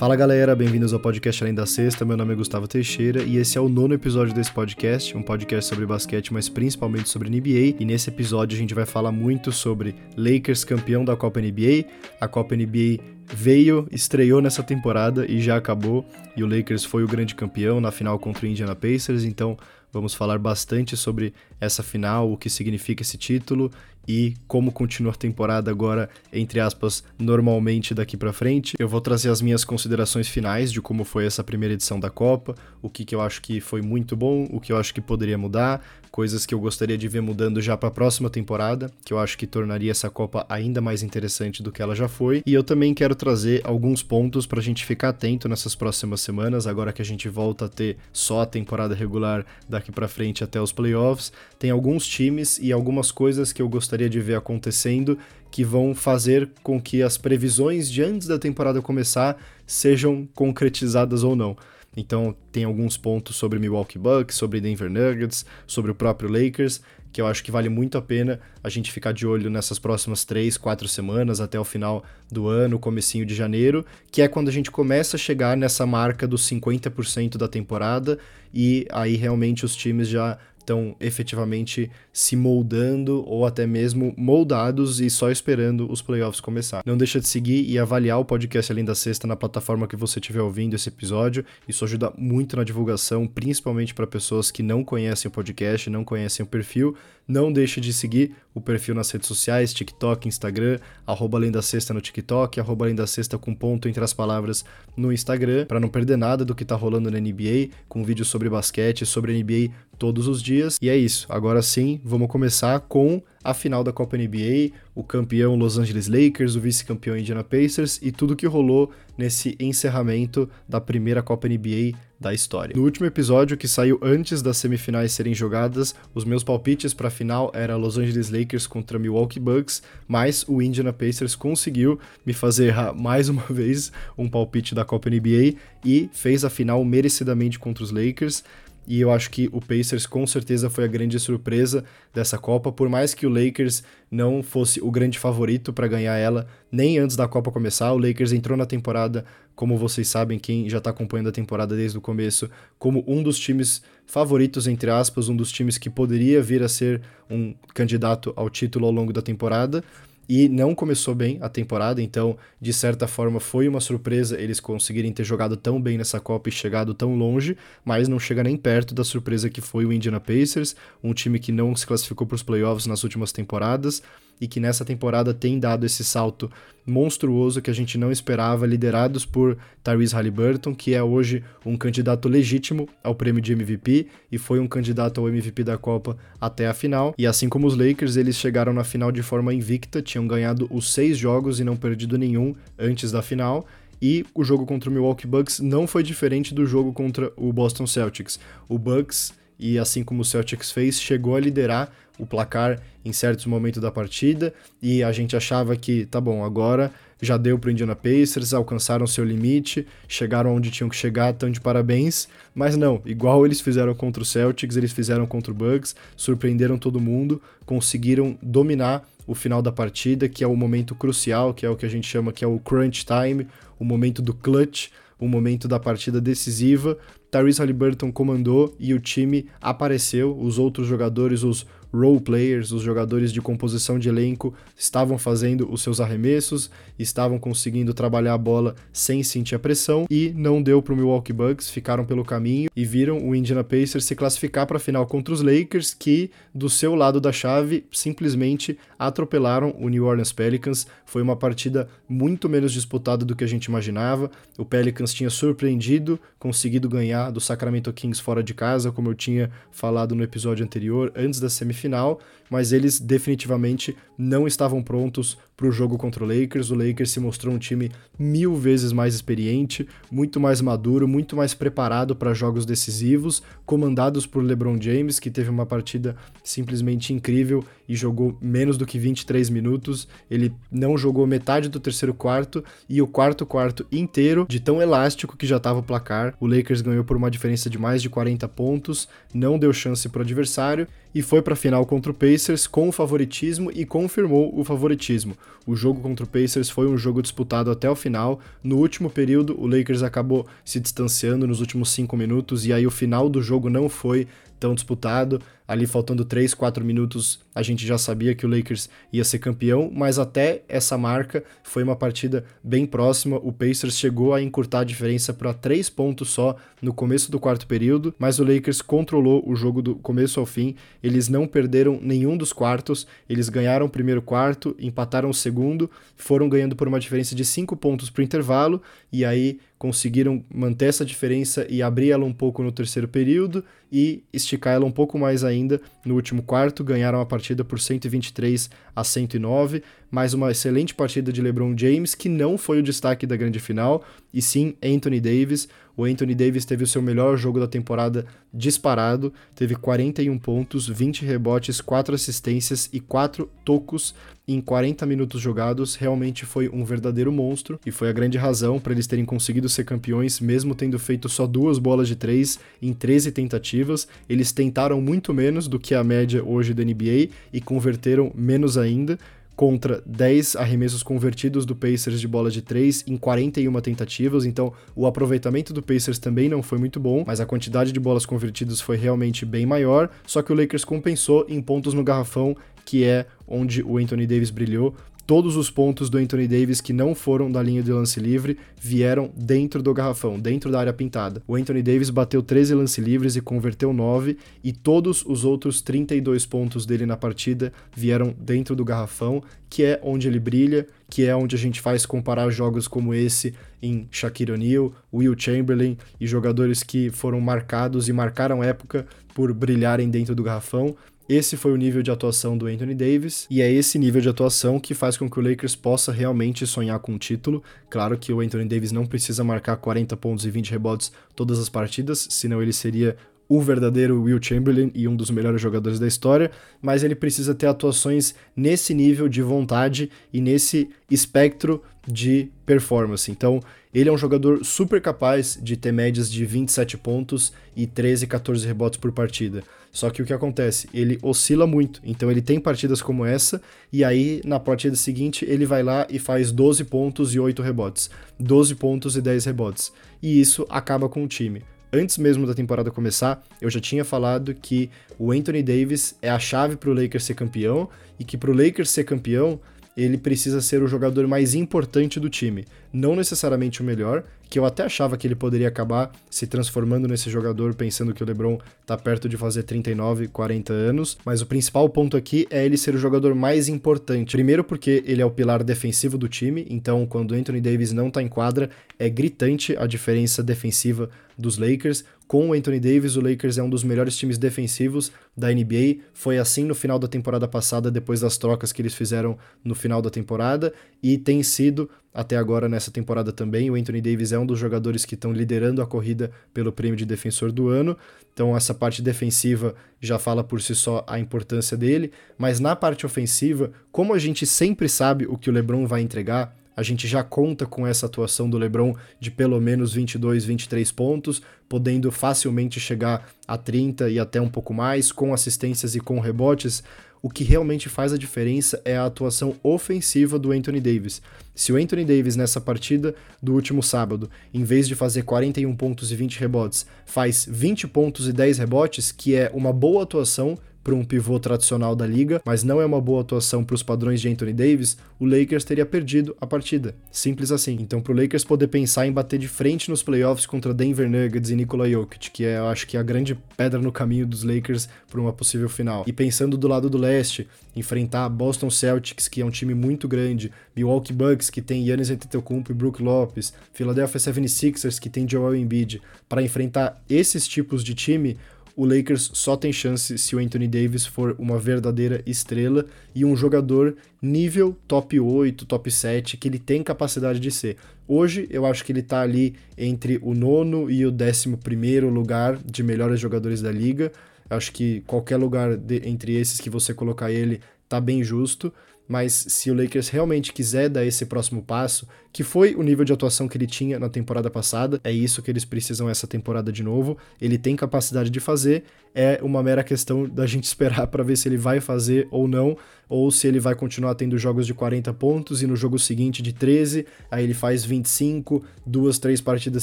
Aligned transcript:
Fala 0.00 0.16
galera, 0.16 0.56
bem-vindos 0.56 0.94
ao 0.94 0.98
podcast 0.98 1.44
Além 1.44 1.52
da 1.52 1.66
Sexta. 1.66 2.06
Meu 2.06 2.16
nome 2.16 2.32
é 2.32 2.34
Gustavo 2.34 2.66
Teixeira 2.66 3.22
e 3.22 3.36
esse 3.36 3.58
é 3.58 3.60
o 3.60 3.68
nono 3.68 3.92
episódio 3.92 4.32
desse 4.32 4.50
podcast, 4.50 5.14
um 5.14 5.22
podcast 5.22 5.68
sobre 5.68 5.84
basquete, 5.84 6.32
mas 6.32 6.48
principalmente 6.48 7.06
sobre 7.06 7.28
NBA. 7.28 7.76
E 7.78 7.84
nesse 7.84 8.08
episódio 8.08 8.56
a 8.56 8.58
gente 8.58 8.72
vai 8.72 8.86
falar 8.86 9.12
muito 9.12 9.52
sobre 9.52 9.94
Lakers 10.16 10.64
campeão 10.64 11.04
da 11.04 11.14
Copa 11.14 11.38
NBA. 11.38 11.84
A 12.18 12.26
Copa 12.26 12.56
NBA 12.56 12.98
veio, 13.26 13.86
estreou 13.92 14.40
nessa 14.40 14.62
temporada 14.62 15.30
e 15.30 15.38
já 15.38 15.56
acabou. 15.56 16.02
E 16.34 16.42
o 16.42 16.46
Lakers 16.46 16.82
foi 16.82 17.04
o 17.04 17.06
grande 17.06 17.34
campeão 17.34 17.78
na 17.78 17.90
final 17.90 18.18
contra 18.18 18.46
o 18.46 18.48
Indiana 18.48 18.74
Pacers. 18.74 19.24
Então 19.24 19.58
vamos 19.92 20.14
falar 20.14 20.38
bastante 20.38 20.96
sobre 20.96 21.34
essa 21.60 21.82
final, 21.82 22.32
o 22.32 22.38
que 22.38 22.48
significa 22.48 23.02
esse 23.02 23.18
título 23.18 23.70
e 24.10 24.34
como 24.48 24.72
continua 24.72 25.12
a 25.12 25.14
temporada 25.14 25.70
agora, 25.70 26.10
entre 26.32 26.58
aspas, 26.58 27.04
normalmente 27.16 27.94
daqui 27.94 28.16
para 28.16 28.32
frente. 28.32 28.74
Eu 28.76 28.88
vou 28.88 29.00
trazer 29.00 29.30
as 29.30 29.40
minhas 29.40 29.62
considerações 29.62 30.26
finais 30.26 30.72
de 30.72 30.82
como 30.82 31.04
foi 31.04 31.26
essa 31.26 31.44
primeira 31.44 31.74
edição 31.74 32.00
da 32.00 32.10
Copa, 32.10 32.56
o 32.82 32.90
que, 32.90 33.04
que 33.04 33.14
eu 33.14 33.20
acho 33.20 33.40
que 33.40 33.60
foi 33.60 33.80
muito 33.80 34.16
bom, 34.16 34.48
o 34.50 34.58
que 34.58 34.72
eu 34.72 34.76
acho 34.76 34.92
que 34.92 35.00
poderia 35.00 35.38
mudar, 35.38 35.80
coisas 36.10 36.44
que 36.44 36.54
eu 36.54 36.58
gostaria 36.58 36.98
de 36.98 37.08
ver 37.08 37.20
mudando 37.20 37.60
já 37.60 37.76
para 37.76 37.88
a 37.88 37.92
próxima 37.92 38.28
temporada, 38.28 38.90
que 39.04 39.12
eu 39.12 39.18
acho 39.18 39.38
que 39.38 39.46
tornaria 39.46 39.90
essa 39.90 40.10
Copa 40.10 40.44
ainda 40.48 40.80
mais 40.80 41.02
interessante 41.02 41.62
do 41.62 41.70
que 41.70 41.80
ela 41.80 41.94
já 41.94 42.08
foi. 42.08 42.42
E 42.44 42.52
eu 42.52 42.64
também 42.64 42.92
quero 42.92 43.14
trazer 43.14 43.60
alguns 43.64 44.02
pontos 44.02 44.46
para 44.46 44.58
a 44.58 44.62
gente 44.62 44.84
ficar 44.84 45.10
atento 45.10 45.48
nessas 45.48 45.74
próximas 45.74 46.20
semanas, 46.20 46.66
agora 46.66 46.92
que 46.92 47.02
a 47.02 47.04
gente 47.04 47.28
volta 47.28 47.66
a 47.66 47.68
ter 47.68 47.96
só 48.12 48.42
a 48.42 48.46
temporada 48.46 48.94
regular 48.94 49.46
daqui 49.68 49.92
para 49.92 50.08
frente 50.08 50.42
até 50.42 50.60
os 50.60 50.72
playoffs. 50.72 51.32
Tem 51.58 51.70
alguns 51.70 52.06
times 52.06 52.58
e 52.58 52.72
algumas 52.72 53.12
coisas 53.12 53.52
que 53.52 53.62
eu 53.62 53.68
gostaria 53.68 53.99
de 54.08 54.20
ver 54.20 54.36
acontecendo 54.36 55.18
que 55.50 55.64
vão 55.64 55.94
fazer 55.94 56.48
com 56.62 56.80
que 56.80 57.02
as 57.02 57.18
previsões 57.18 57.90
de 57.90 58.02
antes 58.02 58.28
da 58.28 58.38
temporada 58.38 58.80
começar 58.80 59.36
sejam 59.66 60.28
concretizadas 60.34 61.22
ou 61.22 61.34
não. 61.34 61.56
Então, 61.96 62.34
tem 62.52 62.62
alguns 62.62 62.96
pontos 62.96 63.34
sobre 63.34 63.58
Milwaukee 63.58 63.98
Bucks, 63.98 64.36
sobre 64.36 64.60
Denver 64.60 64.88
Nuggets, 64.88 65.44
sobre 65.66 65.90
o 65.90 65.94
próprio 65.94 66.30
Lakers, 66.30 66.80
que 67.12 67.20
eu 67.20 67.26
acho 67.26 67.42
que 67.42 67.50
vale 67.50 67.68
muito 67.68 67.98
a 67.98 68.02
pena 68.02 68.40
a 68.62 68.68
gente 68.68 68.92
ficar 68.92 69.12
de 69.12 69.26
olho 69.26 69.50
nessas 69.50 69.78
próximas 69.78 70.24
três, 70.24 70.56
quatro 70.56 70.86
semanas 70.86 71.40
até 71.40 71.58
o 71.58 71.64
final 71.64 72.04
do 72.30 72.46
ano, 72.46 72.78
comecinho 72.78 73.26
de 73.26 73.34
janeiro, 73.34 73.84
que 74.10 74.22
é 74.22 74.28
quando 74.28 74.48
a 74.48 74.52
gente 74.52 74.70
começa 74.70 75.16
a 75.16 75.18
chegar 75.18 75.56
nessa 75.56 75.84
marca 75.84 76.26
dos 76.26 76.48
50% 76.48 77.36
da 77.36 77.48
temporada 77.48 78.18
e 78.54 78.86
aí 78.90 79.16
realmente 79.16 79.64
os 79.64 79.74
times 79.74 80.08
já 80.08 80.38
estão 80.70 80.94
efetivamente 81.00 81.90
se 82.12 82.36
moldando 82.36 83.24
ou 83.26 83.44
até 83.44 83.66
mesmo 83.66 84.14
moldados 84.16 85.00
e 85.00 85.10
só 85.10 85.30
esperando 85.30 85.90
os 85.90 86.00
playoffs 86.00 86.40
começar. 86.40 86.82
Não 86.86 86.96
deixa 86.96 87.18
de 87.18 87.26
seguir 87.26 87.68
e 87.68 87.78
avaliar 87.78 88.20
o 88.20 88.24
podcast 88.24 88.70
Além 88.70 88.84
da 88.84 88.94
Sexta 88.94 89.26
na 89.26 89.34
plataforma 89.34 89.88
que 89.88 89.96
você 89.96 90.20
estiver 90.20 90.40
ouvindo 90.40 90.74
esse 90.74 90.88
episódio. 90.88 91.44
Isso 91.66 91.84
ajuda 91.84 92.12
muito 92.16 92.56
na 92.56 92.62
divulgação, 92.62 93.26
principalmente 93.26 93.92
para 93.92 94.06
pessoas 94.06 94.50
que 94.50 94.62
não 94.62 94.84
conhecem 94.84 95.28
o 95.28 95.32
podcast, 95.32 95.90
não 95.90 96.04
conhecem 96.04 96.44
o 96.44 96.48
perfil. 96.48 96.96
Não 97.26 97.52
deixe 97.52 97.80
de 97.80 97.92
seguir 97.92 98.34
o 98.52 98.60
perfil 98.60 98.92
nas 98.92 99.08
redes 99.08 99.28
sociais, 99.28 99.72
TikTok, 99.72 100.26
Instagram, 100.26 100.80
arroba 101.06 101.38
Além 101.38 101.52
da 101.52 101.62
Sexta 101.62 101.94
no 101.94 102.00
TikTok, 102.00 102.58
arroba 102.58 102.86
Além 102.86 102.94
da 102.94 103.06
Sexta 103.06 103.38
com 103.38 103.54
ponto 103.54 103.88
entre 103.88 104.02
as 104.02 104.12
palavras 104.12 104.64
no 104.96 105.12
Instagram, 105.12 105.64
para 105.66 105.78
não 105.78 105.88
perder 105.88 106.16
nada 106.16 106.44
do 106.44 106.56
que 106.56 106.64
tá 106.64 106.74
rolando 106.74 107.08
na 107.08 107.20
NBA, 107.20 107.68
com 107.88 108.02
vídeos 108.02 108.26
sobre 108.26 108.48
basquete, 108.48 109.06
sobre 109.06 109.40
NBA 109.40 109.72
todos 110.00 110.26
os 110.26 110.42
dias. 110.42 110.78
E 110.80 110.88
é 110.88 110.96
isso. 110.96 111.26
Agora 111.28 111.60
sim, 111.60 112.00
vamos 112.02 112.26
começar 112.28 112.80
com 112.80 113.22
a 113.44 113.54
final 113.54 113.84
da 113.84 113.92
Copa 113.92 114.16
NBA, 114.16 114.72
o 114.94 115.04
campeão 115.04 115.54
Los 115.56 115.78
Angeles 115.78 116.08
Lakers, 116.08 116.56
o 116.56 116.60
vice-campeão 116.60 117.16
Indiana 117.16 117.44
Pacers 117.44 117.98
e 118.02 118.10
tudo 118.10 118.36
que 118.36 118.46
rolou 118.46 118.90
nesse 119.16 119.56
encerramento 119.60 120.48
da 120.68 120.80
primeira 120.80 121.22
Copa 121.22 121.48
NBA 121.48 121.92
da 122.18 122.34
história. 122.34 122.74
No 122.76 122.84
último 122.84 123.06
episódio, 123.06 123.56
que 123.56 123.68
saiu 123.68 123.98
antes 124.02 124.42
das 124.42 124.58
semifinais 124.58 125.12
serem 125.12 125.34
jogadas, 125.34 125.94
os 126.14 126.24
meus 126.24 126.44
palpites 126.44 126.92
para 126.92 127.08
a 127.08 127.10
final 127.10 127.50
era 127.54 127.76
Los 127.76 127.96
Angeles 127.96 128.30
Lakers 128.30 128.66
contra 128.66 128.98
Milwaukee 128.98 129.40
Bucks, 129.40 129.82
mas 130.06 130.44
o 130.46 130.60
Indiana 130.60 130.92
Pacers 130.92 131.34
conseguiu 131.34 131.98
me 132.24 132.34
fazer 132.34 132.66
errar 132.68 132.94
mais 132.94 133.28
uma 133.30 133.44
vez 133.48 133.90
um 134.16 134.28
palpite 134.28 134.74
da 134.74 134.84
Copa 134.84 135.08
NBA 135.08 135.54
e 135.84 136.10
fez 136.12 136.44
a 136.44 136.50
final 136.50 136.84
merecidamente 136.84 137.58
contra 137.58 137.82
os 137.84 137.90
Lakers 137.90 138.44
e 138.86 139.00
eu 139.00 139.10
acho 139.10 139.30
que 139.30 139.48
o 139.52 139.60
Pacers 139.60 140.06
com 140.06 140.26
certeza 140.26 140.68
foi 140.68 140.84
a 140.84 140.88
grande 140.88 141.18
surpresa 141.18 141.84
dessa 142.12 142.38
Copa, 142.38 142.72
por 142.72 142.88
mais 142.88 143.14
que 143.14 143.26
o 143.26 143.30
Lakers 143.30 143.82
não 144.10 144.42
fosse 144.42 144.80
o 144.80 144.90
grande 144.90 145.18
favorito 145.18 145.72
para 145.72 145.86
ganhar 145.86 146.16
ela, 146.16 146.46
nem 146.70 146.98
antes 146.98 147.16
da 147.16 147.28
Copa 147.28 147.50
começar, 147.50 147.92
o 147.92 147.98
Lakers 147.98 148.32
entrou 148.32 148.56
na 148.56 148.66
temporada, 148.66 149.24
como 149.54 149.76
vocês 149.76 150.08
sabem, 150.08 150.38
quem 150.38 150.68
já 150.68 150.78
está 150.78 150.90
acompanhando 150.90 151.28
a 151.28 151.32
temporada 151.32 151.76
desde 151.76 151.98
o 151.98 152.00
começo, 152.00 152.50
como 152.78 153.04
um 153.06 153.22
dos 153.22 153.38
times 153.38 153.82
favoritos, 154.06 154.66
entre 154.66 154.90
aspas, 154.90 155.28
um 155.28 155.36
dos 155.36 155.52
times 155.52 155.78
que 155.78 155.88
poderia 155.88 156.42
vir 156.42 156.62
a 156.62 156.68
ser 156.68 157.00
um 157.30 157.54
candidato 157.74 158.32
ao 158.34 158.50
título 158.50 158.86
ao 158.86 158.92
longo 158.92 159.12
da 159.12 159.22
temporada 159.22 159.84
e 160.28 160.48
não 160.48 160.74
começou 160.74 161.14
bem 161.14 161.38
a 161.40 161.48
temporada, 161.48 162.00
então, 162.00 162.36
de 162.60 162.72
certa 162.72 163.08
forma, 163.08 163.40
foi 163.40 163.66
uma 163.66 163.80
surpresa 163.80 164.40
eles 164.40 164.60
conseguirem 164.60 165.12
ter 165.12 165.24
jogado 165.24 165.56
tão 165.56 165.80
bem 165.80 165.98
nessa 165.98 166.20
Copa 166.20 166.48
e 166.48 166.52
chegado 166.52 166.94
tão 166.94 167.16
longe, 167.16 167.56
mas 167.84 168.06
não 168.06 168.18
chega 168.18 168.42
nem 168.42 168.56
perto 168.56 168.94
da 168.94 169.02
surpresa 169.02 169.50
que 169.50 169.60
foi 169.60 169.84
o 169.84 169.92
Indiana 169.92 170.20
Pacers, 170.20 170.76
um 171.02 171.12
time 171.12 171.38
que 171.38 171.50
não 171.50 171.74
se 171.74 171.86
classificou 171.86 172.26
para 172.26 172.36
os 172.36 172.42
playoffs 172.42 172.86
nas 172.86 173.02
últimas 173.02 173.32
temporadas 173.32 174.02
e 174.40 174.48
que 174.48 174.58
nessa 174.58 174.84
temporada 174.84 175.34
tem 175.34 175.58
dado 175.58 175.84
esse 175.84 176.02
salto 176.02 176.50
monstruoso 176.86 177.60
que 177.60 177.70
a 177.70 177.74
gente 177.74 177.96
não 177.98 178.10
esperava, 178.10 178.66
liderados 178.66 179.24
por 179.24 179.56
Tyrese 179.82 180.14
Halliburton, 180.14 180.74
que 180.74 180.94
é 180.94 181.02
hoje 181.02 181.44
um 181.64 181.76
candidato 181.76 182.28
legítimo 182.28 182.88
ao 183.02 183.14
prêmio 183.14 183.40
de 183.40 183.52
MVP 183.52 184.06
e 184.30 184.38
foi 184.38 184.58
um 184.58 184.66
candidato 184.66 185.20
ao 185.20 185.28
MVP 185.28 185.62
da 185.62 185.78
Copa 185.78 186.16
até 186.40 186.66
a 186.66 186.74
final. 186.74 187.14
E 187.16 187.26
assim 187.26 187.48
como 187.48 187.66
os 187.66 187.76
Lakers, 187.76 188.16
eles 188.16 188.36
chegaram 188.36 188.72
na 188.72 188.84
final 188.84 189.12
de 189.12 189.22
forma 189.22 189.54
invicta, 189.54 190.02
tinham 190.02 190.26
ganhado 190.26 190.68
os 190.70 190.92
seis 190.92 191.16
jogos 191.18 191.60
e 191.60 191.64
não 191.64 191.76
perdido 191.76 192.18
nenhum 192.18 192.54
antes 192.78 193.12
da 193.12 193.22
final. 193.22 193.66
E 194.02 194.24
o 194.34 194.42
jogo 194.42 194.64
contra 194.64 194.88
o 194.88 194.92
Milwaukee 194.92 195.26
Bucks 195.26 195.60
não 195.60 195.86
foi 195.86 196.02
diferente 196.02 196.54
do 196.54 196.64
jogo 196.64 196.92
contra 196.92 197.30
o 197.36 197.52
Boston 197.52 197.86
Celtics. 197.86 198.40
O 198.66 198.78
Bucks, 198.78 199.34
e 199.58 199.78
assim 199.78 200.02
como 200.02 200.22
o 200.22 200.24
Celtics 200.24 200.70
fez, 200.70 200.98
chegou 200.98 201.36
a 201.36 201.40
liderar 201.40 201.92
o 202.20 202.26
placar 202.26 202.80
em 203.04 203.12
certos 203.12 203.46
momentos 203.46 203.80
da 203.80 203.90
partida 203.90 204.52
e 204.82 205.02
a 205.02 205.10
gente 205.10 205.36
achava 205.36 205.74
que, 205.76 206.04
tá 206.06 206.20
bom, 206.20 206.44
agora 206.44 206.92
já 207.22 207.36
deu 207.36 207.58
para 207.58 207.68
o 207.68 207.70
Indiana 207.70 207.94
Pacers, 207.94 208.54
alcançaram 208.54 209.06
seu 209.06 209.24
limite, 209.24 209.86
chegaram 210.08 210.54
onde 210.54 210.70
tinham 210.70 210.88
que 210.88 210.96
chegar, 210.96 211.32
tão 211.34 211.50
de 211.50 211.60
parabéns, 211.60 212.28
mas 212.54 212.76
não, 212.76 213.00
igual 213.04 213.44
eles 213.44 213.60
fizeram 213.60 213.94
contra 213.94 214.22
o 214.22 214.26
Celtics, 214.26 214.76
eles 214.76 214.92
fizeram 214.92 215.26
contra 215.26 215.52
o 215.52 215.54
Bucks, 215.54 215.94
surpreenderam 216.16 216.78
todo 216.78 217.00
mundo, 217.00 217.40
conseguiram 217.66 218.38
dominar 218.42 219.06
o 219.26 219.34
final 219.34 219.62
da 219.62 219.70
partida, 219.70 220.28
que 220.28 220.42
é 220.42 220.46
o 220.46 220.56
momento 220.56 220.94
crucial, 220.94 221.54
que 221.54 221.64
é 221.64 221.70
o 221.70 221.76
que 221.76 221.86
a 221.86 221.90
gente 221.90 222.06
chama 222.06 222.32
que 222.32 222.44
é 222.44 222.48
o 222.48 222.58
crunch 222.58 223.04
time, 223.04 223.46
o 223.78 223.84
momento 223.84 224.20
do 224.20 224.34
clutch, 224.34 224.88
o 225.18 225.28
momento 225.28 225.68
da 225.68 225.78
partida 225.78 226.20
decisiva. 226.20 226.96
Tyrese 227.30 227.60
Halliburton 227.60 228.10
comandou 228.10 228.74
e 228.78 228.92
o 228.92 228.98
time 228.98 229.46
apareceu, 229.60 230.36
os 230.36 230.58
outros 230.58 230.88
jogadores, 230.88 231.44
os 231.44 231.64
role 231.92 232.20
players, 232.20 232.72
os 232.72 232.82
jogadores 232.82 233.32
de 233.32 233.40
composição 233.40 233.98
de 233.98 234.08
elenco, 234.08 234.54
estavam 234.76 235.18
fazendo 235.18 235.70
os 235.70 235.82
seus 235.82 236.00
arremessos, 236.00 236.70
estavam 236.98 237.38
conseguindo 237.38 237.92
trabalhar 237.92 238.34
a 238.34 238.38
bola 238.38 238.74
sem 238.92 239.22
sentir 239.22 239.54
a 239.54 239.58
pressão 239.58 240.06
e 240.10 240.32
não 240.36 240.62
deu 240.62 240.80
para 240.80 240.94
o 240.94 240.96
Milwaukee 240.96 241.32
Bucks, 241.32 241.68
ficaram 241.70 242.04
pelo 242.04 242.24
caminho 242.24 242.70
e 242.74 242.84
viram 242.84 243.26
o 243.26 243.34
Indiana 243.34 243.64
Pacers 243.64 244.04
se 244.04 244.14
classificar 244.14 244.66
para 244.66 244.76
a 244.76 244.80
final 244.80 245.06
contra 245.06 245.34
os 245.34 245.42
Lakers, 245.42 245.94
que 245.94 246.30
do 246.54 246.70
seu 246.70 246.94
lado 246.94 247.20
da 247.20 247.32
chave 247.32 247.84
simplesmente 247.92 248.78
atropelaram 248.98 249.74
o 249.78 249.88
New 249.88 250.04
Orleans 250.04 250.32
Pelicans. 250.32 250.86
Foi 251.04 251.22
uma 251.22 251.36
partida 251.36 251.88
muito 252.08 252.48
menos 252.48 252.72
disputada 252.72 253.24
do 253.24 253.34
que 253.34 253.44
a 253.44 253.48
gente 253.48 253.66
imaginava. 253.66 254.30
O 254.56 254.64
Pelicans 254.64 255.12
tinha 255.12 255.30
surpreendido, 255.30 256.20
conseguido 256.38 256.88
ganhar 256.88 257.30
do 257.30 257.40
Sacramento 257.40 257.92
Kings 257.92 258.20
fora 258.20 258.42
de 258.42 258.54
casa, 258.54 258.92
como 258.92 259.10
eu 259.10 259.14
tinha 259.14 259.50
falado 259.70 260.14
no 260.14 260.22
episódio 260.22 260.64
anterior, 260.64 261.12
antes 261.16 261.40
da 261.40 261.48
semifinal 261.48 261.79
final, 261.80 262.20
mas 262.50 262.72
eles 262.72 262.98
definitivamente 262.98 263.96
não 264.18 264.46
estavam 264.46 264.82
prontos 264.82 265.38
para 265.56 265.68
o 265.68 265.72
jogo 265.72 265.96
contra 265.96 266.24
o 266.24 266.26
Lakers. 266.26 266.70
O 266.70 266.74
Lakers 266.74 267.10
se 267.10 267.20
mostrou 267.20 267.54
um 267.54 267.58
time 267.58 267.90
mil 268.18 268.56
vezes 268.56 268.92
mais 268.92 269.14
experiente, 269.14 269.86
muito 270.10 270.40
mais 270.40 270.60
maduro, 270.60 271.06
muito 271.06 271.36
mais 271.36 271.54
preparado 271.54 272.16
para 272.16 272.34
jogos 272.34 272.66
decisivos, 272.66 273.42
comandados 273.64 274.26
por 274.26 274.42
LeBron 274.42 274.80
James, 274.80 275.20
que 275.20 275.30
teve 275.30 275.48
uma 275.48 275.66
partida 275.66 276.16
simplesmente 276.42 277.12
incrível 277.12 277.62
e 277.88 277.94
jogou 277.94 278.36
menos 278.40 278.76
do 278.76 278.86
que 278.86 278.98
23 278.98 279.48
minutos. 279.50 280.08
Ele 280.30 280.52
não 280.70 280.98
jogou 280.98 281.26
metade 281.26 281.68
do 281.68 281.78
terceiro 281.78 282.14
quarto 282.14 282.64
e 282.88 283.00
o 283.00 283.06
quarto 283.06 283.46
quarto 283.46 283.86
inteiro, 283.92 284.46
de 284.48 284.60
tão 284.60 284.80
elástico 284.80 285.36
que 285.36 285.46
já 285.46 285.58
estava 285.58 285.80
o 285.80 285.82
placar. 285.82 286.34
O 286.40 286.46
Lakers 286.46 286.80
ganhou 286.80 287.04
por 287.04 287.16
uma 287.16 287.30
diferença 287.30 287.68
de 287.70 287.78
mais 287.78 288.02
de 288.02 288.08
40 288.08 288.48
pontos, 288.48 289.08
não 289.32 289.58
deu 289.58 289.72
chance 289.72 290.08
para 290.08 290.20
o 290.20 290.22
adversário 290.22 290.86
e 291.14 291.20
foi 291.20 291.42
para 291.42 291.54
a 291.54 291.56
final 291.56 291.84
contra 291.84 292.12
o 292.12 292.14
Pacers 292.14 292.39
com 292.66 292.88
o 292.88 292.92
favoritismo 292.92 293.70
e 293.74 293.84
confirmou 293.84 294.52
o 294.58 294.64
favoritismo. 294.64 295.36
O 295.66 295.76
jogo 295.76 296.00
contra 296.00 296.24
o 296.24 296.28
Pacers 296.28 296.70
foi 296.70 296.86
um 296.88 296.96
jogo 296.96 297.22
disputado 297.22 297.70
até 297.70 297.88
o 297.90 297.94
final. 297.94 298.40
No 298.62 298.78
último 298.78 299.10
período, 299.10 299.54
o 299.60 299.66
Lakers 299.66 300.02
acabou 300.02 300.46
se 300.64 300.80
distanciando 300.80 301.46
nos 301.46 301.60
últimos 301.60 301.90
cinco 301.90 302.16
minutos 302.16 302.66
e 302.66 302.72
aí 302.72 302.86
o 302.86 302.90
final 302.90 303.28
do 303.28 303.42
jogo 303.42 303.68
não 303.68 303.88
foi 303.88 304.26
tão 304.58 304.74
disputado. 304.74 305.40
Ali 305.70 305.86
faltando 305.86 306.24
3, 306.24 306.52
4 306.52 306.84
minutos, 306.84 307.38
a 307.54 307.62
gente 307.62 307.86
já 307.86 307.96
sabia 307.96 308.34
que 308.34 308.44
o 308.44 308.48
Lakers 308.48 308.90
ia 309.12 309.22
ser 309.22 309.38
campeão, 309.38 309.88
mas 309.94 310.18
até 310.18 310.62
essa 310.68 310.98
marca 310.98 311.44
foi 311.62 311.84
uma 311.84 311.94
partida 311.94 312.44
bem 312.60 312.84
próxima. 312.84 313.36
O 313.36 313.52
Pacers 313.52 313.96
chegou 313.96 314.34
a 314.34 314.42
encurtar 314.42 314.80
a 314.80 314.84
diferença 314.84 315.32
para 315.32 315.54
3 315.54 315.88
pontos 315.88 316.30
só 316.30 316.56
no 316.82 316.92
começo 316.92 317.30
do 317.30 317.38
quarto 317.38 317.68
período, 317.68 318.12
mas 318.18 318.40
o 318.40 318.44
Lakers 318.44 318.82
controlou 318.82 319.48
o 319.48 319.54
jogo 319.54 319.80
do 319.80 319.94
começo 319.94 320.40
ao 320.40 320.46
fim. 320.46 320.74
Eles 321.00 321.28
não 321.28 321.46
perderam 321.46 322.00
nenhum 322.02 322.36
dos 322.36 322.52
quartos, 322.52 323.06
eles 323.28 323.48
ganharam 323.48 323.86
o 323.86 323.90
primeiro 323.90 324.20
quarto, 324.20 324.74
empataram 324.76 325.30
o 325.30 325.34
segundo, 325.34 325.88
foram 326.16 326.48
ganhando 326.48 326.74
por 326.74 326.88
uma 326.88 326.98
diferença 326.98 327.32
de 327.32 327.44
5 327.44 327.76
pontos 327.76 328.10
para 328.10 328.22
o 328.22 328.24
intervalo 328.24 328.82
e 329.12 329.24
aí 329.24 329.60
conseguiram 329.78 330.44
manter 330.54 330.86
essa 330.86 331.06
diferença 331.06 331.66
e 331.70 331.80
abrir 331.82 332.10
ela 332.10 332.26
um 332.26 332.34
pouco 332.34 332.62
no 332.62 332.70
terceiro 332.70 333.08
período 333.08 333.64
e 333.90 334.22
esticar 334.30 334.74
ela 334.74 334.84
um 334.84 334.90
pouco 334.90 335.18
mais 335.18 335.42
ainda 335.42 335.59
no 336.04 336.14
último 336.14 336.42
quarto, 336.42 336.84
ganharam 336.84 337.20
a 337.20 337.26
partida 337.26 337.64
por 337.64 337.80
123 337.80 338.70
a 338.94 339.04
109, 339.04 339.82
mais 340.10 340.34
uma 340.34 340.50
excelente 340.50 340.94
partida 340.94 341.32
de 341.32 341.40
LeBron 341.40 341.74
James, 341.76 342.14
que 342.14 342.28
não 342.28 342.58
foi 342.58 342.80
o 342.80 342.82
destaque 342.82 343.26
da 343.26 343.36
grande 343.36 343.60
final, 343.60 344.04
e 344.34 344.42
sim 344.42 344.74
Anthony 344.82 345.20
Davis. 345.20 345.68
O 345.96 346.04
Anthony 346.04 346.34
Davis 346.34 346.64
teve 346.64 346.82
o 346.82 346.86
seu 346.86 347.00
melhor 347.00 347.36
jogo 347.36 347.60
da 347.60 347.68
temporada 347.68 348.24
disparado, 348.52 349.32
teve 349.54 349.76
41 349.76 350.36
pontos, 350.38 350.88
20 350.88 351.24
rebotes, 351.24 351.80
4 351.80 352.14
assistências 352.14 352.88
e 352.92 352.98
4 352.98 353.48
tocos 353.64 354.14
em 354.48 354.60
40 354.60 355.04
minutos 355.06 355.40
jogados. 355.40 355.94
Realmente 355.94 356.46
foi 356.46 356.68
um 356.68 356.84
verdadeiro 356.84 357.30
monstro 357.30 357.78
e 357.84 357.90
foi 357.90 358.08
a 358.08 358.12
grande 358.12 358.38
razão 358.38 358.80
para 358.80 358.92
eles 358.92 359.06
terem 359.06 359.24
conseguido 359.24 359.68
ser 359.68 359.84
campeões, 359.84 360.40
mesmo 360.40 360.74
tendo 360.74 360.98
feito 360.98 361.28
só 361.28 361.46
duas 361.46 361.78
bolas 361.78 362.08
de 362.08 362.16
três 362.16 362.58
em 362.80 362.92
13 362.92 363.30
tentativas. 363.30 364.08
Eles 364.28 364.50
tentaram 364.52 365.00
muito 365.00 365.34
menos 365.34 365.68
do 365.68 365.78
que 365.78 365.94
a 365.94 366.02
média 366.02 366.42
hoje 366.42 366.72
da 366.72 366.82
NBA 366.82 367.28
e 367.52 367.60
converteram 367.60 368.32
menos 368.34 368.78
ainda 368.78 369.18
contra 369.60 370.02
10 370.06 370.56
arremessos 370.56 371.02
convertidos 371.02 371.66
do 371.66 371.76
Pacers 371.76 372.18
de 372.18 372.26
bola 372.26 372.50
de 372.50 372.62
3 372.62 373.04
em 373.06 373.18
41 373.18 373.78
tentativas, 373.82 374.46
então 374.46 374.72
o 374.96 375.06
aproveitamento 375.06 375.74
do 375.74 375.82
Pacers 375.82 376.18
também 376.18 376.48
não 376.48 376.62
foi 376.62 376.78
muito 376.78 376.98
bom, 376.98 377.24
mas 377.26 377.40
a 377.40 377.44
quantidade 377.44 377.92
de 377.92 378.00
bolas 378.00 378.24
convertidas 378.24 378.80
foi 378.80 378.96
realmente 378.96 379.44
bem 379.44 379.66
maior, 379.66 380.08
só 380.26 380.40
que 380.40 380.50
o 380.50 380.56
Lakers 380.56 380.82
compensou 380.82 381.44
em 381.46 381.60
pontos 381.60 381.92
no 381.92 382.02
garrafão, 382.02 382.56
que 382.86 383.04
é 383.04 383.26
onde 383.46 383.82
o 383.82 383.98
Anthony 383.98 384.26
Davis 384.26 384.48
brilhou, 384.48 384.94
todos 385.30 385.54
os 385.54 385.70
pontos 385.70 386.10
do 386.10 386.18
Anthony 386.18 386.48
Davis 386.48 386.80
que 386.80 386.92
não 386.92 387.14
foram 387.14 387.52
da 387.52 387.62
linha 387.62 387.84
de 387.84 387.92
lance 387.92 388.18
livre 388.18 388.58
vieram 388.76 389.30
dentro 389.36 389.80
do 389.80 389.94
garrafão, 389.94 390.40
dentro 390.40 390.72
da 390.72 390.80
área 390.80 390.92
pintada. 390.92 391.40
O 391.46 391.54
Anthony 391.54 391.84
Davis 391.84 392.10
bateu 392.10 392.42
13 392.42 392.74
lance 392.74 393.00
livres 393.00 393.36
e 393.36 393.40
converteu 393.40 393.92
9, 393.92 394.36
e 394.64 394.72
todos 394.72 395.24
os 395.24 395.44
outros 395.44 395.80
32 395.82 396.46
pontos 396.46 396.84
dele 396.84 397.06
na 397.06 397.16
partida 397.16 397.72
vieram 397.94 398.34
dentro 398.40 398.74
do 398.74 398.84
garrafão, 398.84 399.40
que 399.68 399.84
é 399.84 400.00
onde 400.02 400.26
ele 400.26 400.40
brilha, 400.40 400.84
que 401.08 401.24
é 401.24 401.36
onde 401.36 401.54
a 401.54 401.58
gente 401.60 401.80
faz 401.80 402.04
comparar 402.04 402.50
jogos 402.50 402.88
como 402.88 403.14
esse 403.14 403.54
em 403.80 404.08
Shaquille 404.10 404.50
O'Neal, 404.50 404.92
Will 405.14 405.38
Chamberlain 405.38 405.96
e 406.20 406.26
jogadores 406.26 406.82
que 406.82 407.08
foram 407.08 407.40
marcados 407.40 408.08
e 408.08 408.12
marcaram 408.12 408.64
época 408.64 409.06
por 409.32 409.54
brilharem 409.54 410.10
dentro 410.10 410.34
do 410.34 410.42
garrafão. 410.42 410.96
Esse 411.30 411.56
foi 411.56 411.70
o 411.70 411.76
nível 411.76 412.02
de 412.02 412.10
atuação 412.10 412.58
do 412.58 412.66
Anthony 412.66 412.92
Davis, 412.92 413.46
e 413.48 413.62
é 413.62 413.72
esse 413.72 414.00
nível 414.00 414.20
de 414.20 414.28
atuação 414.28 414.80
que 414.80 414.94
faz 414.94 415.16
com 415.16 415.30
que 415.30 415.38
o 415.38 415.40
Lakers 415.40 415.76
possa 415.76 416.10
realmente 416.10 416.66
sonhar 416.66 416.98
com 416.98 417.14
o 417.14 417.18
título. 417.20 417.62
Claro 417.88 418.18
que 418.18 418.32
o 418.32 418.40
Anthony 418.40 418.64
Davis 418.64 418.90
não 418.90 419.06
precisa 419.06 419.44
marcar 419.44 419.76
40 419.76 420.16
pontos 420.16 420.44
e 420.44 420.50
20 420.50 420.72
rebotes 420.72 421.12
todas 421.36 421.60
as 421.60 421.68
partidas, 421.68 422.26
senão 422.30 422.60
ele 422.60 422.72
seria 422.72 423.16
o 423.48 423.60
verdadeiro 423.60 424.20
Will 424.20 424.42
Chamberlain 424.42 424.90
e 424.92 425.06
um 425.06 425.14
dos 425.14 425.30
melhores 425.30 425.62
jogadores 425.62 426.00
da 426.00 426.08
história, 426.08 426.50
mas 426.82 427.04
ele 427.04 427.14
precisa 427.14 427.54
ter 427.54 427.68
atuações 427.68 428.34
nesse 428.56 428.92
nível 428.92 429.28
de 429.28 429.40
vontade 429.40 430.10
e 430.32 430.40
nesse 430.40 430.90
espectro 431.08 431.80
de 432.08 432.50
performance. 432.66 433.30
Então, 433.30 433.60
ele 433.94 434.08
é 434.08 434.12
um 434.12 434.18
jogador 434.18 434.64
super 434.64 435.00
capaz 435.00 435.56
de 435.62 435.76
ter 435.76 435.92
médias 435.92 436.30
de 436.30 436.44
27 436.44 436.98
pontos 436.98 437.52
e 437.76 437.86
13, 437.86 438.26
14 438.26 438.66
rebotes 438.66 438.98
por 438.98 439.12
partida. 439.12 439.62
Só 439.92 440.08
que 440.10 440.22
o 440.22 440.24
que 440.24 440.32
acontece? 440.32 440.88
Ele 440.94 441.18
oscila 441.22 441.66
muito. 441.66 442.00
Então 442.04 442.30
ele 442.30 442.40
tem 442.40 442.60
partidas 442.60 443.02
como 443.02 443.24
essa, 443.24 443.60
e 443.92 444.04
aí 444.04 444.40
na 444.44 444.60
partida 444.60 444.94
seguinte 444.96 445.44
ele 445.48 445.66
vai 445.66 445.82
lá 445.82 446.06
e 446.08 446.18
faz 446.18 446.52
12 446.52 446.84
pontos 446.84 447.34
e 447.34 447.40
8 447.40 447.60
rebotes. 447.62 448.10
12 448.38 448.74
pontos 448.76 449.16
e 449.16 449.20
10 449.20 449.46
rebotes. 449.46 449.92
E 450.22 450.40
isso 450.40 450.66
acaba 450.70 451.08
com 451.08 451.24
o 451.24 451.28
time. 451.28 451.62
Antes 451.92 452.18
mesmo 452.18 452.46
da 452.46 452.54
temporada 452.54 452.90
começar, 452.90 453.42
eu 453.60 453.68
já 453.68 453.80
tinha 453.80 454.04
falado 454.04 454.54
que 454.54 454.88
o 455.18 455.32
Anthony 455.32 455.60
Davis 455.60 456.14
é 456.22 456.30
a 456.30 456.38
chave 456.38 456.76
para 456.76 456.88
o 456.88 456.94
Lakers 456.94 457.24
ser 457.24 457.34
campeão 457.34 457.88
e 458.16 458.24
que 458.24 458.36
para 458.36 458.50
o 458.50 458.54
Lakers 458.54 458.90
ser 458.90 459.02
campeão 459.02 459.58
ele 459.96 460.16
precisa 460.16 460.60
ser 460.60 460.82
o 460.82 460.86
jogador 460.86 461.26
mais 461.26 461.54
importante 461.54 462.20
do 462.20 462.30
time, 462.30 462.64
não 462.92 463.14
necessariamente 463.14 463.80
o 463.80 463.84
melhor, 463.84 464.24
que 464.50 464.58
eu 464.58 464.64
até 464.64 464.82
achava 464.82 465.16
que 465.16 465.26
ele 465.26 465.36
poderia 465.36 465.68
acabar 465.68 466.10
se 466.28 466.44
transformando 466.44 467.06
nesse 467.06 467.30
jogador, 467.30 467.72
pensando 467.74 468.12
que 468.12 468.22
o 468.22 468.26
LeBron 468.26 468.58
tá 468.84 468.96
perto 468.96 469.28
de 469.28 469.36
fazer 469.36 469.62
39, 469.62 470.26
40 470.26 470.72
anos, 470.72 471.16
mas 471.24 471.40
o 471.40 471.46
principal 471.46 471.88
ponto 471.88 472.16
aqui 472.16 472.48
é 472.50 472.66
ele 472.66 472.76
ser 472.76 472.94
o 472.94 472.98
jogador 472.98 473.32
mais 473.32 473.68
importante. 473.68 474.32
Primeiro 474.32 474.64
porque 474.64 475.04
ele 475.06 475.22
é 475.22 475.24
o 475.24 475.30
pilar 475.30 475.62
defensivo 475.62 476.18
do 476.18 476.28
time, 476.28 476.66
então 476.68 477.06
quando 477.06 477.34
Anthony 477.34 477.60
Davis 477.60 477.92
não 477.92 478.10
tá 478.10 478.20
em 478.20 478.28
quadra, 478.28 478.70
é 478.98 479.08
gritante 479.08 479.76
a 479.76 479.86
diferença 479.86 480.42
defensiva 480.42 481.08
dos 481.38 481.56
Lakers. 481.56 482.04
Com 482.26 482.50
o 482.50 482.52
Anthony 482.52 482.78
Davis, 482.78 483.16
o 483.16 483.20
Lakers 483.20 483.58
é 483.58 483.62
um 483.62 483.70
dos 483.70 483.82
melhores 483.82 484.16
times 484.16 484.38
defensivos 484.38 485.10
da 485.36 485.48
NBA. 485.52 486.02
Foi 486.12 486.38
assim 486.38 486.64
no 486.64 486.74
final 486.74 486.98
da 486.98 487.08
temporada 487.08 487.48
passada, 487.48 487.90
depois 487.90 488.20
das 488.20 488.36
trocas 488.36 488.72
que 488.72 488.82
eles 488.82 488.94
fizeram 488.94 489.36
no 489.64 489.74
final 489.74 490.02
da 490.02 490.10
temporada, 490.10 490.72
e 491.02 491.18
tem 491.18 491.42
sido 491.42 491.90
até 492.12 492.36
agora 492.36 492.68
nessa 492.68 492.90
temporada 492.90 493.32
também. 493.32 493.70
O 493.70 493.74
Anthony 493.74 494.00
Davis 494.00 494.32
é 494.32 494.38
um 494.38 494.46
dos 494.46 494.58
jogadores 494.58 495.04
que 495.04 495.14
estão 495.14 495.32
liderando 495.32 495.80
a 495.80 495.86
corrida 495.86 496.30
pelo 496.52 496.72
prêmio 496.72 496.96
de 496.96 497.06
defensor 497.06 497.52
do 497.52 497.68
ano. 497.68 497.96
Então, 498.32 498.56
essa 498.56 498.74
parte 498.74 499.02
defensiva 499.02 499.74
já 500.00 500.18
fala 500.18 500.42
por 500.42 500.60
si 500.60 500.74
só 500.74 501.04
a 501.06 501.18
importância 501.18 501.76
dele. 501.76 502.12
Mas 502.36 502.60
na 502.60 502.74
parte 502.74 503.06
ofensiva, 503.06 503.70
como 503.92 504.14
a 504.14 504.18
gente 504.18 504.46
sempre 504.46 504.88
sabe 504.88 505.26
o 505.26 505.36
que 505.38 505.50
o 505.50 505.52
LeBron 505.52 505.86
vai 505.86 506.00
entregar, 506.00 506.56
a 506.76 506.82
gente 506.82 507.06
já 507.06 507.22
conta 507.22 507.66
com 507.66 507.86
essa 507.86 508.06
atuação 508.06 508.48
do 508.48 508.56
LeBron 508.56 508.96
de 509.18 509.30
pelo 509.30 509.60
menos 509.60 509.92
22, 509.92 510.46
23 510.46 510.90
pontos, 510.92 511.42
podendo 511.68 512.10
facilmente 512.10 512.80
chegar 512.80 513.28
a 513.46 513.58
30 513.58 514.08
e 514.08 514.18
até 514.18 514.40
um 514.40 514.48
pouco 514.48 514.72
mais, 514.72 515.12
com 515.12 515.34
assistências 515.34 515.94
e 515.94 516.00
com 516.00 516.18
rebotes. 516.20 516.82
O 517.22 517.28
que 517.28 517.44
realmente 517.44 517.88
faz 517.88 518.12
a 518.12 518.18
diferença 518.18 518.80
é 518.84 518.96
a 518.96 519.04
atuação 519.04 519.54
ofensiva 519.62 520.38
do 520.38 520.52
Anthony 520.52 520.80
Davis. 520.80 521.20
Se 521.54 521.70
o 521.72 521.76
Anthony 521.76 522.04
Davis 522.04 522.34
nessa 522.34 522.60
partida 522.60 523.14
do 523.42 523.52
último 523.52 523.82
sábado, 523.82 524.30
em 524.54 524.64
vez 524.64 524.88
de 524.88 524.94
fazer 524.94 525.22
41 525.22 525.76
pontos 525.76 526.10
e 526.10 526.16
20 526.16 526.40
rebotes, 526.40 526.86
faz 527.04 527.46
20 527.50 527.88
pontos 527.88 528.26
e 528.26 528.32
10 528.32 528.58
rebotes, 528.58 529.12
que 529.12 529.34
é 529.34 529.50
uma 529.52 529.72
boa 529.72 530.04
atuação 530.04 530.58
para 530.82 530.94
um 530.94 531.04
pivô 531.04 531.38
tradicional 531.38 531.94
da 531.94 532.06
liga, 532.06 532.40
mas 532.44 532.62
não 532.62 532.80
é 532.80 532.86
uma 532.86 533.00
boa 533.00 533.20
atuação 533.20 533.62
para 533.62 533.74
os 533.74 533.82
padrões 533.82 534.20
de 534.20 534.28
Anthony 534.28 534.52
Davis, 534.52 534.96
o 535.18 535.26
Lakers 535.26 535.64
teria 535.64 535.84
perdido 535.84 536.36
a 536.40 536.46
partida. 536.46 536.94
Simples 537.10 537.52
assim. 537.52 537.76
Então, 537.80 538.00
para 538.00 538.12
o 538.12 538.16
Lakers 538.16 538.44
poder 538.44 538.68
pensar 538.68 539.06
em 539.06 539.12
bater 539.12 539.38
de 539.38 539.48
frente 539.48 539.90
nos 539.90 540.02
playoffs 540.02 540.46
contra 540.46 540.72
Denver 540.72 541.08
Nuggets 541.08 541.50
e 541.50 541.56
Nikola 541.56 541.88
Jokic, 541.88 542.30
que 542.30 542.44
é, 542.44 542.58
eu 542.58 542.68
acho 542.68 542.86
que 542.86 542.96
é 542.96 543.00
a 543.00 543.02
grande 543.02 543.38
pedra 543.56 543.80
no 543.80 543.92
caminho 543.92 544.26
dos 544.26 544.42
Lakers 544.42 544.88
para 545.10 545.20
uma 545.20 545.32
possível 545.32 545.68
final. 545.68 546.04
E 546.06 546.12
pensando 546.12 546.56
do 546.56 546.66
lado 546.66 546.88
do 546.88 546.96
leste, 546.96 547.46
enfrentar 547.76 548.28
Boston 548.28 548.70
Celtics, 548.70 549.28
que 549.28 549.40
é 549.40 549.44
um 549.44 549.50
time 549.50 549.74
muito 549.74 550.08
grande, 550.08 550.50
Milwaukee 550.74 551.12
Bucks, 551.12 551.50
que 551.50 551.60
tem 551.60 551.84
Giannis 551.84 552.10
Antetokounmpo 552.10 552.72
e 552.72 552.74
Brook 552.74 553.02
Lopes, 553.02 553.52
Philadelphia 553.72 554.18
76ers, 554.18 554.98
que 554.98 555.10
tem 555.10 555.28
Joel 555.28 555.56
Embiid, 555.56 556.00
para 556.28 556.42
enfrentar 556.42 557.00
esses 557.08 557.46
tipos 557.46 557.84
de 557.84 557.94
time, 557.94 558.38
o 558.76 558.84
Lakers 558.84 559.30
só 559.34 559.56
tem 559.56 559.72
chance 559.72 560.16
se 560.18 560.36
o 560.36 560.38
Anthony 560.38 560.68
Davis 560.68 561.06
for 561.06 561.34
uma 561.38 561.58
verdadeira 561.58 562.22
estrela 562.26 562.86
e 563.14 563.24
um 563.24 563.36
jogador 563.36 563.96
nível 564.20 564.76
top 564.86 565.18
8, 565.18 565.66
top 565.66 565.90
7, 565.90 566.36
que 566.36 566.48
ele 566.48 566.58
tem 566.58 566.82
capacidade 566.82 567.40
de 567.40 567.50
ser. 567.50 567.76
Hoje 568.06 568.46
eu 568.50 568.66
acho 568.66 568.84
que 568.84 568.92
ele 568.92 569.02
tá 569.02 569.20
ali 569.20 569.54
entre 569.76 570.18
o 570.22 570.34
nono 570.34 570.90
e 570.90 571.04
o 571.06 571.10
décimo 571.10 571.56
primeiro 571.56 572.08
lugar 572.08 572.58
de 572.58 572.82
melhores 572.82 573.20
jogadores 573.20 573.62
da 573.62 573.70
liga. 573.70 574.12
Acho 574.48 574.72
que 574.72 575.02
qualquer 575.06 575.36
lugar 575.36 575.76
de, 575.76 576.08
entre 576.08 576.34
esses 576.34 576.60
que 576.60 576.68
você 576.68 576.92
colocar 576.92 577.30
ele 577.30 577.60
tá 577.88 578.00
bem 578.00 578.22
justo 578.22 578.72
mas 579.10 579.32
se 579.48 579.72
o 579.72 579.74
Lakers 579.74 580.08
realmente 580.08 580.52
quiser 580.52 580.88
dar 580.88 581.04
esse 581.04 581.26
próximo 581.26 581.60
passo, 581.60 582.06
que 582.32 582.42
foi 582.42 582.74
o 582.74 582.82
nível 582.82 583.04
de 583.04 583.12
atuação 583.12 583.48
que 583.48 583.56
ele 583.56 583.66
tinha 583.66 583.98
na 583.98 584.08
temporada 584.08 584.50
passada. 584.50 585.00
É 585.02 585.10
isso 585.10 585.42
que 585.42 585.50
eles 585.50 585.64
precisam 585.64 586.08
essa 586.08 586.26
temporada 586.26 586.72
de 586.72 586.82
novo. 586.82 587.18
Ele 587.40 587.58
tem 587.58 587.74
capacidade 587.74 588.30
de 588.30 588.40
fazer, 588.40 588.84
é 589.14 589.40
uma 589.42 589.62
mera 589.62 589.82
questão 589.82 590.28
da 590.28 590.46
gente 590.46 590.64
esperar 590.70 591.06
para 591.08 591.24
ver 591.24 591.36
se 591.36 591.48
ele 591.48 591.56
vai 591.56 591.80
fazer 591.80 592.28
ou 592.30 592.46
não, 592.46 592.76
ou 593.08 593.30
se 593.30 593.48
ele 593.48 593.58
vai 593.58 593.74
continuar 593.74 594.14
tendo 594.14 594.38
jogos 594.38 594.66
de 594.66 594.72
40 594.72 595.12
pontos 595.14 595.62
e 595.62 595.66
no 595.66 595.74
jogo 595.74 595.98
seguinte 595.98 596.40
de 596.40 596.52
13, 596.52 597.04
aí 597.28 597.42
ele 597.42 597.54
faz 597.54 597.84
25, 597.84 598.62
duas, 598.86 599.18
três 599.18 599.40
partidas 599.40 599.82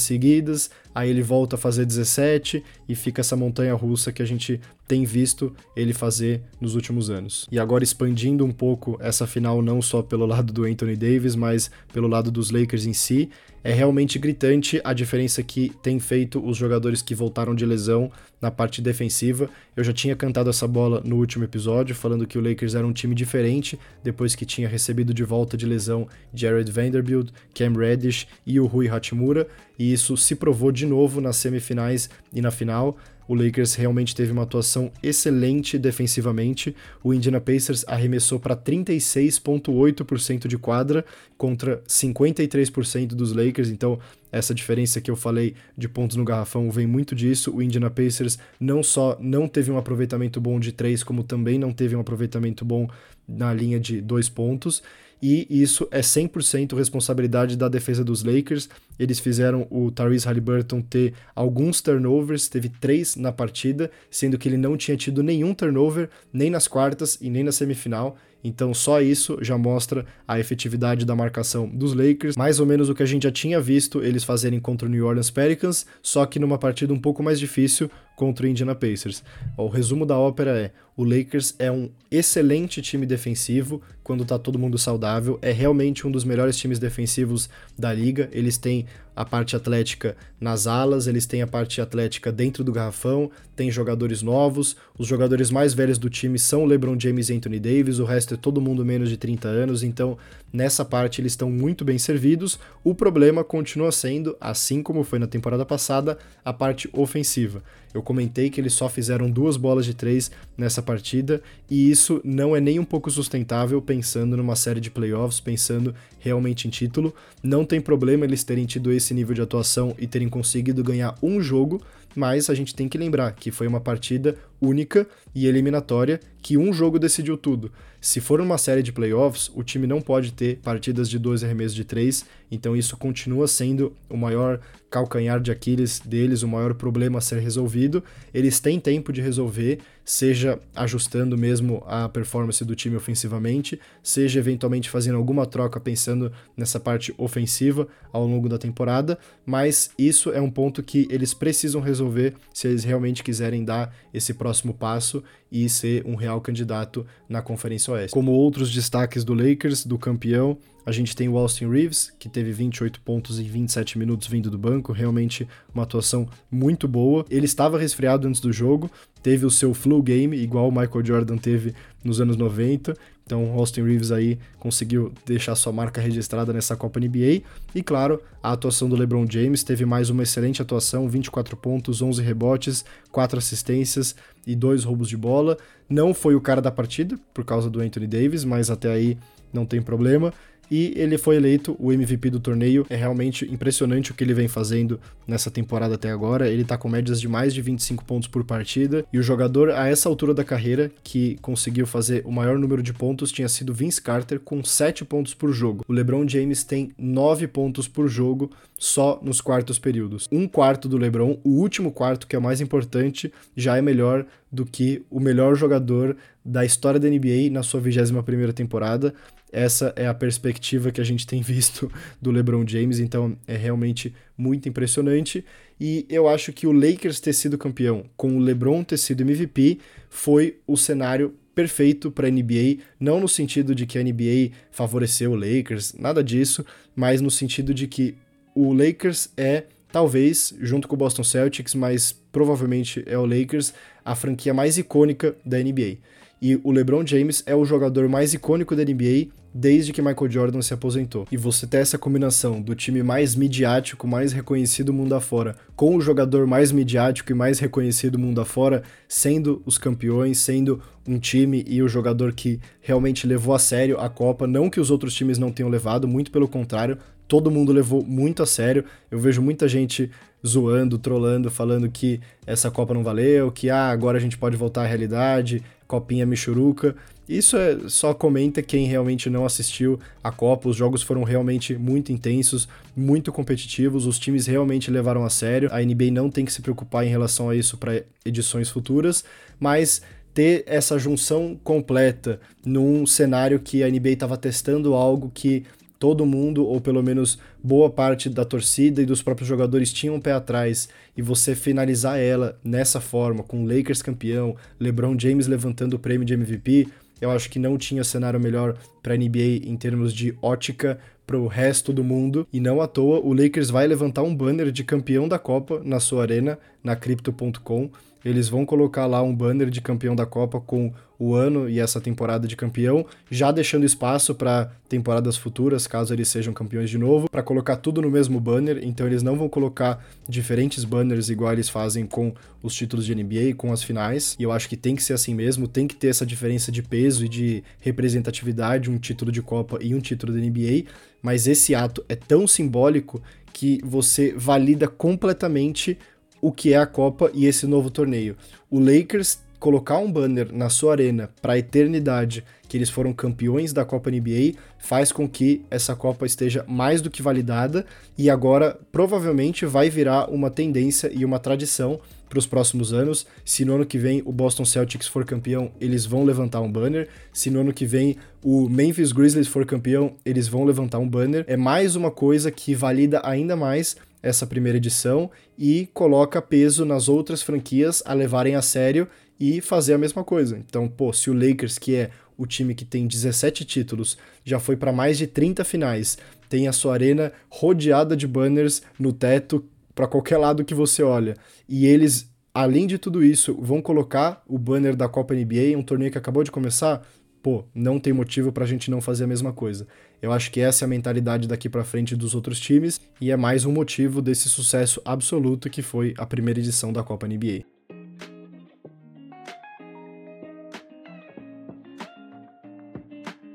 seguidas, 0.00 0.70
aí 0.94 1.10
ele 1.10 1.20
volta 1.20 1.56
a 1.56 1.58
fazer 1.58 1.84
17 1.84 2.64
e 2.88 2.94
fica 2.94 3.20
essa 3.20 3.36
montanha 3.36 3.74
russa 3.74 4.10
que 4.10 4.22
a 4.22 4.26
gente 4.26 4.58
tem 4.88 5.04
visto 5.04 5.54
ele 5.76 5.92
fazer 5.92 6.40
nos 6.58 6.74
últimos 6.74 7.10
anos. 7.10 7.46
E 7.52 7.58
agora 7.58 7.84
expandindo 7.84 8.42
um 8.46 8.50
pouco 8.50 8.96
essa 8.98 9.26
final 9.26 9.60
não 9.60 9.82
só 9.82 10.00
pelo 10.00 10.24
lado 10.24 10.50
do 10.50 10.64
Anthony 10.64 10.96
Davis, 10.96 11.36
mas 11.36 11.70
pelo 11.92 12.08
lado 12.08 12.30
dos 12.38 12.52
Lakers 12.52 12.86
em 12.86 12.92
si, 12.92 13.28
é 13.64 13.72
realmente 13.72 14.18
gritante 14.18 14.80
a 14.84 14.92
diferença 14.92 15.42
que 15.42 15.72
tem 15.82 15.98
feito 15.98 16.40
os 16.44 16.56
jogadores 16.56 17.02
que 17.02 17.14
voltaram 17.14 17.54
de 17.54 17.66
lesão 17.66 18.10
na 18.40 18.50
parte 18.50 18.80
defensiva. 18.80 19.50
Eu 19.76 19.82
já 19.82 19.92
tinha 19.92 20.14
cantado 20.14 20.48
essa 20.48 20.66
bola 20.66 21.02
no 21.04 21.16
último 21.16 21.44
episódio, 21.44 21.96
falando 21.96 22.26
que 22.26 22.38
o 22.38 22.40
Lakers 22.40 22.76
era 22.76 22.86
um 22.86 22.92
time 22.92 23.14
diferente 23.14 23.76
depois 24.02 24.36
que 24.36 24.46
tinha 24.46 24.68
recebido 24.68 25.12
de 25.12 25.24
volta 25.24 25.56
de 25.56 25.66
lesão 25.66 26.06
Jared 26.32 26.70
Vanderbilt, 26.70 27.30
Cam 27.52 27.72
Reddish 27.72 28.28
e 28.46 28.60
o 28.60 28.66
Rui 28.66 28.88
Hachimura, 28.88 29.48
e 29.76 29.92
isso 29.92 30.16
se 30.16 30.36
provou 30.36 30.70
de 30.70 30.86
novo 30.86 31.20
nas 31.20 31.36
semifinais 31.36 32.08
e 32.32 32.40
na 32.40 32.52
final. 32.52 32.96
O 33.28 33.34
Lakers 33.34 33.74
realmente 33.74 34.16
teve 34.16 34.32
uma 34.32 34.42
atuação 34.42 34.90
excelente 35.02 35.78
defensivamente. 35.78 36.74
O 37.04 37.12
Indiana 37.12 37.40
Pacers 37.40 37.84
arremessou 37.86 38.40
para 38.40 38.56
36,8% 38.56 40.48
de 40.48 40.56
quadra 40.56 41.04
contra 41.36 41.82
53% 41.86 43.08
dos 43.08 43.34
Lakers. 43.34 43.68
Então, 43.68 43.98
essa 44.32 44.54
diferença 44.54 45.00
que 45.00 45.10
eu 45.10 45.16
falei 45.16 45.54
de 45.76 45.88
pontos 45.88 46.16
no 46.16 46.24
garrafão 46.24 46.70
vem 46.70 46.86
muito 46.86 47.14
disso. 47.14 47.54
O 47.54 47.62
Indiana 47.62 47.90
Pacers 47.90 48.38
não 48.58 48.82
só 48.82 49.18
não 49.20 49.46
teve 49.46 49.70
um 49.70 49.76
aproveitamento 49.76 50.40
bom 50.40 50.58
de 50.58 50.72
3, 50.72 51.04
como 51.04 51.22
também 51.22 51.58
não 51.58 51.70
teve 51.70 51.94
um 51.94 52.00
aproveitamento 52.00 52.64
bom 52.64 52.88
na 53.28 53.52
linha 53.52 53.78
de 53.78 54.00
dois 54.00 54.30
pontos 54.30 54.82
e 55.20 55.46
isso 55.50 55.88
é 55.90 56.00
100% 56.00 56.76
responsabilidade 56.76 57.56
da 57.56 57.68
defesa 57.68 58.04
dos 58.04 58.22
Lakers. 58.22 58.68
Eles 58.98 59.18
fizeram 59.18 59.66
o 59.70 59.90
Tyrese 59.90 60.26
Halliburton 60.26 60.80
ter 60.80 61.14
alguns 61.34 61.80
turnovers, 61.80 62.48
teve 62.48 62.68
três 62.68 63.16
na 63.16 63.32
partida, 63.32 63.90
sendo 64.10 64.38
que 64.38 64.48
ele 64.48 64.56
não 64.56 64.76
tinha 64.76 64.96
tido 64.96 65.22
nenhum 65.22 65.54
turnover 65.54 66.08
nem 66.32 66.50
nas 66.50 66.68
quartas 66.68 67.18
e 67.20 67.28
nem 67.28 67.42
na 67.42 67.52
semifinal. 67.52 68.16
Então, 68.42 68.72
só 68.72 69.00
isso 69.00 69.38
já 69.42 69.58
mostra 69.58 70.06
a 70.26 70.38
efetividade 70.38 71.04
da 71.04 71.14
marcação 71.14 71.68
dos 71.68 71.92
Lakers, 71.92 72.36
mais 72.36 72.60
ou 72.60 72.66
menos 72.66 72.88
o 72.88 72.94
que 72.94 73.02
a 73.02 73.06
gente 73.06 73.24
já 73.24 73.32
tinha 73.32 73.60
visto 73.60 74.02
eles 74.02 74.24
fazerem 74.24 74.60
contra 74.60 74.86
o 74.86 74.90
New 74.90 75.04
Orleans 75.04 75.30
Pelicans, 75.30 75.86
só 76.02 76.24
que 76.24 76.38
numa 76.38 76.58
partida 76.58 76.92
um 76.92 77.00
pouco 77.00 77.22
mais 77.22 77.40
difícil 77.40 77.90
contra 78.16 78.46
o 78.46 78.48
Indiana 78.48 78.74
Pacers. 78.74 79.22
O 79.56 79.68
resumo 79.68 80.04
da 80.04 80.16
ópera 80.16 80.50
é: 80.50 80.72
o 80.96 81.04
Lakers 81.04 81.54
é 81.58 81.70
um 81.70 81.88
excelente 82.10 82.82
time 82.82 83.06
defensivo 83.06 83.80
quando 84.02 84.24
tá 84.24 84.38
todo 84.38 84.58
mundo 84.58 84.78
saudável, 84.78 85.38
é 85.40 85.52
realmente 85.52 86.06
um 86.06 86.10
dos 86.10 86.24
melhores 86.24 86.56
times 86.56 86.78
defensivos 86.78 87.48
da 87.78 87.92
liga. 87.92 88.28
Eles 88.32 88.56
têm 88.56 88.86
a 89.18 89.24
parte 89.24 89.56
atlética 89.56 90.16
nas 90.40 90.68
alas, 90.68 91.08
eles 91.08 91.26
têm 91.26 91.42
a 91.42 91.46
parte 91.48 91.80
atlética 91.80 92.30
dentro 92.30 92.62
do 92.62 92.70
garrafão, 92.70 93.28
tem 93.56 93.68
jogadores 93.68 94.22
novos, 94.22 94.76
os 94.96 95.08
jogadores 95.08 95.50
mais 95.50 95.74
velhos 95.74 95.98
do 95.98 96.08
time 96.08 96.38
são 96.38 96.64
LeBron 96.64 96.96
James 96.96 97.28
e 97.28 97.34
Anthony 97.34 97.58
Davis, 97.58 97.98
o 97.98 98.04
resto 98.04 98.34
é 98.34 98.36
todo 98.36 98.60
mundo 98.60 98.84
menos 98.84 99.08
de 99.08 99.16
30 99.16 99.48
anos, 99.48 99.82
então 99.82 100.16
nessa 100.52 100.84
parte 100.84 101.20
eles 101.20 101.32
estão 101.32 101.50
muito 101.50 101.84
bem 101.84 101.98
servidos. 101.98 102.60
O 102.84 102.94
problema 102.94 103.42
continua 103.42 103.90
sendo, 103.90 104.36
assim 104.40 104.84
como 104.84 105.02
foi 105.02 105.18
na 105.18 105.26
temporada 105.26 105.66
passada, 105.66 106.16
a 106.44 106.52
parte 106.52 106.88
ofensiva. 106.92 107.60
Eu 107.92 108.02
comentei 108.02 108.50
que 108.50 108.60
eles 108.60 108.74
só 108.74 108.88
fizeram 108.88 109.30
duas 109.30 109.56
bolas 109.56 109.84
de 109.84 109.94
três 109.94 110.30
nessa 110.56 110.82
partida 110.82 111.42
e 111.70 111.90
isso 111.90 112.20
não 112.22 112.54
é 112.54 112.60
nem 112.60 112.78
um 112.78 112.84
pouco 112.84 113.10
sustentável 113.10 113.80
pensando 113.80 114.36
numa 114.36 114.54
série 114.54 114.80
de 114.80 114.90
playoffs, 114.90 115.40
pensando 115.40 115.94
realmente 116.18 116.68
em 116.68 116.70
título. 116.70 117.14
Não 117.42 117.64
tem 117.64 117.80
problema 117.80 118.24
eles 118.24 118.44
terem 118.44 118.66
tido 118.66 118.92
esse 118.92 119.07
nível 119.14 119.34
de 119.34 119.42
atuação 119.42 119.94
e 119.98 120.06
terem 120.06 120.28
conseguido 120.28 120.82
ganhar 120.82 121.14
um 121.22 121.40
jogo, 121.40 121.80
mas 122.14 122.50
a 122.50 122.54
gente 122.54 122.74
tem 122.74 122.88
que 122.88 122.98
lembrar 122.98 123.32
que 123.32 123.50
foi 123.50 123.66
uma 123.66 123.80
partida 123.80 124.36
única 124.60 125.06
e 125.34 125.46
eliminatória 125.46 126.20
que 126.42 126.56
um 126.56 126.72
jogo 126.72 126.98
decidiu 126.98 127.36
tudo. 127.36 127.70
Se 128.00 128.20
for 128.20 128.40
uma 128.40 128.58
série 128.58 128.82
de 128.82 128.92
playoffs, 128.92 129.50
o 129.54 129.62
time 129.62 129.86
não 129.86 130.00
pode 130.00 130.32
ter 130.32 130.58
partidas 130.58 131.08
de 131.08 131.18
dois 131.18 131.42
arremessos 131.44 131.74
de 131.74 131.84
três, 131.84 132.24
então 132.50 132.76
isso 132.76 132.96
continua 132.96 133.46
sendo 133.46 133.94
o 134.08 134.16
maior 134.16 134.60
calcanhar 134.90 135.40
de 135.40 135.50
Aquiles 135.50 136.00
deles, 136.00 136.42
o 136.42 136.48
maior 136.48 136.74
problema 136.74 137.18
a 137.18 137.20
ser 137.20 137.40
resolvido. 137.40 138.02
Eles 138.32 138.58
têm 138.58 138.80
tempo 138.80 139.12
de 139.12 139.20
resolver, 139.20 139.80
seja 140.04 140.58
ajustando 140.74 141.36
mesmo 141.36 141.82
a 141.86 142.08
performance 142.08 142.64
do 142.64 142.74
time 142.74 142.96
ofensivamente, 142.96 143.78
seja 144.02 144.38
eventualmente 144.38 144.88
fazendo 144.88 145.16
alguma 145.16 145.44
troca 145.44 145.78
pensando 145.78 146.32
nessa 146.56 146.80
parte 146.80 147.14
ofensiva 147.18 147.86
ao 148.10 148.26
longo 148.26 148.48
da 148.48 148.56
temporada, 148.56 149.18
mas 149.44 149.90
isso 149.98 150.30
é 150.32 150.40
um 150.40 150.50
ponto 150.50 150.82
que 150.82 151.06
eles 151.10 151.34
precisam 151.34 151.80
resolver 151.80 152.34
se 152.54 152.68
eles 152.68 152.84
realmente 152.84 153.22
quiserem 153.22 153.64
dar 153.64 153.94
esse 154.12 154.32
próximo 154.32 154.72
passo 154.72 155.22
e 155.52 155.68
ser 155.68 156.04
um 156.06 156.14
real 156.14 156.40
candidato 156.40 157.06
na 157.28 157.42
Conferência 157.42 157.92
Oeste. 157.92 158.12
Como 158.12 158.32
outros 158.32 158.72
destaques 158.72 159.24
do 159.24 159.34
Lakers, 159.34 159.84
do 159.84 159.98
campeão, 159.98 160.58
a 160.88 160.90
gente 160.90 161.14
tem 161.14 161.28
o 161.28 161.36
Austin 161.36 161.68
Reeves, 161.68 162.10
que 162.18 162.30
teve 162.30 162.50
28 162.50 163.02
pontos 163.02 163.38
em 163.38 163.44
27 163.44 163.98
minutos 163.98 164.26
vindo 164.26 164.50
do 164.50 164.56
banco, 164.56 164.90
realmente 164.90 165.46
uma 165.74 165.82
atuação 165.82 166.26
muito 166.50 166.88
boa. 166.88 167.26
Ele 167.28 167.44
estava 167.44 167.78
resfriado 167.78 168.26
antes 168.26 168.40
do 168.40 168.50
jogo, 168.50 168.90
teve 169.22 169.44
o 169.44 169.50
seu 169.50 169.74
flu 169.74 170.02
game, 170.02 170.34
igual 170.34 170.66
o 170.66 170.72
Michael 170.72 171.04
Jordan 171.04 171.36
teve 171.36 171.74
nos 172.02 172.22
anos 172.22 172.38
90. 172.38 172.96
Então, 173.22 173.52
Austin 173.52 173.82
Reeves 173.82 174.10
aí 174.10 174.38
conseguiu 174.58 175.12
deixar 175.26 175.54
sua 175.56 175.74
marca 175.74 176.00
registrada 176.00 176.54
nessa 176.54 176.74
Copa 176.74 176.98
NBA. 176.98 177.42
E 177.74 177.82
claro, 177.82 178.22
a 178.42 178.52
atuação 178.52 178.88
do 178.88 178.96
LeBron 178.96 179.26
James 179.28 179.62
teve 179.62 179.84
mais 179.84 180.08
uma 180.08 180.22
excelente 180.22 180.62
atuação, 180.62 181.06
24 181.06 181.54
pontos, 181.58 182.00
11 182.00 182.22
rebotes, 182.22 182.82
4 183.12 183.36
assistências 183.36 184.16
e 184.46 184.56
2 184.56 184.84
roubos 184.84 185.10
de 185.10 185.18
bola. 185.18 185.58
Não 185.86 186.14
foi 186.14 186.34
o 186.34 186.40
cara 186.40 186.62
da 186.62 186.70
partida 186.70 187.20
por 187.34 187.44
causa 187.44 187.68
do 187.68 187.80
Anthony 187.80 188.06
Davis, 188.06 188.42
mas 188.42 188.70
até 188.70 188.90
aí 188.90 189.18
não 189.52 189.66
tem 189.66 189.82
problema 189.82 190.32
e 190.70 190.92
ele 190.96 191.18
foi 191.18 191.36
eleito 191.36 191.76
o 191.78 191.92
MVP 191.92 192.30
do 192.30 192.40
torneio. 192.40 192.86
É 192.88 192.96
realmente 192.96 193.44
impressionante 193.52 194.10
o 194.10 194.14
que 194.14 194.24
ele 194.24 194.34
vem 194.34 194.48
fazendo 194.48 195.00
nessa 195.26 195.50
temporada 195.50 195.94
até 195.94 196.10
agora. 196.10 196.48
Ele 196.48 196.64
tá 196.64 196.76
com 196.76 196.88
médias 196.88 197.20
de 197.20 197.28
mais 197.28 197.54
de 197.54 197.62
25 197.62 198.04
pontos 198.04 198.28
por 198.28 198.44
partida 198.44 199.04
e 199.12 199.18
o 199.18 199.22
jogador 199.22 199.70
a 199.70 199.88
essa 199.88 200.08
altura 200.08 200.34
da 200.34 200.44
carreira 200.44 200.90
que 201.02 201.36
conseguiu 201.40 201.86
fazer 201.86 202.22
o 202.24 202.32
maior 202.32 202.58
número 202.58 202.82
de 202.82 202.92
pontos 202.92 203.32
tinha 203.32 203.48
sido 203.48 203.74
Vince 203.74 204.00
Carter 204.00 204.40
com 204.40 204.62
7 204.62 205.04
pontos 205.04 205.34
por 205.34 205.52
jogo. 205.52 205.84
O 205.88 205.92
LeBron 205.92 206.26
James 206.28 206.64
tem 206.64 206.92
9 206.98 207.46
pontos 207.48 207.88
por 207.88 208.08
jogo 208.08 208.50
só 208.76 209.18
nos 209.22 209.40
quartos 209.40 209.78
períodos. 209.78 210.28
Um 210.30 210.46
quarto 210.46 210.88
do 210.88 210.96
LeBron, 210.96 211.38
o 211.44 211.50
último 211.50 211.90
quarto 211.90 212.26
que 212.26 212.36
é 212.36 212.38
o 212.38 212.42
mais 212.42 212.60
importante, 212.60 213.32
já 213.56 213.76
é 213.76 213.82
melhor 213.82 214.24
do 214.50 214.64
que 214.64 215.02
o 215.10 215.20
melhor 215.20 215.54
jogador 215.54 216.16
da 216.44 216.64
história 216.64 216.98
da 216.98 217.08
NBA 217.08 217.50
na 217.50 217.62
sua 217.62 217.80
21ª 217.80 218.52
temporada. 218.52 219.12
Essa 219.52 219.92
é 219.96 220.06
a 220.06 220.14
perspectiva 220.14 220.90
que 220.90 221.00
a 221.00 221.04
gente 221.04 221.26
tem 221.26 221.40
visto 221.42 221.90
do 222.20 222.30
LeBron 222.30 222.66
James, 222.66 222.98
então 222.98 223.36
é 223.46 223.56
realmente 223.56 224.14
muito 224.36 224.68
impressionante. 224.68 225.44
E 225.80 226.06
eu 226.08 226.28
acho 226.28 226.52
que 226.52 226.66
o 226.66 226.72
Lakers 226.72 227.20
ter 227.20 227.32
sido 227.32 227.56
campeão 227.56 228.04
com 228.16 228.36
o 228.36 228.40
LeBron 228.40 228.82
ter 228.84 228.98
sido 228.98 229.22
MVP 229.22 229.78
foi 230.10 230.58
o 230.66 230.76
cenário 230.76 231.34
perfeito 231.54 232.10
para 232.10 232.28
a 232.28 232.30
NBA, 232.30 232.78
não 233.00 233.18
no 233.18 233.28
sentido 233.28 233.74
de 233.74 233.84
que 233.84 233.98
a 233.98 234.02
NBA 234.02 234.52
favoreceu 234.70 235.32
o 235.32 235.34
Lakers, 235.34 235.92
nada 235.94 236.22
disso, 236.22 236.64
mas 236.94 237.20
no 237.20 237.32
sentido 237.32 237.74
de 237.74 237.88
que 237.88 238.14
o 238.54 238.72
Lakers 238.72 239.30
é 239.36 239.64
talvez, 239.90 240.54
junto 240.60 240.86
com 240.86 240.94
o 240.94 240.98
Boston 240.98 241.24
Celtics, 241.24 241.74
mas 241.74 242.12
provavelmente 242.12 243.02
é 243.06 243.18
o 243.18 243.26
Lakers, 243.26 243.72
a 244.04 244.14
franquia 244.14 244.54
mais 244.54 244.78
icônica 244.78 245.34
da 245.44 245.58
NBA. 245.58 245.98
E 246.40 246.60
o 246.62 246.70
LeBron 246.70 247.04
James 247.04 247.42
é 247.46 247.56
o 247.56 247.64
jogador 247.64 248.08
mais 248.08 248.32
icônico 248.34 248.76
da 248.76 248.84
NBA 248.84 249.28
desde 249.52 249.92
que 249.92 250.02
Michael 250.02 250.30
Jordan 250.30 250.62
se 250.62 250.74
aposentou. 250.74 251.26
E 251.30 251.36
você 251.36 251.66
ter 251.66 251.78
essa 251.78 251.98
combinação 251.98 252.60
do 252.60 252.74
time 252.74 253.02
mais 253.02 253.34
midiático, 253.34 254.06
mais 254.06 254.32
reconhecido 254.32 254.92
mundo 254.92 255.14
afora, 255.14 255.56
com 255.74 255.96
o 255.96 256.00
jogador 256.00 256.46
mais 256.46 256.72
midiático 256.72 257.32
e 257.32 257.34
mais 257.34 257.58
reconhecido 257.58 258.18
mundo 258.18 258.40
afora, 258.40 258.82
sendo 259.08 259.62
os 259.64 259.78
campeões, 259.78 260.38
sendo 260.38 260.80
um 261.06 261.18
time 261.18 261.64
e 261.66 261.82
o 261.82 261.88
jogador 261.88 262.32
que 262.32 262.60
realmente 262.80 263.26
levou 263.26 263.54
a 263.54 263.58
sério 263.58 263.98
a 263.98 264.08
Copa, 264.08 264.46
não 264.46 264.68
que 264.68 264.80
os 264.80 264.90
outros 264.90 265.14
times 265.14 265.38
não 265.38 265.50
tenham 265.50 265.70
levado, 265.70 266.06
muito 266.06 266.30
pelo 266.30 266.46
contrário, 266.46 266.98
todo 267.26 267.50
mundo 267.50 267.72
levou 267.72 268.02
muito 268.04 268.42
a 268.42 268.46
sério. 268.46 268.84
Eu 269.10 269.18
vejo 269.18 269.42
muita 269.42 269.68
gente 269.68 270.10
zoando, 270.46 270.98
trolando, 270.98 271.50
falando 271.50 271.88
que 271.90 272.20
essa 272.46 272.70
Copa 272.70 272.94
não 272.94 273.02
valeu, 273.02 273.50
que 273.50 273.70
ah, 273.70 273.90
agora 273.90 274.18
a 274.18 274.20
gente 274.20 274.38
pode 274.38 274.56
voltar 274.56 274.82
à 274.82 274.86
realidade, 274.86 275.62
copinha 275.86 276.24
michuruca. 276.24 276.96
Isso 277.28 277.56
é 277.58 277.76
só 277.88 278.14
comenta 278.14 278.62
quem 278.62 278.86
realmente 278.86 279.28
não 279.28 279.44
assistiu 279.44 280.00
a 280.24 280.32
Copa. 280.32 280.68
Os 280.68 280.76
jogos 280.76 281.02
foram 281.02 281.24
realmente 281.24 281.76
muito 281.76 282.10
intensos, 282.10 282.66
muito 282.96 283.30
competitivos. 283.30 284.06
Os 284.06 284.18
times 284.18 284.46
realmente 284.46 284.90
levaram 284.90 285.24
a 285.24 285.28
sério. 285.28 285.68
A 285.70 285.82
NBA 285.82 286.10
não 286.10 286.30
tem 286.30 286.44
que 286.44 286.52
se 286.52 286.62
preocupar 286.62 287.04
em 287.04 287.10
relação 287.10 287.50
a 287.50 287.54
isso 287.54 287.76
para 287.76 288.02
edições 288.24 288.70
futuras, 288.70 289.24
mas 289.60 290.00
ter 290.32 290.64
essa 290.66 290.98
junção 290.98 291.58
completa 291.62 292.40
num 292.64 293.04
cenário 293.06 293.58
que 293.60 293.82
a 293.82 293.90
NBA 293.90 294.10
estava 294.10 294.36
testando 294.36 294.94
algo 294.94 295.30
que 295.34 295.64
todo 295.98 296.24
mundo, 296.24 296.64
ou 296.64 296.80
pelo 296.80 297.02
menos 297.02 297.38
boa 297.62 297.90
parte 297.90 298.30
da 298.30 298.44
torcida 298.44 299.02
e 299.02 299.06
dos 299.06 299.20
próprios 299.20 299.48
jogadores 299.48 299.92
tinham 299.92 300.14
um 300.14 300.20
pé 300.20 300.32
atrás, 300.32 300.88
e 301.16 301.20
você 301.20 301.56
finalizar 301.56 302.18
ela 302.18 302.56
nessa 302.62 303.00
forma, 303.00 303.42
com 303.42 303.66
Lakers 303.66 304.00
campeão, 304.00 304.54
LeBron 304.78 305.18
James 305.18 305.48
levantando 305.48 305.94
o 305.94 305.98
prêmio 305.98 306.24
de 306.24 306.34
MVP, 306.34 306.88
eu 307.20 307.30
acho 307.30 307.50
que 307.50 307.58
não 307.58 307.76
tinha 307.76 308.04
cenário 308.04 308.40
melhor 308.40 308.76
para 309.02 309.16
NBA 309.16 309.66
em 309.66 309.76
termos 309.76 310.12
de 310.12 310.36
ótica 310.40 310.98
para 311.26 311.38
o 311.38 311.46
resto 311.46 311.92
do 311.92 312.02
mundo. 312.02 312.46
E 312.52 312.58
não 312.58 312.80
à 312.80 312.86
toa, 312.86 313.20
o 313.20 313.34
Lakers 313.34 313.70
vai 313.70 313.86
levantar 313.86 314.22
um 314.22 314.34
banner 314.34 314.72
de 314.72 314.82
campeão 314.82 315.28
da 315.28 315.38
Copa 315.38 315.82
na 315.84 316.00
sua 316.00 316.22
arena, 316.22 316.58
na 316.82 316.96
Crypto.com 316.96 317.90
eles 318.24 318.48
vão 318.48 318.66
colocar 318.66 319.06
lá 319.06 319.22
um 319.22 319.34
banner 319.34 319.70
de 319.70 319.80
campeão 319.80 320.14
da 320.14 320.26
Copa 320.26 320.60
com 320.60 320.92
o 321.18 321.34
ano 321.34 321.68
e 321.68 321.80
essa 321.80 322.00
temporada 322.00 322.46
de 322.46 322.54
campeão, 322.54 323.04
já 323.28 323.50
deixando 323.50 323.84
espaço 323.84 324.34
para 324.34 324.70
temporadas 324.88 325.36
futuras, 325.36 325.86
caso 325.86 326.14
eles 326.14 326.28
sejam 326.28 326.52
campeões 326.52 326.88
de 326.88 326.96
novo, 326.96 327.28
para 327.28 327.42
colocar 327.42 327.76
tudo 327.76 328.00
no 328.00 328.10
mesmo 328.10 328.38
banner. 328.38 328.80
Então 328.82 329.06
eles 329.06 329.22
não 329.22 329.36
vão 329.36 329.48
colocar 329.48 330.04
diferentes 330.28 330.84
banners 330.84 331.28
igual 331.28 331.52
eles 331.52 331.68
fazem 331.68 332.06
com 332.06 332.32
os 332.62 332.74
títulos 332.74 333.04
de 333.04 333.14
NBA, 333.14 333.54
com 333.56 333.72
as 333.72 333.82
finais. 333.82 334.36
E 334.38 334.44
eu 334.44 334.52
acho 334.52 334.68
que 334.68 334.76
tem 334.76 334.94
que 334.94 335.02
ser 335.02 335.12
assim 335.12 335.34
mesmo, 335.34 335.66
tem 335.66 335.88
que 335.88 335.96
ter 335.96 336.08
essa 336.08 336.24
diferença 336.24 336.70
de 336.70 336.82
peso 336.82 337.24
e 337.24 337.28
de 337.28 337.64
representatividade, 337.80 338.90
um 338.90 338.98
título 338.98 339.32
de 339.32 339.42
Copa 339.42 339.78
e 339.80 339.94
um 339.94 340.00
título 340.00 340.32
da 340.32 340.38
NBA. 340.38 340.84
Mas 341.20 341.48
esse 341.48 341.74
ato 341.74 342.04
é 342.08 342.14
tão 342.14 342.46
simbólico 342.46 343.20
que 343.52 343.80
você 343.84 344.32
valida 344.36 344.86
completamente 344.86 345.98
o 346.40 346.52
que 346.52 346.72
é 346.72 346.78
a 346.78 346.86
Copa 346.86 347.30
e 347.34 347.46
esse 347.46 347.66
novo 347.66 347.90
torneio. 347.90 348.36
O 348.70 348.78
Lakers 348.78 349.38
colocar 349.58 349.98
um 349.98 350.10
banner 350.10 350.48
na 350.52 350.68
sua 350.68 350.92
arena 350.92 351.30
para 351.42 351.54
a 351.54 351.58
eternidade 351.58 352.44
que 352.68 352.76
eles 352.76 352.90
foram 352.90 353.12
campeões 353.12 353.72
da 353.72 353.84
Copa 353.84 354.10
NBA 354.10 354.54
faz 354.78 355.10
com 355.10 355.28
que 355.28 355.62
essa 355.70 355.96
Copa 355.96 356.26
esteja 356.26 356.64
mais 356.68 357.00
do 357.00 357.10
que 357.10 357.22
validada 357.22 357.84
e 358.16 358.28
agora 358.28 358.78
provavelmente 358.92 359.66
vai 359.66 359.88
virar 359.90 360.30
uma 360.30 360.50
tendência 360.50 361.10
e 361.12 361.24
uma 361.24 361.38
tradição 361.38 361.98
para 362.28 362.38
os 362.38 362.46
próximos 362.46 362.92
anos. 362.92 363.26
Se 363.44 363.64
no 363.64 363.74
ano 363.74 363.86
que 363.86 363.96
vem 363.96 364.22
o 364.24 364.30
Boston 364.30 364.64
Celtics 364.64 365.06
for 365.06 365.24
campeão, 365.24 365.72
eles 365.80 366.04
vão 366.04 366.24
levantar 366.24 366.60
um 366.60 366.70
banner. 366.70 367.08
Se 367.32 367.50
no 367.50 367.60
ano 367.60 367.72
que 367.72 367.86
vem 367.86 368.16
o 368.44 368.68
Memphis 368.68 369.12
Grizzlies 369.12 369.48
for 369.48 369.64
campeão, 369.64 370.14
eles 370.24 370.46
vão 370.46 370.64
levantar 370.64 370.98
um 370.98 371.08
banner. 371.08 371.44
É 371.48 371.56
mais 371.56 371.96
uma 371.96 372.10
coisa 372.10 372.50
que 372.50 372.74
valida 372.74 373.22
ainda 373.24 373.56
mais 373.56 373.96
essa 374.22 374.46
primeira 374.46 374.78
edição 374.78 375.30
e 375.56 375.88
coloca 375.92 376.42
peso 376.42 376.84
nas 376.84 377.08
outras 377.08 377.42
franquias 377.42 378.02
a 378.04 378.12
levarem 378.12 378.54
a 378.54 378.62
sério 378.62 379.08
e 379.38 379.60
fazer 379.60 379.94
a 379.94 379.98
mesma 379.98 380.24
coisa. 380.24 380.58
Então, 380.58 380.88
pô, 380.88 381.12
se 381.12 381.30
o 381.30 381.34
Lakers, 381.34 381.78
que 381.78 381.94
é 381.94 382.10
o 382.36 382.46
time 382.46 382.74
que 382.74 382.84
tem 382.84 383.06
17 383.06 383.64
títulos, 383.64 384.16
já 384.44 384.58
foi 384.58 384.76
para 384.76 384.92
mais 384.92 385.18
de 385.18 385.26
30 385.26 385.64
finais, 385.64 386.18
tem 386.48 386.68
a 386.68 386.72
sua 386.72 386.94
arena 386.94 387.32
rodeada 387.48 388.16
de 388.16 388.26
banners 388.26 388.82
no 388.98 389.12
teto 389.12 389.64
para 389.94 390.06
qualquer 390.06 390.38
lado 390.38 390.64
que 390.64 390.74
você 390.74 391.02
olha, 391.02 391.36
e 391.68 391.86
eles 391.86 392.30
além 392.58 392.88
de 392.88 392.98
tudo 392.98 393.22
isso, 393.22 393.54
vão 393.60 393.80
colocar 393.80 394.42
o 394.44 394.58
banner 394.58 394.96
da 394.96 395.08
Copa 395.08 395.32
NBA, 395.32 395.76
um 395.76 395.82
torneio 395.82 396.10
que 396.10 396.18
acabou 396.18 396.42
de 396.42 396.50
começar, 396.50 397.06
pô, 397.40 397.64
não 397.72 398.00
tem 398.00 398.12
motivo 398.12 398.50
pra 398.50 398.66
gente 398.66 398.90
não 398.90 399.00
fazer 399.00 399.24
a 399.24 399.28
mesma 399.28 399.52
coisa. 399.52 399.86
Eu 400.20 400.32
acho 400.32 400.50
que 400.50 400.60
essa 400.60 400.84
é 400.84 400.86
a 400.86 400.88
mentalidade 400.88 401.46
daqui 401.46 401.68
para 401.68 401.84
frente 401.84 402.16
dos 402.16 402.34
outros 402.34 402.58
times 402.58 403.00
e 403.20 403.30
é 403.30 403.36
mais 403.36 403.64
um 403.64 403.72
motivo 403.72 404.20
desse 404.20 404.48
sucesso 404.48 405.00
absoluto 405.04 405.70
que 405.70 405.80
foi 405.80 406.12
a 406.18 406.26
primeira 406.26 406.58
edição 406.58 406.92
da 406.92 407.04
Copa 407.04 407.28
NBA. 407.28 407.64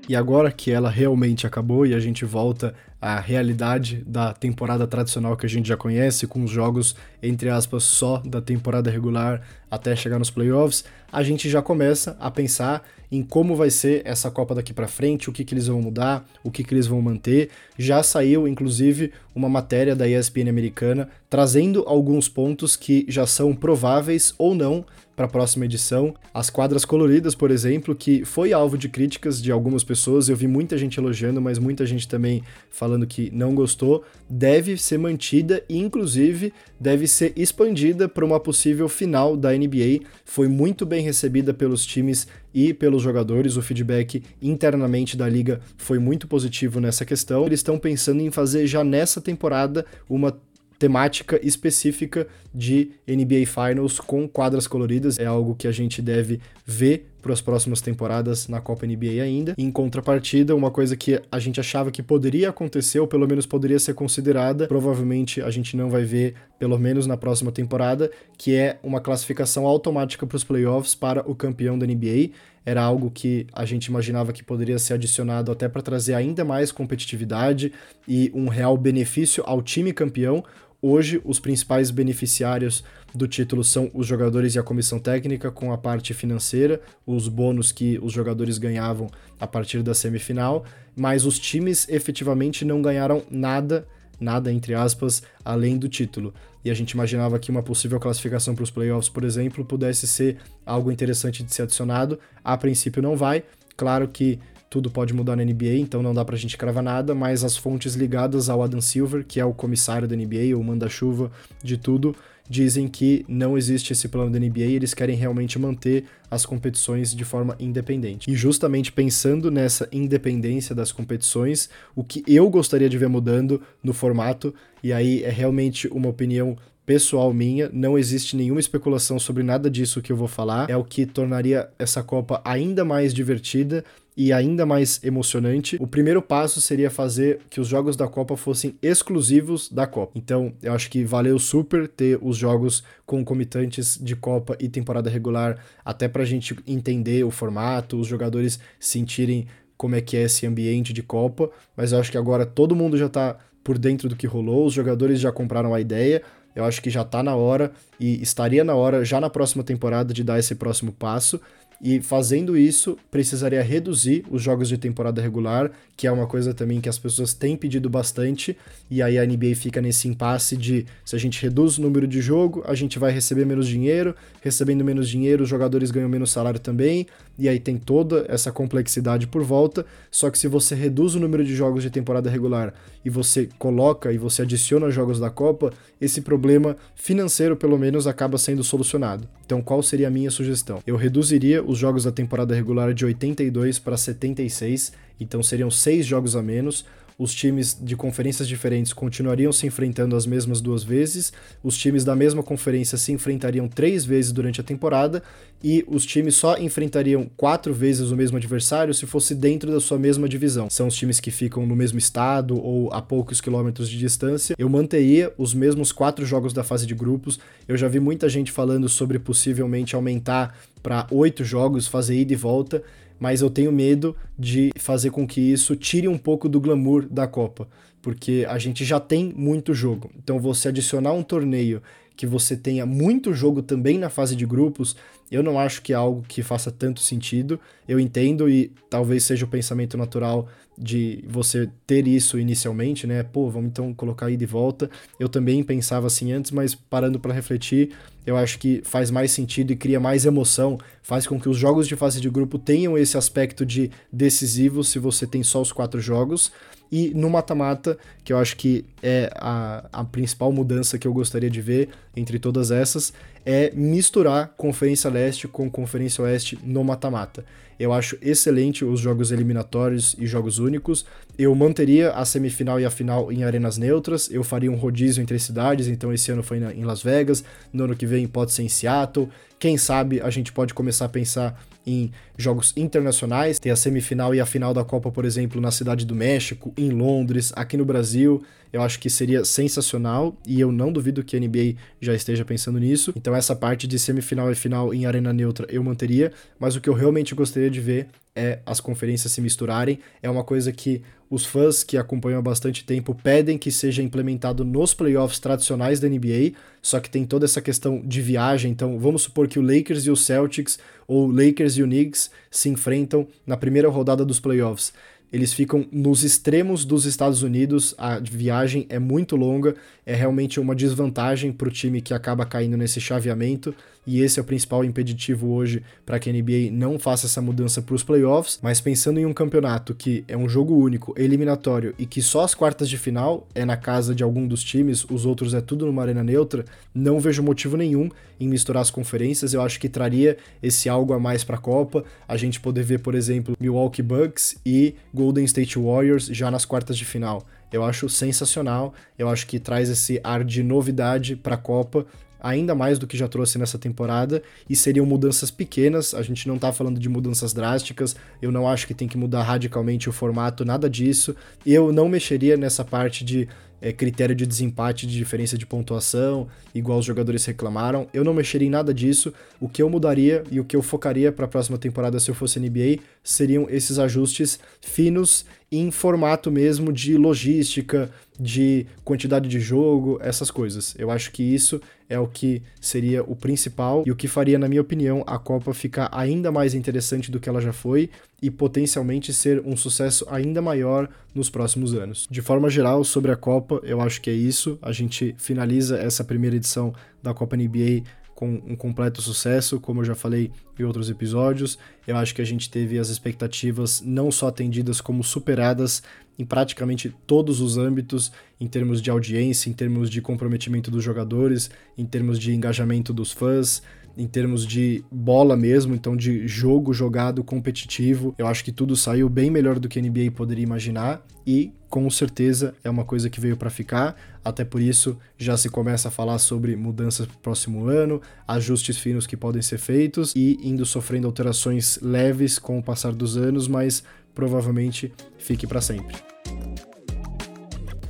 E 0.07 0.15
agora 0.15 0.51
que 0.51 0.69
ela 0.69 0.89
realmente 0.89 1.47
acabou 1.47 1.85
e 1.85 1.93
a 1.93 1.99
gente 1.99 2.25
volta 2.25 2.73
à 3.01 3.19
realidade 3.19 4.03
da 4.05 4.33
temporada 4.33 4.85
tradicional 4.85 5.35
que 5.35 5.45
a 5.45 5.49
gente 5.49 5.67
já 5.67 5.77
conhece, 5.77 6.27
com 6.27 6.43
os 6.43 6.51
jogos, 6.51 6.95
entre 7.21 7.49
aspas, 7.49 7.83
só 7.83 8.17
da 8.19 8.41
temporada 8.41 8.91
regular 8.91 9.41
até 9.73 9.95
chegar 9.95 10.19
nos 10.19 10.29
playoffs, 10.29 10.83
a 11.11 11.23
gente 11.23 11.49
já 11.49 11.59
começa 11.59 12.15
a 12.19 12.29
pensar 12.29 12.87
em 13.11 13.23
como 13.23 13.55
vai 13.55 13.71
ser 13.71 14.03
essa 14.05 14.29
Copa 14.29 14.53
daqui 14.53 14.71
para 14.71 14.87
frente, 14.87 15.31
o 15.31 15.33
que, 15.33 15.43
que 15.43 15.53
eles 15.53 15.65
vão 15.65 15.81
mudar, 15.81 16.23
o 16.43 16.51
que, 16.51 16.63
que 16.63 16.75
eles 16.75 16.85
vão 16.85 17.01
manter. 17.01 17.49
Já 17.75 18.03
saiu, 18.03 18.47
inclusive, 18.47 19.11
uma 19.33 19.49
matéria 19.49 19.95
da 19.95 20.07
ESPN 20.07 20.47
americana 20.47 21.09
trazendo 21.27 21.83
alguns 21.87 22.29
pontos 22.29 22.75
que 22.75 23.03
já 23.07 23.25
são 23.25 23.55
prováveis 23.55 24.35
ou 24.37 24.53
não 24.53 24.85
para 25.15 25.25
a 25.25 25.29
próxima 25.29 25.65
edição. 25.65 26.13
As 26.33 26.49
quadras 26.49 26.85
coloridas, 26.85 27.35
por 27.35 27.51
exemplo, 27.51 27.95
que 27.95 28.25
foi 28.25 28.51
alvo 28.51 28.77
de 28.77 28.89
críticas 28.89 29.41
de 29.41 29.51
algumas 29.51 29.83
pessoas, 29.83 30.27
eu 30.27 30.35
vi 30.35 30.47
muita 30.47 30.77
gente 30.77 30.99
elogiando, 30.99 31.41
mas 31.41 31.59
muita 31.59 31.85
gente 31.85 32.07
também 32.07 32.43
falando 32.69 33.05
que 33.05 33.29
não 33.31 33.53
gostou, 33.53 34.03
deve 34.29 34.77
ser 34.77 34.97
mantida 34.97 35.63
e, 35.69 35.77
inclusive, 35.77 36.53
deve 36.79 37.07
ser 37.07 37.33
expandida 37.35 38.09
para 38.09 38.25
uma 38.25 38.39
possível 38.39 38.89
final 38.89 39.37
da 39.37 39.53
NBA. 39.67 40.05
Foi 40.25 40.47
muito 40.47 40.85
bem 40.85 41.03
recebida 41.03 41.53
pelos 41.53 41.85
times 41.85 42.27
e 42.53 42.73
pelos 42.73 43.01
jogadores. 43.01 43.57
O 43.57 43.61
feedback 43.61 44.23
internamente 44.41 45.17
da 45.17 45.27
liga 45.27 45.59
foi 45.77 45.99
muito 45.99 46.27
positivo 46.27 46.79
nessa 46.79 47.05
questão. 47.05 47.45
Eles 47.45 47.59
estão 47.59 47.77
pensando 47.77 48.21
em 48.21 48.31
fazer 48.31 48.67
já 48.67 48.83
nessa 48.83 49.21
temporada 49.21 49.85
uma 50.09 50.37
temática 50.83 51.39
específica 51.41 52.27
de 52.53 52.91
NBA 53.07 53.45
Finals 53.47 54.01
com 54.01 54.27
quadras 54.27 54.67
coloridas. 54.67 55.17
É 55.17 55.25
algo 55.25 55.55
que 55.55 55.65
a 55.65 55.71
gente 55.71 56.01
deve 56.01 56.41
ver 56.65 57.13
para 57.21 57.31
as 57.31 57.39
próximas 57.39 57.79
temporadas 57.79 58.49
na 58.49 58.59
Copa 58.59 58.85
NBA 58.85 59.23
ainda. 59.23 59.55
Em 59.57 59.71
contrapartida, 59.71 60.53
uma 60.53 60.69
coisa 60.69 60.97
que 60.97 61.21
a 61.31 61.39
gente 61.39 61.57
achava 61.57 61.89
que 61.89 62.03
poderia 62.03 62.49
acontecer, 62.49 62.99
ou 62.99 63.07
pelo 63.07 63.25
menos 63.25 63.45
poderia 63.45 63.79
ser 63.79 63.93
considerada, 63.93 64.67
provavelmente 64.67 65.41
a 65.41 65.49
gente 65.49 65.77
não 65.77 65.89
vai 65.89 66.03
ver, 66.03 66.35
pelo 66.59 66.77
menos 66.77 67.07
na 67.07 67.15
próxima 67.15 67.49
temporada, 67.49 68.11
que 68.37 68.53
é 68.53 68.77
uma 68.83 68.99
classificação 68.99 69.65
automática 69.65 70.27
para 70.27 70.35
os 70.35 70.43
playoffs 70.43 70.93
para 70.93 71.23
o 71.29 71.33
campeão 71.33 71.79
da 71.79 71.87
NBA. 71.87 72.31
Era 72.65 72.81
algo 72.81 73.11
que 73.11 73.45
a 73.53 73.65
gente 73.65 73.85
imaginava 73.87 74.31
que 74.31 74.43
poderia 74.43 74.79
ser 74.79 74.93
adicionado 74.93 75.51
até 75.51 75.67
para 75.67 75.81
trazer 75.81 76.13
ainda 76.13 76.45
mais 76.45 76.71
competitividade 76.71 77.73
e 78.07 78.31
um 78.33 78.47
real 78.47 78.77
benefício 78.77 79.43
ao 79.45 79.61
time 79.61 79.91
campeão. 79.91 80.43
Hoje, 80.85 81.21
os 81.23 81.39
principais 81.39 81.89
beneficiários 81.91 82.83
do 83.15 83.25
título 83.25 83.63
são 83.63 83.89
os 83.93 84.05
jogadores 84.05 84.53
e 84.53 84.59
a 84.59 84.63
comissão 84.63 84.99
técnica, 84.99 85.49
com 85.49 85.71
a 85.71 85.77
parte 85.77 86.13
financeira, 86.13 86.81
os 87.07 87.29
bônus 87.29 87.71
que 87.71 87.97
os 88.03 88.11
jogadores 88.11 88.57
ganhavam 88.57 89.09
a 89.39 89.47
partir 89.47 89.81
da 89.81 89.93
semifinal, 89.93 90.65
mas 90.93 91.25
os 91.25 91.39
times 91.39 91.87
efetivamente 91.87 92.65
não 92.65 92.81
ganharam 92.81 93.23
nada, 93.31 93.87
nada 94.19 94.51
entre 94.51 94.73
aspas, 94.73 95.23
além 95.45 95.77
do 95.77 95.87
título. 95.87 96.33
E 96.65 96.69
a 96.69 96.73
gente 96.73 96.91
imaginava 96.91 97.39
que 97.39 97.49
uma 97.49 97.63
possível 97.63 97.97
classificação 97.97 98.53
para 98.53 98.65
os 98.65 98.71
playoffs, 98.71 99.07
por 99.07 99.23
exemplo, 99.23 99.63
pudesse 99.63 100.05
ser 100.05 100.35
algo 100.65 100.91
interessante 100.91 101.43
de 101.43 101.53
ser 101.55 101.61
adicionado. 101.61 102.19
A 102.43 102.57
princípio 102.57 103.01
não 103.01 103.15
vai. 103.15 103.45
Claro 103.77 104.09
que 104.09 104.37
tudo 104.73 104.89
pode 104.89 105.13
mudar 105.13 105.35
na 105.35 105.45
NBA, 105.45 105.75
então 105.77 106.01
não 106.01 106.15
dá 106.15 106.25
pra 106.25 106.35
gente 106.35 106.57
cravar 106.57 106.81
nada, 106.81 107.13
mas 107.13 107.43
as 107.43 107.55
fontes 107.55 107.93
ligadas 107.93 108.49
ao 108.49 108.63
Adam 108.63 108.81
Silver, 108.81 109.23
que 109.23 109.39
é 109.39 109.45
o 109.45 109.53
comissário 109.53 110.07
da 110.07 110.15
NBA, 110.15 110.57
o 110.57 110.63
manda-chuva 110.63 111.31
de 111.63 111.77
tudo, 111.77 112.15
dizem 112.49 112.87
que 112.87 113.23
não 113.27 113.55
existe 113.55 113.93
esse 113.93 114.07
plano 114.07 114.31
da 114.31 114.39
NBA 114.39 114.61
eles 114.61 114.95
querem 114.95 115.15
realmente 115.15 115.59
manter 115.59 116.05
as 116.29 116.43
competições 116.43 117.13
de 117.13 117.23
forma 117.23 117.55
independente. 117.59 118.31
E 118.31 118.33
justamente 118.33 118.91
pensando 118.91 119.51
nessa 119.51 119.87
independência 119.91 120.73
das 120.73 120.91
competições, 120.91 121.69
o 121.95 122.03
que 122.03 122.23
eu 122.27 122.49
gostaria 122.49 122.89
de 122.89 122.97
ver 122.97 123.09
mudando 123.09 123.61
no 123.83 123.93
formato, 123.93 124.55
e 124.81 124.91
aí 124.91 125.23
é 125.23 125.29
realmente 125.29 125.87
uma 125.89 126.09
opinião 126.09 126.57
pessoal 126.83 127.31
minha, 127.31 127.69
não 127.71 127.95
existe 127.95 128.35
nenhuma 128.35 128.59
especulação 128.59 129.19
sobre 129.19 129.43
nada 129.43 129.69
disso 129.69 130.01
que 130.01 130.11
eu 130.11 130.17
vou 130.17 130.27
falar, 130.27 130.67
é 130.67 130.75
o 130.75 130.83
que 130.83 131.05
tornaria 131.05 131.69
essa 131.77 132.01
Copa 132.01 132.41
ainda 132.43 132.83
mais 132.83 133.13
divertida 133.13 133.85
e 134.15 134.31
ainda 134.31 134.65
mais 134.65 135.03
emocionante, 135.03 135.77
o 135.79 135.87
primeiro 135.87 136.21
passo 136.21 136.61
seria 136.61 136.89
fazer 136.89 137.39
que 137.49 137.59
os 137.59 137.67
jogos 137.67 137.95
da 137.95 138.07
Copa 138.07 138.37
fossem 138.37 138.75
exclusivos 138.81 139.69
da 139.69 139.87
Copa. 139.87 140.13
Então, 140.15 140.53
eu 140.61 140.73
acho 140.73 140.89
que 140.89 141.03
valeu 141.03 141.39
super 141.39 141.87
ter 141.87 142.19
os 142.21 142.37
jogos 142.37 142.83
concomitantes 143.05 143.97
de 143.99 144.15
Copa 144.15 144.55
e 144.59 144.69
temporada 144.69 145.09
regular, 145.09 145.57
até 145.83 146.07
pra 146.07 146.25
gente 146.25 146.55
entender 146.67 147.23
o 147.23 147.31
formato, 147.31 147.99
os 147.99 148.07
jogadores 148.07 148.59
sentirem 148.79 149.47
como 149.75 149.95
é 149.95 150.01
que 150.01 150.15
é 150.15 150.23
esse 150.23 150.45
ambiente 150.45 150.93
de 150.93 151.01
Copa, 151.01 151.49
mas 151.75 151.91
eu 151.91 151.99
acho 151.99 152.11
que 152.11 152.17
agora 152.17 152.45
todo 152.45 152.75
mundo 152.75 152.97
já 152.97 153.09
tá 153.09 153.37
por 153.63 153.77
dentro 153.77 154.07
do 154.07 154.15
que 154.15 154.27
rolou, 154.27 154.65
os 154.65 154.73
jogadores 154.73 155.19
já 155.19 155.31
compraram 155.31 155.73
a 155.73 155.81
ideia, 155.81 156.21
eu 156.55 156.63
acho 156.63 156.81
que 156.81 156.89
já 156.89 157.03
tá 157.03 157.23
na 157.23 157.35
hora 157.35 157.71
e 157.99 158.21
estaria 158.21 158.63
na 158.63 158.75
hora 158.75 159.03
já 159.03 159.19
na 159.19 159.29
próxima 159.29 159.63
temporada 159.63 160.13
de 160.13 160.23
dar 160.23 160.37
esse 160.37 160.53
próximo 160.55 160.91
passo 160.91 161.41
E 161.85 161.99
fazendo 161.99 162.55
isso, 162.55 162.97
precisaria 163.11 163.61
reduzir 163.61 164.23
os 164.31 164.41
jogos 164.41 164.69
de 164.69 164.77
temporada 164.77 165.21
regular, 165.21 165.69
que 165.97 166.07
é 166.07 166.11
uma 166.11 166.25
coisa 166.25 166.53
também 166.53 166.79
que 166.79 166.87
as 166.87 166.97
pessoas 166.97 167.33
têm 167.33 167.57
pedido 167.57 167.89
bastante, 167.89 168.55
e 168.89 169.01
aí 169.01 169.17
a 169.17 169.25
NBA 169.25 169.53
fica 169.53 169.81
nesse 169.81 170.07
impasse 170.07 170.55
de 170.55 170.85
se 171.03 171.13
a 171.13 171.19
gente 171.19 171.41
reduz 171.41 171.77
o 171.77 171.81
número 171.81 172.07
de 172.07 172.21
jogo, 172.21 172.63
a 172.65 172.73
gente 172.73 172.97
vai 172.97 173.11
receber 173.11 173.45
menos 173.45 173.67
dinheiro, 173.67 174.15
recebendo 174.41 174.81
menos 174.81 175.09
dinheiro, 175.09 175.43
os 175.43 175.49
jogadores 175.49 175.91
ganham 175.91 176.07
menos 176.07 176.31
salário 176.31 176.57
também, 176.57 177.05
e 177.37 177.49
aí 177.49 177.59
tem 177.59 177.77
toda 177.77 178.25
essa 178.29 178.51
complexidade 178.51 179.27
por 179.27 179.43
volta. 179.43 179.85
Só 180.11 180.29
que 180.29 180.37
se 180.37 180.47
você 180.47 180.75
reduz 180.75 181.15
o 181.15 181.19
número 181.19 181.43
de 181.43 181.55
jogos 181.55 181.83
de 181.83 181.89
temporada 181.89 182.29
regular 182.29 182.73
e 183.03 183.09
você 183.09 183.49
coloca 183.57 184.11
e 184.13 184.17
você 184.17 184.43
adiciona 184.43 184.89
jogos 184.89 185.19
da 185.19 185.29
Copa, 185.29 185.73
esse 185.99 186.21
problema 186.21 186.77
financeiro, 186.95 187.55
pelo 187.55 187.77
menos, 187.77 188.07
acaba 188.07 188.37
sendo 188.37 188.63
solucionado. 188.63 189.27
Então, 189.45 189.61
qual 189.61 189.81
seria 189.81 190.07
a 190.07 190.11
minha 190.11 190.31
sugestão? 190.31 190.81
Eu 190.85 190.95
reduziria 190.95 191.63
os 191.73 191.79
jogos 191.79 192.03
da 192.03 192.11
temporada 192.11 192.55
regular 192.55 192.93
de 192.93 193.03
82 193.03 193.79
para 193.79 193.97
76, 193.97 194.93
então 195.19 195.41
seriam 195.41 195.69
seis 195.69 196.05
jogos 196.05 196.35
a 196.35 196.41
menos 196.41 196.85
os 197.23 197.33
times 197.33 197.77
de 197.79 197.95
conferências 197.95 198.47
diferentes 198.47 198.91
continuariam 198.91 199.53
se 199.53 199.65
enfrentando 199.65 200.13
as 200.13 200.25
mesmas 200.25 200.59
duas 200.59 200.83
vezes, 200.83 201.31
os 201.63 201.77
times 201.77 202.03
da 202.03 202.13
mesma 202.13 202.43
conferência 202.43 202.97
se 202.97 203.13
enfrentariam 203.13 203.65
três 203.65 204.03
vezes 204.03 204.33
durante 204.33 204.59
a 204.59 204.63
temporada 204.63 205.23
e 205.63 205.85
os 205.87 206.05
times 206.05 206.35
só 206.35 206.57
enfrentariam 206.57 207.29
quatro 207.37 207.73
vezes 207.73 208.11
o 208.11 208.17
mesmo 208.17 208.35
adversário 208.35 208.93
se 208.93 209.05
fosse 209.05 209.33
dentro 209.33 209.71
da 209.71 209.79
sua 209.79 209.97
mesma 209.97 210.27
divisão. 210.27 210.69
São 210.69 210.87
os 210.87 210.95
times 210.95 211.21
que 211.21 211.31
ficam 211.31 211.65
no 211.65 211.77
mesmo 211.77 211.97
estado 211.97 212.61
ou 212.61 212.91
a 212.91 213.01
poucos 213.01 213.39
quilômetros 213.39 213.89
de 213.89 213.97
distância. 213.97 214.55
Eu 214.59 214.67
manteria 214.67 215.31
os 215.37 215.53
mesmos 215.53 215.93
quatro 215.93 216.25
jogos 216.25 216.51
da 216.51 216.65
fase 216.65 216.85
de 216.85 216.93
grupos. 216.93 217.39
Eu 217.65 217.77
já 217.77 217.87
vi 217.87 218.01
muita 218.01 218.27
gente 218.27 218.51
falando 218.51 218.89
sobre 218.89 219.17
possivelmente 219.17 219.95
aumentar 219.95 220.53
para 220.81 221.07
oito 221.09 221.45
jogos, 221.45 221.87
fazer 221.87 222.19
ida 222.19 222.33
e 222.33 222.35
volta 222.35 222.83
mas 223.23 223.41
eu 223.41 223.49
tenho 223.49 223.71
medo 223.71 224.13
de 224.37 224.69
fazer 224.75 225.09
com 225.09 225.25
que 225.25 225.39
isso 225.39 225.77
tire 225.77 226.09
um 226.09 226.17
pouco 226.17 226.49
do 226.49 226.59
glamour 226.59 227.07
da 227.09 227.25
Copa, 227.25 227.69
porque 228.01 228.45
a 228.49 228.57
gente 228.57 228.83
já 228.83 228.99
tem 228.99 229.31
muito 229.33 229.73
jogo. 229.73 230.11
Então 230.21 230.41
você 230.41 230.67
adicionar 230.67 231.13
um 231.13 231.23
torneio 231.23 231.81
que 232.17 232.27
você 232.27 232.57
tenha 232.57 232.85
muito 232.85 233.33
jogo 233.33 233.61
também 233.61 233.97
na 233.97 234.09
fase 234.09 234.35
de 234.35 234.45
grupos, 234.45 234.97
eu 235.31 235.41
não 235.41 235.57
acho 235.57 235.81
que 235.81 235.93
é 235.93 235.95
algo 235.95 236.21
que 236.27 236.43
faça 236.43 236.69
tanto 236.69 236.99
sentido. 236.99 237.57
Eu 237.87 237.97
entendo 237.97 238.49
e 238.49 238.73
talvez 238.89 239.23
seja 239.23 239.45
o 239.45 239.47
pensamento 239.47 239.97
natural 239.97 240.49
de 240.77 241.23
você 241.27 241.69
ter 241.85 242.07
isso 242.07 242.39
inicialmente, 242.39 243.05
né? 243.05 243.23
Pô, 243.23 243.49
vamos 243.49 243.69
então 243.69 243.93
colocar 243.93 244.27
aí 244.27 244.37
de 244.37 244.45
volta. 244.45 244.89
Eu 245.19 245.29
também 245.29 245.63
pensava 245.63 246.07
assim 246.07 246.31
antes, 246.31 246.51
mas 246.51 246.73
parando 246.73 247.19
para 247.19 247.33
refletir, 247.33 247.91
eu 248.25 248.37
acho 248.37 248.57
que 248.57 248.81
faz 248.83 249.11
mais 249.11 249.31
sentido 249.31 249.71
e 249.71 249.75
cria 249.75 249.99
mais 249.99 250.25
emoção, 250.25 250.77
faz 251.01 251.27
com 251.27 251.39
que 251.39 251.49
os 251.49 251.57
jogos 251.57 251.87
de 251.87 251.95
fase 251.95 252.19
de 252.19 252.29
grupo 252.29 252.57
tenham 252.57 252.97
esse 252.97 253.17
aspecto 253.17 253.65
de 253.65 253.91
decisivo 254.11 254.83
se 254.83 254.99
você 254.99 255.27
tem 255.27 255.43
só 255.43 255.61
os 255.61 255.71
quatro 255.71 255.99
jogos. 255.99 256.51
E 256.91 257.11
no 257.15 257.27
mata-mata, 257.27 257.97
que 258.23 258.31
eu 258.31 258.37
acho 258.37 258.55
que 258.55 258.85
é 259.01 259.31
a, 259.35 259.89
a 259.91 260.03
principal 260.03 260.51
mudança 260.51 260.99
que 260.99 261.07
eu 261.07 261.13
gostaria 261.13 261.49
de 261.49 261.59
ver 261.59 261.89
entre 262.15 262.37
todas 262.37 262.69
essas, 262.69 263.11
é 263.43 263.71
misturar 263.73 264.53
Conferência 264.55 265.09
Leste 265.09 265.47
com 265.47 265.69
Conferência 265.71 266.23
Oeste 266.23 266.57
no 266.63 266.83
mata-mata. 266.83 267.43
Eu 267.79 267.93
acho 267.93 268.17
excelente 268.21 268.85
os 268.85 268.99
jogos 268.99 269.31
eliminatórios 269.31 270.15
e 270.19 270.25
jogos 270.25 270.59
únicos. 270.59 271.05
Eu 271.37 271.53
manteria 271.55 272.11
a 272.11 272.25
semifinal 272.25 272.79
e 272.79 272.85
a 272.85 272.89
final 272.89 273.31
em 273.31 273.43
arenas 273.43 273.77
neutras. 273.77 274.29
Eu 274.29 274.43
faria 274.43 274.71
um 274.71 274.75
rodízio 274.75 275.21
entre 275.21 275.37
cidades, 275.39 275.87
então 275.87 276.13
esse 276.13 276.31
ano 276.31 276.43
foi 276.43 276.57
em 276.57 276.83
Las 276.83 277.01
Vegas, 277.01 277.43
no 277.71 277.85
ano 277.85 277.95
que 277.95 278.05
vem 278.05 278.27
pode 278.27 278.51
ser 278.51 278.63
em 278.63 278.69
Seattle. 278.69 279.29
Quem 279.59 279.77
sabe 279.77 280.21
a 280.21 280.29
gente 280.29 280.51
pode 280.51 280.73
começar 280.73 281.05
a 281.05 281.09
pensar 281.09 281.63
em 281.85 282.11
jogos 282.37 282.73
internacionais, 282.75 283.59
ter 283.59 283.69
a 283.69 283.75
semifinal 283.75 284.33
e 284.33 284.39
a 284.39 284.45
final 284.45 284.73
da 284.73 284.83
Copa, 284.83 285.11
por 285.11 285.25
exemplo, 285.25 285.61
na 285.61 285.71
Cidade 285.71 286.05
do 286.05 286.15
México, 286.15 286.73
em 286.77 286.89
Londres, 286.89 287.51
aqui 287.55 287.77
no 287.77 287.85
Brasil. 287.85 288.43
Eu 288.71 288.81
acho 288.81 288.99
que 288.99 289.09
seria 289.09 289.45
sensacional 289.45 290.35
e 290.47 290.59
eu 290.59 290.71
não 290.71 290.91
duvido 290.91 291.23
que 291.23 291.37
a 291.37 291.39
NBA 291.39 291.75
já 292.01 292.13
esteja 292.15 292.43
pensando 292.43 292.79
nisso. 292.79 293.13
Então 293.15 293.35
essa 293.35 293.55
parte 293.55 293.85
de 293.85 293.99
semifinal 293.99 294.51
e 294.51 294.55
final 294.55 294.93
em 294.93 295.05
arena 295.05 295.31
neutra 295.31 295.67
eu 295.69 295.83
manteria, 295.83 296.31
mas 296.59 296.75
o 296.75 296.81
que 296.81 296.89
eu 296.89 296.93
realmente 296.93 297.35
gostaria 297.35 297.69
de 297.69 297.79
ver 297.79 298.07
é 298.35 298.59
as 298.65 298.79
conferências 298.79 299.31
se 299.31 299.41
misturarem. 299.41 299.99
É 300.21 300.29
uma 300.29 300.43
coisa 300.43 300.71
que 300.71 301.03
os 301.29 301.45
fãs 301.45 301.83
que 301.83 301.97
acompanham 301.97 302.39
há 302.39 302.41
bastante 302.41 302.83
tempo 302.85 303.15
pedem 303.15 303.57
que 303.57 303.71
seja 303.71 304.03
implementado 304.03 304.63
nos 304.63 304.93
playoffs 304.93 305.39
tradicionais 305.39 305.99
da 305.99 306.07
NBA, 306.07 306.51
só 306.81 306.99
que 306.99 307.09
tem 307.09 307.25
toda 307.25 307.45
essa 307.45 307.61
questão 307.61 308.01
de 308.05 308.21
viagem. 308.21 308.71
Então, 308.71 308.99
vamos 308.99 309.23
supor 309.23 309.47
que 309.47 309.57
o 309.57 309.61
Lakers 309.61 310.05
e 310.05 310.11
o 310.11 310.15
Celtics, 310.15 310.77
ou 311.07 311.31
Lakers 311.31 311.77
e 311.77 311.81
o 311.81 311.87
Knicks, 311.87 312.22
se 312.51 312.69
enfrentam 312.69 313.27
na 313.45 313.57
primeira 313.57 313.89
rodada 313.89 314.25
dos 314.25 314.39
playoffs. 314.39 314.93
Eles 315.31 315.51
ficam 315.51 315.83
nos 315.91 316.23
extremos 316.23 316.85
dos 316.85 317.05
Estados 317.05 317.41
Unidos, 317.41 317.95
a 317.97 318.19
viagem 318.19 318.85
é 318.87 318.99
muito 318.99 319.35
longa, 319.35 319.75
é 320.05 320.13
realmente 320.13 320.59
uma 320.59 320.75
desvantagem 320.75 321.51
para 321.51 321.67
o 321.67 321.71
time 321.71 322.01
que 322.01 322.13
acaba 322.13 322.45
caindo 322.45 322.77
nesse 322.77 323.01
chaveamento 323.01 323.73
e 324.05 324.21
esse 324.21 324.39
é 324.39 324.41
o 324.41 324.45
principal 324.45 324.83
impeditivo 324.83 325.51
hoje 325.51 325.83
para 326.05 326.19
que 326.19 326.29
a 326.29 326.33
NBA 326.33 326.71
não 326.71 326.99
faça 326.99 327.25
essa 327.25 327.41
mudança 327.41 327.81
para 327.81 327.95
os 327.95 328.03
playoffs. 328.03 328.59
Mas 328.61 328.81
pensando 328.81 329.19
em 329.19 329.25
um 329.25 329.33
campeonato 329.33 329.93
que 329.93 330.23
é 330.27 330.35
um 330.35 330.49
jogo 330.49 330.75
único, 330.75 331.13
eliminatório 331.17 331.93
e 331.97 332.05
que 332.05 332.21
só 332.21 332.41
as 332.41 332.53
quartas 332.53 332.89
de 332.89 332.97
final 332.97 333.47
é 333.55 333.65
na 333.65 333.77
casa 333.77 334.13
de 334.13 334.23
algum 334.23 334.47
dos 334.47 334.63
times, 334.63 335.05
os 335.09 335.25
outros 335.25 335.53
é 335.53 335.61
tudo 335.61 335.85
numa 335.85 336.01
arena 336.01 336.23
neutra, 336.23 336.65
não 336.93 337.19
vejo 337.19 337.41
motivo 337.41 337.77
nenhum 337.77 338.09
em 338.39 338.47
misturar 338.47 338.81
as 338.81 338.91
conferências. 338.91 339.53
Eu 339.53 339.61
acho 339.61 339.79
que 339.79 339.87
traria 339.87 340.37
esse 340.61 340.89
algo 340.89 341.13
a 341.13 341.19
mais 341.19 341.43
para 341.43 341.55
a 341.55 341.59
Copa. 341.59 342.03
A 342.27 342.35
gente 342.35 342.59
poder 342.59 342.83
ver, 342.83 342.99
por 342.99 343.15
exemplo, 343.15 343.55
Milwaukee 343.59 344.01
Bucks 344.01 344.57
e 344.65 344.95
Golden 345.13 345.45
State 345.45 345.79
Warriors 345.79 346.25
já 346.27 346.51
nas 346.51 346.65
quartas 346.65 346.97
de 346.97 347.05
final. 347.05 347.45
Eu 347.71 347.83
acho 347.83 348.07
sensacional. 348.07 348.93
Eu 349.17 349.29
acho 349.29 349.47
que 349.47 349.59
traz 349.59 349.89
esse 349.89 350.19
ar 350.23 350.43
de 350.43 350.61
novidade 350.61 351.35
para 351.35 351.55
a 351.55 351.57
Copa 351.57 352.05
ainda 352.43 352.75
mais 352.75 352.99
do 352.99 353.07
que 353.07 353.17
já 353.17 353.27
trouxe 353.27 353.57
nessa 353.57 353.79
temporada, 353.79 354.43
e 354.69 354.75
seriam 354.75 355.05
mudanças 355.05 355.49
pequenas, 355.49 356.13
a 356.13 356.21
gente 356.21 356.47
não 356.47 356.59
tá 356.59 356.73
falando 356.73 356.99
de 356.99 357.07
mudanças 357.07 357.53
drásticas, 357.53 358.15
eu 358.41 358.51
não 358.51 358.67
acho 358.67 358.85
que 358.85 358.93
tem 358.93 359.07
que 359.07 359.17
mudar 359.17 359.43
radicalmente 359.43 360.09
o 360.09 360.11
formato, 360.11 360.65
nada 360.65 360.89
disso. 360.89 361.33
Eu 361.65 361.93
não 361.93 362.09
mexeria 362.09 362.57
nessa 362.57 362.83
parte 362.83 363.23
de 363.23 363.47
é, 363.83 363.91
critério 363.91 364.33
de 364.33 364.45
desempate 364.45 365.05
de 365.05 365.13
diferença 365.13 365.57
de 365.57 365.65
pontuação, 365.65 366.47
igual 366.73 366.99
os 366.99 367.05
jogadores 367.05 367.43
reclamaram. 367.43 368.07
Eu 368.13 368.23
não 368.23 368.33
mexeria 368.33 368.65
em 368.65 368.71
nada 368.71 368.93
disso. 368.93 369.33
O 369.59 369.67
que 369.67 369.81
eu 369.81 369.89
mudaria 369.89 370.41
e 370.49 370.57
o 370.57 370.63
que 370.63 370.73
eu 370.73 370.81
focaria 370.81 371.33
para 371.33 371.43
a 371.43 371.49
próxima 371.49 371.77
temporada 371.77 372.17
se 372.17 372.31
eu 372.31 372.35
fosse 372.35 372.61
NBA 372.61 372.99
seriam 373.21 373.67
esses 373.69 373.99
ajustes 373.99 374.57
finos 374.79 375.45
em 375.69 375.91
formato 375.91 376.49
mesmo 376.49 376.93
de 376.93 377.17
logística, 377.17 378.09
de 378.39 378.85
quantidade 379.03 379.49
de 379.49 379.59
jogo, 379.59 380.17
essas 380.21 380.49
coisas. 380.49 380.95
Eu 380.97 381.11
acho 381.11 381.31
que 381.31 381.43
isso 381.43 381.81
é 382.13 382.19
o 382.19 382.27
que 382.27 382.61
seria 382.79 383.23
o 383.23 383.35
principal 383.35 384.03
e 384.05 384.11
o 384.11 384.15
que 384.15 384.27
faria, 384.27 384.59
na 384.59 384.67
minha 384.67 384.81
opinião, 384.81 385.23
a 385.25 385.39
Copa 385.39 385.73
ficar 385.73 386.09
ainda 386.11 386.51
mais 386.51 386.75
interessante 386.75 387.31
do 387.31 387.39
que 387.39 387.49
ela 387.49 387.59
já 387.59 387.73
foi 387.73 388.09
e 388.41 388.51
potencialmente 388.51 389.33
ser 389.33 389.61
um 389.65 389.75
sucesso 389.75 390.25
ainda 390.29 390.61
maior 390.61 391.09
nos 391.33 391.49
próximos 391.49 391.93
anos. 391.93 392.27
De 392.29 392.41
forma 392.41 392.69
geral, 392.69 393.03
sobre 393.03 393.31
a 393.31 393.35
Copa, 393.35 393.81
eu 393.83 393.99
acho 393.99 394.21
que 394.21 394.29
é 394.29 394.33
isso. 394.33 394.77
A 394.81 394.91
gente 394.91 395.33
finaliza 395.37 395.97
essa 395.97 396.23
primeira 396.23 396.55
edição 396.55 396.93
da 397.21 397.33
Copa 397.33 397.57
NBA 397.57 398.03
com 398.35 398.61
um 398.67 398.75
completo 398.75 399.21
sucesso, 399.21 399.79
como 399.79 400.01
eu 400.01 400.05
já 400.05 400.15
falei 400.15 400.51
em 400.77 400.83
outros 400.83 401.09
episódios. 401.09 401.77
Eu 402.05 402.17
acho 402.17 402.35
que 402.35 402.41
a 402.41 402.45
gente 402.45 402.69
teve 402.69 402.99
as 402.99 403.09
expectativas 403.09 404.01
não 404.01 404.31
só 404.31 404.47
atendidas, 404.47 404.99
como 404.99 405.23
superadas 405.23 406.03
em 406.37 406.45
praticamente 406.45 407.13
todos 407.27 407.61
os 407.61 407.77
âmbitos, 407.77 408.31
em 408.59 408.67
termos 408.67 409.01
de 409.01 409.09
audiência, 409.09 409.69
em 409.69 409.73
termos 409.73 410.09
de 410.09 410.21
comprometimento 410.21 410.89
dos 410.89 411.03
jogadores, 411.03 411.69
em 411.97 412.05
termos 412.05 412.39
de 412.39 412.53
engajamento 412.53 413.13
dos 413.13 413.31
fãs, 413.31 413.81
em 414.17 414.27
termos 414.27 414.65
de 414.65 415.03
bola 415.11 415.57
mesmo, 415.57 415.95
então 415.95 416.15
de 416.15 416.47
jogo 416.47 416.93
jogado 416.93 417.43
competitivo. 417.43 418.33
Eu 418.37 418.47
acho 418.47 418.63
que 418.63 418.71
tudo 418.71 418.95
saiu 418.95 419.27
bem 419.27 419.49
melhor 419.49 419.79
do 419.79 419.89
que 419.89 419.99
a 419.99 420.01
NBA 420.01 420.31
poderia 420.35 420.63
imaginar 420.63 421.25
e 421.45 421.71
com 421.89 422.09
certeza 422.09 422.73
é 422.83 422.89
uma 422.89 423.03
coisa 423.03 423.29
que 423.29 423.39
veio 423.39 423.57
para 423.57 423.69
ficar. 423.69 424.15
Até 424.43 424.63
por 424.63 424.81
isso 424.81 425.17
já 425.37 425.57
se 425.57 425.69
começa 425.69 426.07
a 426.07 426.11
falar 426.11 426.37
sobre 426.37 426.75
mudanças 426.75 427.25
para 427.25 427.35
o 427.35 427.39
próximo 427.39 427.85
ano, 427.85 428.21
ajustes 428.47 428.97
finos 428.97 429.27
que 429.27 429.37
podem 429.37 429.61
ser 429.61 429.77
feitos 429.77 430.33
e 430.35 430.59
indo 430.61 430.85
sofrendo 430.85 431.27
alterações 431.27 431.99
leves 432.01 432.59
com 432.59 432.77
o 432.77 432.83
passar 432.83 433.13
dos 433.13 433.37
anos, 433.37 433.67
mas 433.67 434.03
provavelmente 434.33 435.11
fique 435.37 435.67
para 435.67 435.81
sempre. 435.81 436.15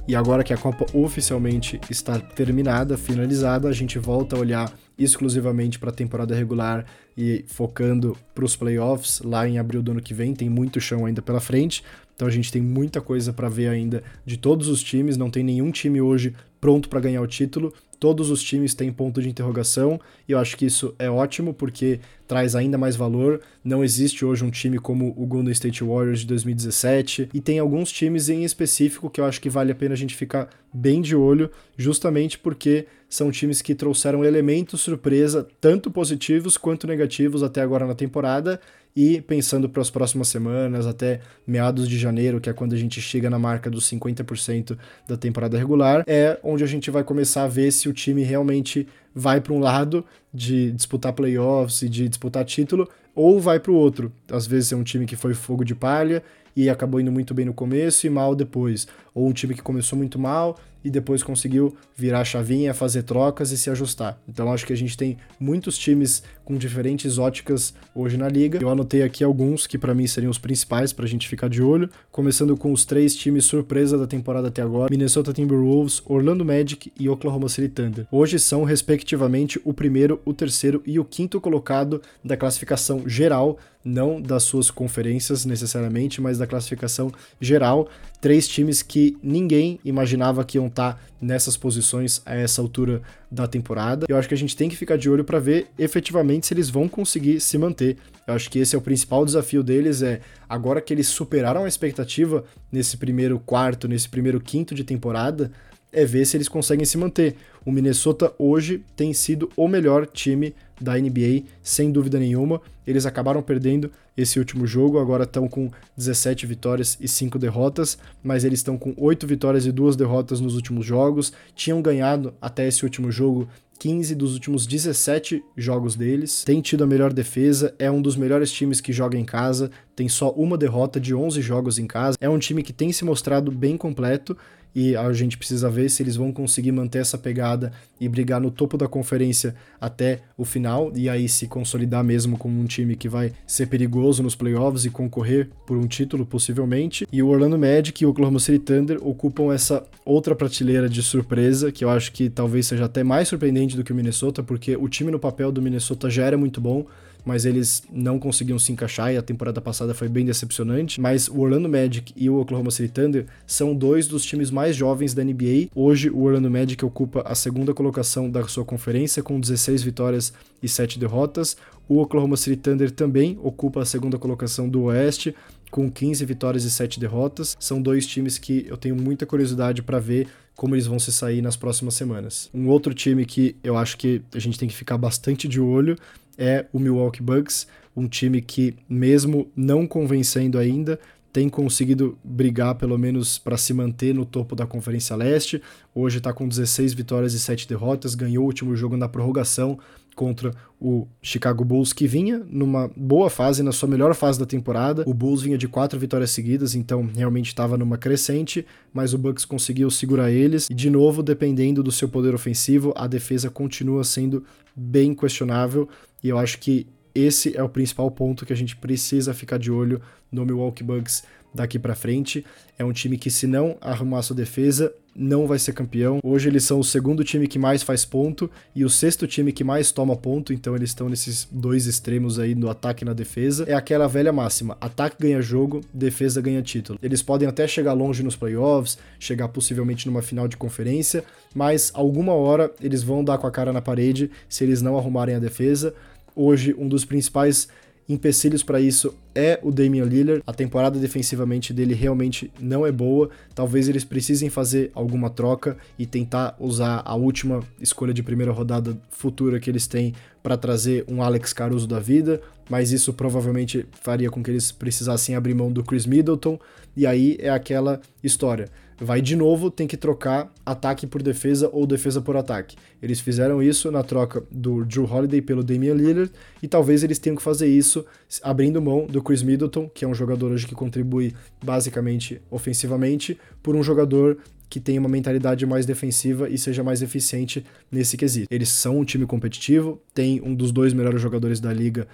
E 0.06 0.16
agora 0.16 0.44
que 0.44 0.52
a 0.52 0.58
Copa 0.58 0.86
oficialmente 0.94 1.80
está 1.90 2.20
terminada, 2.20 2.98
finalizada, 2.98 3.70
a 3.70 3.72
gente 3.72 3.98
volta 3.98 4.36
a 4.36 4.40
olhar 4.40 4.74
exclusivamente 4.98 5.80
para 5.80 5.90
a 5.90 5.94
temporada 5.94 6.36
regular 6.36 6.86
e 7.18 7.46
focando 7.48 8.18
para 8.36 8.44
os 8.44 8.56
playoffs 8.56 9.22
lá 9.22 9.48
em 9.48 9.58
abril 9.58 9.82
do 9.82 9.92
ano 9.92 10.02
que 10.02 10.14
vem. 10.14 10.34
Tem 10.34 10.50
muito 10.50 10.82
chão 10.82 11.06
ainda 11.06 11.22
pela 11.22 11.40
frente, 11.40 11.84
então 12.16 12.28
a 12.28 12.32
gente 12.32 12.52
tem 12.52 12.62
muita 12.62 13.00
coisa 13.00 13.32
para 13.32 13.48
ver 13.48 13.70
ainda 13.70 14.04
de 14.26 14.36
todos 14.36 14.68
os 14.68 14.84
times. 14.84 15.16
Não 15.16 15.30
tem 15.30 15.44
nenhum 15.44 15.72
time 15.72 16.02
hoje 16.02 16.36
pronto 16.60 16.90
para 16.90 17.00
ganhar 17.00 17.22
o 17.22 17.28
título. 17.28 17.74
Todos 18.04 18.30
os 18.30 18.44
times 18.44 18.74
têm 18.74 18.92
ponto 18.92 19.22
de 19.22 19.30
interrogação 19.30 19.98
e 20.28 20.34
eu 20.34 20.38
acho 20.38 20.58
que 20.58 20.66
isso 20.66 20.94
é 21.00 21.10
ótimo 21.10 21.54
porque 21.54 22.02
traz 22.28 22.54
ainda 22.54 22.78
mais 22.78 22.98
valor. 22.98 23.40
Não 23.64 23.82
existe 23.82 24.26
hoje 24.26 24.44
um 24.44 24.52
time 24.52 24.78
como 24.78 25.14
o 25.16 25.26
Golden 25.26 25.54
State 25.54 25.82
Warriors 25.86 26.20
de 26.20 26.28
2017 26.28 27.30
e 27.34 27.40
tem 27.40 27.60
alguns 27.60 27.90
times 27.94 28.28
em 28.28 28.44
específico 28.44 29.10
que 29.10 29.22
eu 29.22 29.26
acho 29.26 29.40
que 29.40 29.50
vale 29.50 29.72
a 29.72 29.76
pena 29.76 29.94
a 29.94 29.98
gente 29.98 30.18
ficar 30.18 30.50
bem 30.74 31.02
de 31.02 31.16
olho, 31.16 31.50
justamente 31.78 32.38
porque 32.38 32.88
são 33.08 33.32
times 33.32 33.62
que 33.62 33.74
trouxeram 33.74 34.26
elementos 34.26 34.82
surpresa, 34.82 35.48
tanto 35.62 35.90
positivos 35.90 36.58
quanto 36.58 36.86
negativos 36.86 37.42
até 37.42 37.62
agora 37.62 37.88
na 37.88 37.96
temporada 37.96 38.60
e 38.96 39.22
pensando 39.22 39.68
para 39.68 39.82
as 39.82 39.90
próximas 39.90 40.28
semanas, 40.28 40.86
até 40.86 41.20
meados 41.48 41.88
de 41.88 41.98
janeiro, 41.98 42.40
que 42.40 42.50
é 42.50 42.54
quando 42.54 42.74
a 42.74 42.78
gente 42.78 43.02
chega 43.02 43.30
na 43.30 43.40
marca 43.40 43.70
dos 43.70 43.90
50% 43.90 44.78
da 45.08 45.18
temporada 45.18 45.58
regular, 45.58 46.04
é 46.06 46.40
onde 46.44 46.64
a 46.64 46.68
gente 46.68 46.92
vai 46.92 47.04
começar 47.04 47.44
a 47.44 47.48
ver 47.48 47.72
se 47.72 47.90
o 47.90 47.94
time 47.94 48.24
realmente 48.24 48.88
vai 49.14 49.42
para 49.42 49.54
um 49.54 49.60
lado 49.60 50.06
de 50.34 50.72
disputar 50.72 51.14
playoffs 51.14 51.82
e 51.82 51.90
de 51.90 52.08
disputar 52.08 52.46
título, 52.46 52.88
ou 53.16 53.40
vai 53.40 53.60
para 53.60 53.72
o 53.72 53.76
outro. 53.76 54.12
Às 54.32 54.46
vezes 54.46 54.72
é 54.72 54.76
um 54.76 54.84
time 54.84 55.06
que 55.06 55.16
foi 55.16 55.34
fogo 55.34 55.64
de 55.64 55.76
palha 55.76 56.24
e 56.56 56.70
acabou 56.70 57.00
indo 57.00 57.12
muito 57.12 57.34
bem 57.34 57.46
no 57.46 57.54
começo 57.54 58.06
e 58.06 58.10
mal 58.10 58.36
depois, 58.36 58.88
ou 59.14 59.28
um 59.28 59.34
time 59.34 59.54
que 59.54 59.62
começou 59.62 59.98
muito 59.98 60.18
mal 60.18 60.58
e 60.84 60.90
depois 60.90 61.24
conseguiu 61.24 61.76
virar 61.96 62.22
a 62.22 62.26
chavinha, 62.26 62.74
fazer 62.74 63.04
trocas 63.04 63.52
e 63.52 63.58
se 63.58 63.70
ajustar. 63.70 64.20
Então 64.28 64.52
acho 64.52 64.66
que 64.66 64.74
a 64.74 64.78
gente 64.78 64.98
tem 64.98 65.18
muitos 65.40 65.78
times 65.78 66.24
com 66.44 66.58
diferentes 66.58 67.18
óticas 67.18 67.74
hoje 67.96 68.18
na 68.18 68.28
liga. 68.28 68.60
Eu 68.62 68.70
anotei 68.70 69.02
aqui 69.02 69.24
alguns 69.24 69.66
que 69.66 69.78
para 69.78 69.94
mim 69.94 70.06
seriam 70.08 70.30
os 70.30 70.38
principais 70.38 70.92
para 70.92 71.06
a 71.06 71.08
gente 71.08 71.28
ficar 71.28 71.48
de 71.48 71.62
olho, 71.62 71.90
começando 72.12 72.58
com 72.58 72.72
os 72.74 72.84
três 72.84 73.16
times 73.16 73.46
surpresa 73.46 73.98
da 73.98 74.06
temporada 74.06 74.50
até 74.50 74.62
agora: 74.62 74.90
Minnesota 74.92 75.32
Timberwolves, 75.32 76.02
Orlando 76.06 76.44
Magic 76.44 76.92
e 77.00 77.08
Oklahoma 77.08 77.48
City 77.48 77.70
Thunder. 77.70 78.08
Hoje 78.12 78.38
são 78.40 78.64
respectivamente 78.64 79.60
o 79.64 79.74
primeiro, 79.74 80.22
o 80.26 80.34
terceiro 80.34 80.84
e 80.86 81.00
o 81.00 81.06
quinto 81.06 81.40
colocado 81.40 82.02
da 82.24 82.36
classificação 82.36 83.08
geral 83.08 83.58
não 83.84 84.22
das 84.22 84.44
suas 84.44 84.72
conferências 84.72 85.46
necessariamente, 85.46 86.22
mas 86.22 86.38
da 86.38 86.48
classificação 86.48 87.12
geral. 87.40 87.90
Três 88.22 88.48
times 88.48 88.82
que 88.82 89.03
ninguém 89.22 89.80
imaginava 89.84 90.44
que 90.44 90.58
iam 90.58 90.68
estar 90.68 91.02
nessas 91.22 91.58
posições 91.58 92.22
a 92.26 92.36
essa 92.36 92.62
altura 92.62 93.02
da 93.32 93.48
temporada. 93.48 94.06
Eu 94.08 94.18
acho 94.18 94.28
que 94.28 94.34
a 94.34 94.38
gente 94.38 94.56
tem 94.56 94.70
que 94.70 94.76
ficar 94.76 94.98
de 94.98 95.10
olho 95.10 95.24
para 95.24 95.40
ver 95.40 95.68
efetivamente 95.78 96.48
se 96.48 96.54
eles 96.54 96.70
vão 96.70 96.88
conseguir 96.88 97.40
se 97.40 97.58
manter. 97.58 97.98
Eu 98.28 98.34
acho 98.34 98.50
que 98.50 98.60
esse 98.60 98.76
é 98.76 98.78
o 98.78 98.82
principal 98.82 99.26
desafio 99.26 99.64
deles 99.64 100.02
é 100.02 100.22
agora 100.48 100.82
que 100.82 100.94
eles 100.94 101.08
superaram 101.08 101.64
a 101.64 101.68
expectativa 101.68 102.44
nesse 102.72 102.98
primeiro 102.98 103.40
quarto, 103.40 103.88
nesse 103.88 104.08
primeiro 104.08 104.40
quinto 104.40 104.76
de 104.76 104.84
temporada, 104.84 105.52
é 105.94 106.06
ver 106.06 106.26
se 106.26 106.36
eles 106.36 106.50
conseguem 106.50 106.86
se 106.86 106.98
manter. 106.98 107.36
O 107.66 107.72
Minnesota 107.72 108.34
hoje 108.38 108.84
tem 108.96 109.14
sido 109.14 109.50
o 109.56 109.68
melhor 109.68 110.06
time 110.06 110.54
da 110.82 110.98
NBA, 110.98 111.44
sem 111.62 111.92
dúvida 111.92 112.20
nenhuma. 112.20 112.62
Eles 112.86 113.06
acabaram 113.06 113.42
perdendo 113.42 113.90
esse 114.18 114.38
último 114.38 114.68
jogo, 114.68 115.00
agora 115.00 115.24
estão 115.24 115.48
com 115.48 115.72
17 115.96 116.46
vitórias 116.46 116.98
e 117.00 117.08
5 117.08 117.40
derrotas, 117.40 117.98
mas 118.22 118.44
eles 118.44 118.60
estão 118.60 118.78
com 118.78 118.94
8 118.98 119.26
vitórias 119.26 119.66
e 119.66 119.72
2 119.72 119.96
derrotas 119.96 120.42
nos 120.42 120.56
últimos 120.56 120.86
jogos. 120.86 121.32
Tinham 121.56 121.82
ganhado 121.82 122.34
até 122.42 122.68
esse 122.68 122.84
último 122.84 123.12
jogo 123.12 123.48
15 123.80 124.16
dos 124.16 124.34
últimos 124.34 124.66
17 124.66 125.44
jogos 125.58 125.96
deles. 125.96 126.44
Tem 126.44 126.62
tido 126.62 126.84
a 126.84 126.88
melhor 126.88 127.12
defesa, 127.12 127.74
é 127.80 127.90
um 127.90 128.02
dos 128.02 128.16
melhores 128.16 128.52
times 128.52 128.80
que 128.80 128.94
joga 128.94 129.18
em 129.18 129.26
casa, 129.26 129.72
tem 129.96 130.08
só 130.08 130.32
uma 130.32 130.58
derrota 130.58 131.00
de 131.00 131.14
11 131.14 131.42
jogos 131.42 131.80
em 131.80 131.88
casa. 131.88 132.18
É 132.22 132.30
um 132.30 132.40
time 132.40 132.64
que 132.64 132.72
tem 132.72 132.92
se 132.92 133.04
mostrado 133.04 133.52
bem 133.52 133.76
completo 133.76 134.38
e 134.76 134.96
a 134.96 135.12
gente 135.14 135.38
precisa 135.38 135.70
ver 135.70 135.90
se 135.90 136.02
eles 136.02 136.16
vão 136.16 136.32
conseguir 136.32 136.72
manter 136.72 137.00
essa 137.00 137.18
pegada 137.18 137.72
e 138.00 138.10
brigar 138.10 138.42
no 138.42 138.52
topo 138.52 138.78
da 138.78 138.88
conferência 138.88 139.56
até 139.80 140.22
o 140.38 140.44
final 140.44 140.92
e 140.96 141.08
aí 141.08 141.30
se 141.30 141.48
consolidar 141.48 142.04
mesmo 142.04 142.38
como 142.38 142.60
um 142.60 142.66
time 142.66 142.96
que 142.96 143.08
vai 143.08 143.32
ser 143.46 143.68
perigoso 143.68 144.24
nos 144.24 144.36
playoffs 144.36 144.86
e 144.86 144.90
concorrer 144.90 145.50
por 145.66 145.78
um 145.78 145.88
título 145.88 146.26
possivelmente. 146.26 147.08
E 147.12 147.22
o 147.22 147.28
Orlando 147.28 147.58
Magic 147.58 148.04
e 148.04 148.06
o 148.06 148.10
Oklahoma 148.10 148.40
City 148.40 148.60
Thunder 148.60 148.98
ocupam 149.02 149.54
essa 149.54 149.86
outra 150.06 150.36
prateleira 150.36 150.90
de 150.90 151.02
surpresa 151.02 151.72
que 151.72 151.84
eu 151.84 151.90
acho 151.90 152.12
que 152.12 152.30
talvez 152.30 152.68
seja 152.68 152.86
até 152.86 153.04
mais 153.04 153.28
surpreendente 153.28 153.78
do 153.78 153.84
que 153.84 153.92
o 153.92 153.96
Minnesota, 153.96 154.44
porque 154.44 154.76
o 154.76 154.88
time 154.90 155.12
no 155.12 155.20
papel 155.20 155.52
do 155.52 155.62
Minnesota 155.62 156.10
já 156.10 156.26
era 156.26 156.38
muito 156.38 156.60
bom 156.60 156.86
mas 157.26 157.46
eles 157.46 157.84
não 157.92 158.20
conseguiam 158.20 158.60
se 158.60 158.72
encaixar 158.72 159.14
e 159.14 159.18
a 159.18 159.22
temporada 159.22 159.62
passada 159.62 159.94
foi 159.94 160.08
bem 160.08 160.26
decepcionante. 160.26 161.00
Mas 161.00 161.28
o 161.28 161.40
Orlando 161.40 161.70
Magic 161.70 162.14
e 162.16 162.30
o 162.30 162.40
Oklahoma 162.40 162.72
City 162.72 162.92
Thunder 162.92 163.26
são 163.46 163.76
dois 163.76 164.08
dos 164.08 164.26
times 164.26 164.52
mais 164.52 164.76
jovens 164.76 165.14
da 165.14 165.24
NBA. 165.24 165.70
Hoje 165.76 166.10
o 166.10 166.24
Orlando 166.24 166.50
Magic 166.50 166.84
ocupa 166.84 167.22
a 167.26 167.36
segunda 167.36 167.74
colocação 167.74 168.30
da 168.30 168.48
sua 168.48 168.66
conferência 168.66 169.24
com 169.24 169.40
16 169.40 169.84
vitórias 169.84 170.34
e 170.62 170.68
7 170.68 171.00
derrotas. 171.00 171.58
O 171.88 172.00
Oklahoma 172.00 172.38
City 172.38 172.58
Thunder 172.58 172.92
também 172.92 173.38
ocupa 173.42 173.82
a 173.82 173.86
segunda 173.86 174.18
colocação 174.18 174.70
do 174.70 174.84
Oeste 174.84 175.36
com 175.70 175.90
15 175.90 176.24
vitórias 176.26 176.64
e 176.64 176.72
7 176.72 177.00
derrotas. 177.00 177.58
São 177.60 177.82
dois 177.82 178.06
times 178.06 178.38
que 178.38 178.66
eu 178.70 178.78
tenho 178.78 178.96
muita 178.96 179.26
curiosidade 179.26 179.82
para 179.82 180.00
ver 180.00 180.28
como 180.56 180.76
eles 180.76 180.88
vão 180.88 181.00
se 181.00 181.12
sair 181.12 181.42
nas 181.42 181.56
próximas 181.56 181.96
semanas. 181.96 182.50
Um 182.54 182.68
outro 182.68 182.94
time 182.94 183.26
que 183.26 183.56
eu 183.64 183.78
acho 183.78 183.98
que 183.98 184.22
a 184.34 184.40
gente 184.40 184.58
tem 184.58 184.68
que 184.68 184.76
ficar 184.76 184.98
bastante 184.98 185.48
de 185.48 185.60
olho 185.60 185.98
é 186.38 186.66
o 186.72 186.80
Milwaukee 186.80 187.22
Bucks, 187.22 187.68
um 187.96 188.08
time 188.08 188.42
que, 188.42 188.76
mesmo 188.90 189.48
não 189.56 189.86
convencendo 189.86 190.58
ainda, 190.58 191.00
tem 191.32 191.50
conseguido 191.50 192.18
brigar 192.24 192.76
pelo 192.76 192.98
menos 192.98 193.40
para 193.40 193.58
se 193.58 193.74
manter 193.74 194.14
no 194.14 194.24
topo 194.24 194.56
da 194.56 194.68
Conferência 194.68 195.16
Leste. 195.16 195.62
Hoje 195.94 196.20
está 196.20 196.32
com 196.32 196.48
16 196.48 196.94
vitórias 196.94 197.34
e 197.34 197.40
7 197.40 197.68
derrotas, 197.68 198.14
ganhou 198.14 198.44
o 198.44 198.48
último 198.48 198.76
jogo 198.76 198.96
na 198.96 199.10
prorrogação 199.10 199.80
contra 200.16 200.52
o 200.80 201.08
Chicago 201.22 201.64
Bulls, 201.64 201.94
que 201.94 202.08
vinha 202.08 202.44
numa 202.50 202.90
boa 202.96 203.30
fase, 203.30 203.64
na 203.64 203.72
sua 203.72 203.88
melhor 203.90 204.14
fase 204.14 204.40
da 204.40 204.46
temporada. 204.46 205.04
O 205.08 205.14
Bulls 205.14 205.42
vinha 205.42 205.58
de 205.58 205.68
quatro 205.68 206.00
vitórias 206.00 206.32
seguidas, 206.32 206.76
então 206.76 207.10
realmente 207.16 207.48
estava 207.48 207.78
numa 207.78 207.98
crescente, 207.98 208.66
mas 208.94 209.14
o 209.14 209.18
Bucks 209.18 209.46
conseguiu 209.46 209.90
segurar 209.90 210.32
eles. 210.32 210.70
E 210.70 210.74
de 210.74 210.90
novo, 210.90 211.24
dependendo 211.24 211.82
do 211.82 211.92
seu 211.92 212.10
poder 212.10 212.34
ofensivo, 212.34 212.94
a 212.96 213.08
defesa 213.08 213.50
continua 213.50 214.04
sendo 214.04 214.44
bem 214.76 215.14
questionável. 215.14 215.88
E 216.24 216.30
eu 216.30 216.38
acho 216.38 216.60
que 216.60 216.88
esse 217.16 217.56
é 217.56 217.62
o 217.62 217.70
principal 217.70 218.10
ponto 218.10 218.46
que 218.46 218.54
a 218.54 218.56
gente 218.56 218.76
precisa 218.76 219.34
ficar 219.34 219.58
de 219.58 219.72
olho 219.72 220.02
no 220.32 220.46
Milwaukee 220.46 220.84
Bucks 220.84 221.24
daqui 221.54 221.78
para 221.78 221.96
frente. 221.96 222.46
É 222.78 222.84
um 222.84 222.92
time 222.92 223.18
que 223.18 223.30
se 223.30 223.46
não 223.46 223.78
arrumar 223.82 224.22
sua 224.24 224.36
defesa, 224.36 224.94
não 225.16 225.46
vai 225.46 225.60
ser 225.60 225.74
campeão. 225.74 226.20
Hoje 226.24 226.50
eles 226.50 226.64
são 226.64 226.80
o 226.80 226.84
segundo 226.84 227.24
time 227.24 227.48
que 227.48 227.60
mais 227.60 227.84
faz 227.84 228.04
ponto 228.04 228.50
e 228.76 228.84
o 228.84 228.90
sexto 228.90 229.28
time 229.28 229.52
que 229.52 229.64
mais 229.64 229.92
toma 229.92 230.16
ponto, 230.16 230.52
então 230.52 230.76
eles 230.76 230.90
estão 230.90 231.08
nesses 231.08 231.48
dois 231.52 231.86
extremos 231.86 232.40
aí 232.40 232.56
no 232.56 232.70
ataque 232.70 233.04
e 233.04 233.06
na 233.06 233.14
defesa. 233.14 233.66
É 233.68 233.74
aquela 233.74 234.08
velha 234.08 234.34
máxima: 234.34 234.78
ataque 234.82 235.18
ganha 235.20 235.42
jogo, 235.42 235.82
defesa 235.94 236.42
ganha 236.42 236.62
título. 236.62 236.98
Eles 237.02 237.22
podem 237.22 237.48
até 237.48 237.68
chegar 237.68 237.94
longe 237.94 238.24
nos 238.24 238.36
playoffs, 238.36 238.98
chegar 239.20 239.48
possivelmente 239.50 240.08
numa 240.08 240.22
final 240.22 240.48
de 240.48 240.58
conferência, 240.58 241.24
mas 241.54 241.92
alguma 241.94 242.34
hora 242.34 242.72
eles 242.82 243.04
vão 243.04 243.24
dar 243.24 243.38
com 243.38 243.48
a 243.48 243.52
cara 243.52 243.72
na 243.72 243.82
parede 243.82 244.32
se 244.50 244.64
eles 244.64 244.82
não 244.82 244.98
arrumarem 244.98 245.36
a 245.36 245.40
defesa. 245.40 245.94
Hoje, 246.36 246.74
um 246.76 246.88
dos 246.88 247.06
principais 247.06 247.68
empecilhos 248.08 248.64
para 248.64 248.80
isso 248.80 249.14
é 249.34 249.60
o 249.62 249.72
Damian 249.72 250.06
Lillard. 250.06 250.44
A 250.46 250.54
temporada 250.54 251.00
defensivamente 251.00 251.74
dele 251.74 251.94
realmente 251.94 252.52
não 252.60 252.86
é 252.86 252.92
boa. 252.92 253.30
Talvez 253.56 253.88
eles 253.88 254.04
precisem 254.04 254.50
fazer 254.50 254.92
alguma 254.94 255.30
troca 255.30 255.78
e 255.98 256.06
tentar 256.06 256.56
usar 256.60 257.02
a 257.06 257.16
última 257.16 257.62
escolha 257.80 258.14
de 258.14 258.24
primeira 258.24 258.52
rodada 258.52 258.98
futura 259.10 259.60
que 259.60 259.70
eles 259.70 259.88
têm 259.88 260.14
para 260.42 260.58
trazer 260.58 261.06
um 261.08 261.24
Alex 261.24 261.54
Caruso 261.54 261.88
da 261.88 262.00
vida, 262.00 262.42
mas 262.70 262.92
isso 262.92 263.14
provavelmente 263.14 263.86
faria 264.02 264.30
com 264.30 264.44
que 264.44 264.52
eles 264.52 264.72
precisassem 264.72 265.36
abrir 265.36 265.54
mão 265.54 265.72
do 265.72 265.84
Chris 265.84 266.06
Middleton, 266.06 266.60
e 266.98 267.08
aí 267.08 267.38
é 267.40 267.50
aquela 267.50 268.02
história 268.22 268.70
vai 269.00 269.22
de 269.22 269.36
novo 269.36 269.70
tem 269.70 269.88
que 269.88 269.98
trocar 269.98 270.52
ataque 270.66 271.06
por 271.08 271.22
defesa 271.22 271.70
ou 271.72 271.86
defesa 271.86 272.22
por 272.22 272.36
ataque. 272.36 272.76
Eles 273.02 273.20
fizeram 273.20 273.62
isso 273.62 273.92
na 273.92 274.04
troca 274.04 274.44
do 274.52 274.86
Drew 274.86 275.06
Holiday 275.06 275.42
pelo 275.42 275.64
Damian 275.64 275.94
Lillard 275.94 276.32
e 276.62 276.68
talvez 276.68 277.04
eles 277.04 277.20
tenham 277.20 277.36
que 277.36 277.44
fazer 277.44 277.68
isso 277.68 278.06
abrindo 278.42 278.82
mão 278.82 279.06
do 279.06 279.22
Chris 279.22 279.44
Middleton, 279.44 279.90
que 279.90 280.06
é 280.06 280.08
um 280.08 280.14
jogador 280.14 280.52
hoje 280.52 280.68
que 280.68 280.76
contribui 280.76 281.34
basicamente 281.64 282.42
ofensivamente, 282.50 283.38
por 283.62 283.76
um 283.76 283.84
jogador 283.84 284.38
que 284.74 284.80
tenha 284.80 285.00
uma 285.00 285.08
mentalidade 285.08 285.68
mais 285.68 285.86
defensiva 285.86 286.50
e 286.50 286.58
seja 286.58 286.84
mais 286.84 287.04
eficiente 287.04 287.64
nesse 287.92 288.18
quesito. 288.18 288.48
Eles 288.50 288.70
são 288.70 288.98
um 288.98 289.06
time 289.06 289.24
competitivo, 289.24 290.02
tem 290.16 290.42
um 290.44 290.56
dos 290.56 290.72
dois 290.72 290.94
melhores 290.94 291.22
jogadores 291.22 291.60
da 291.60 291.72
liga 291.72 292.08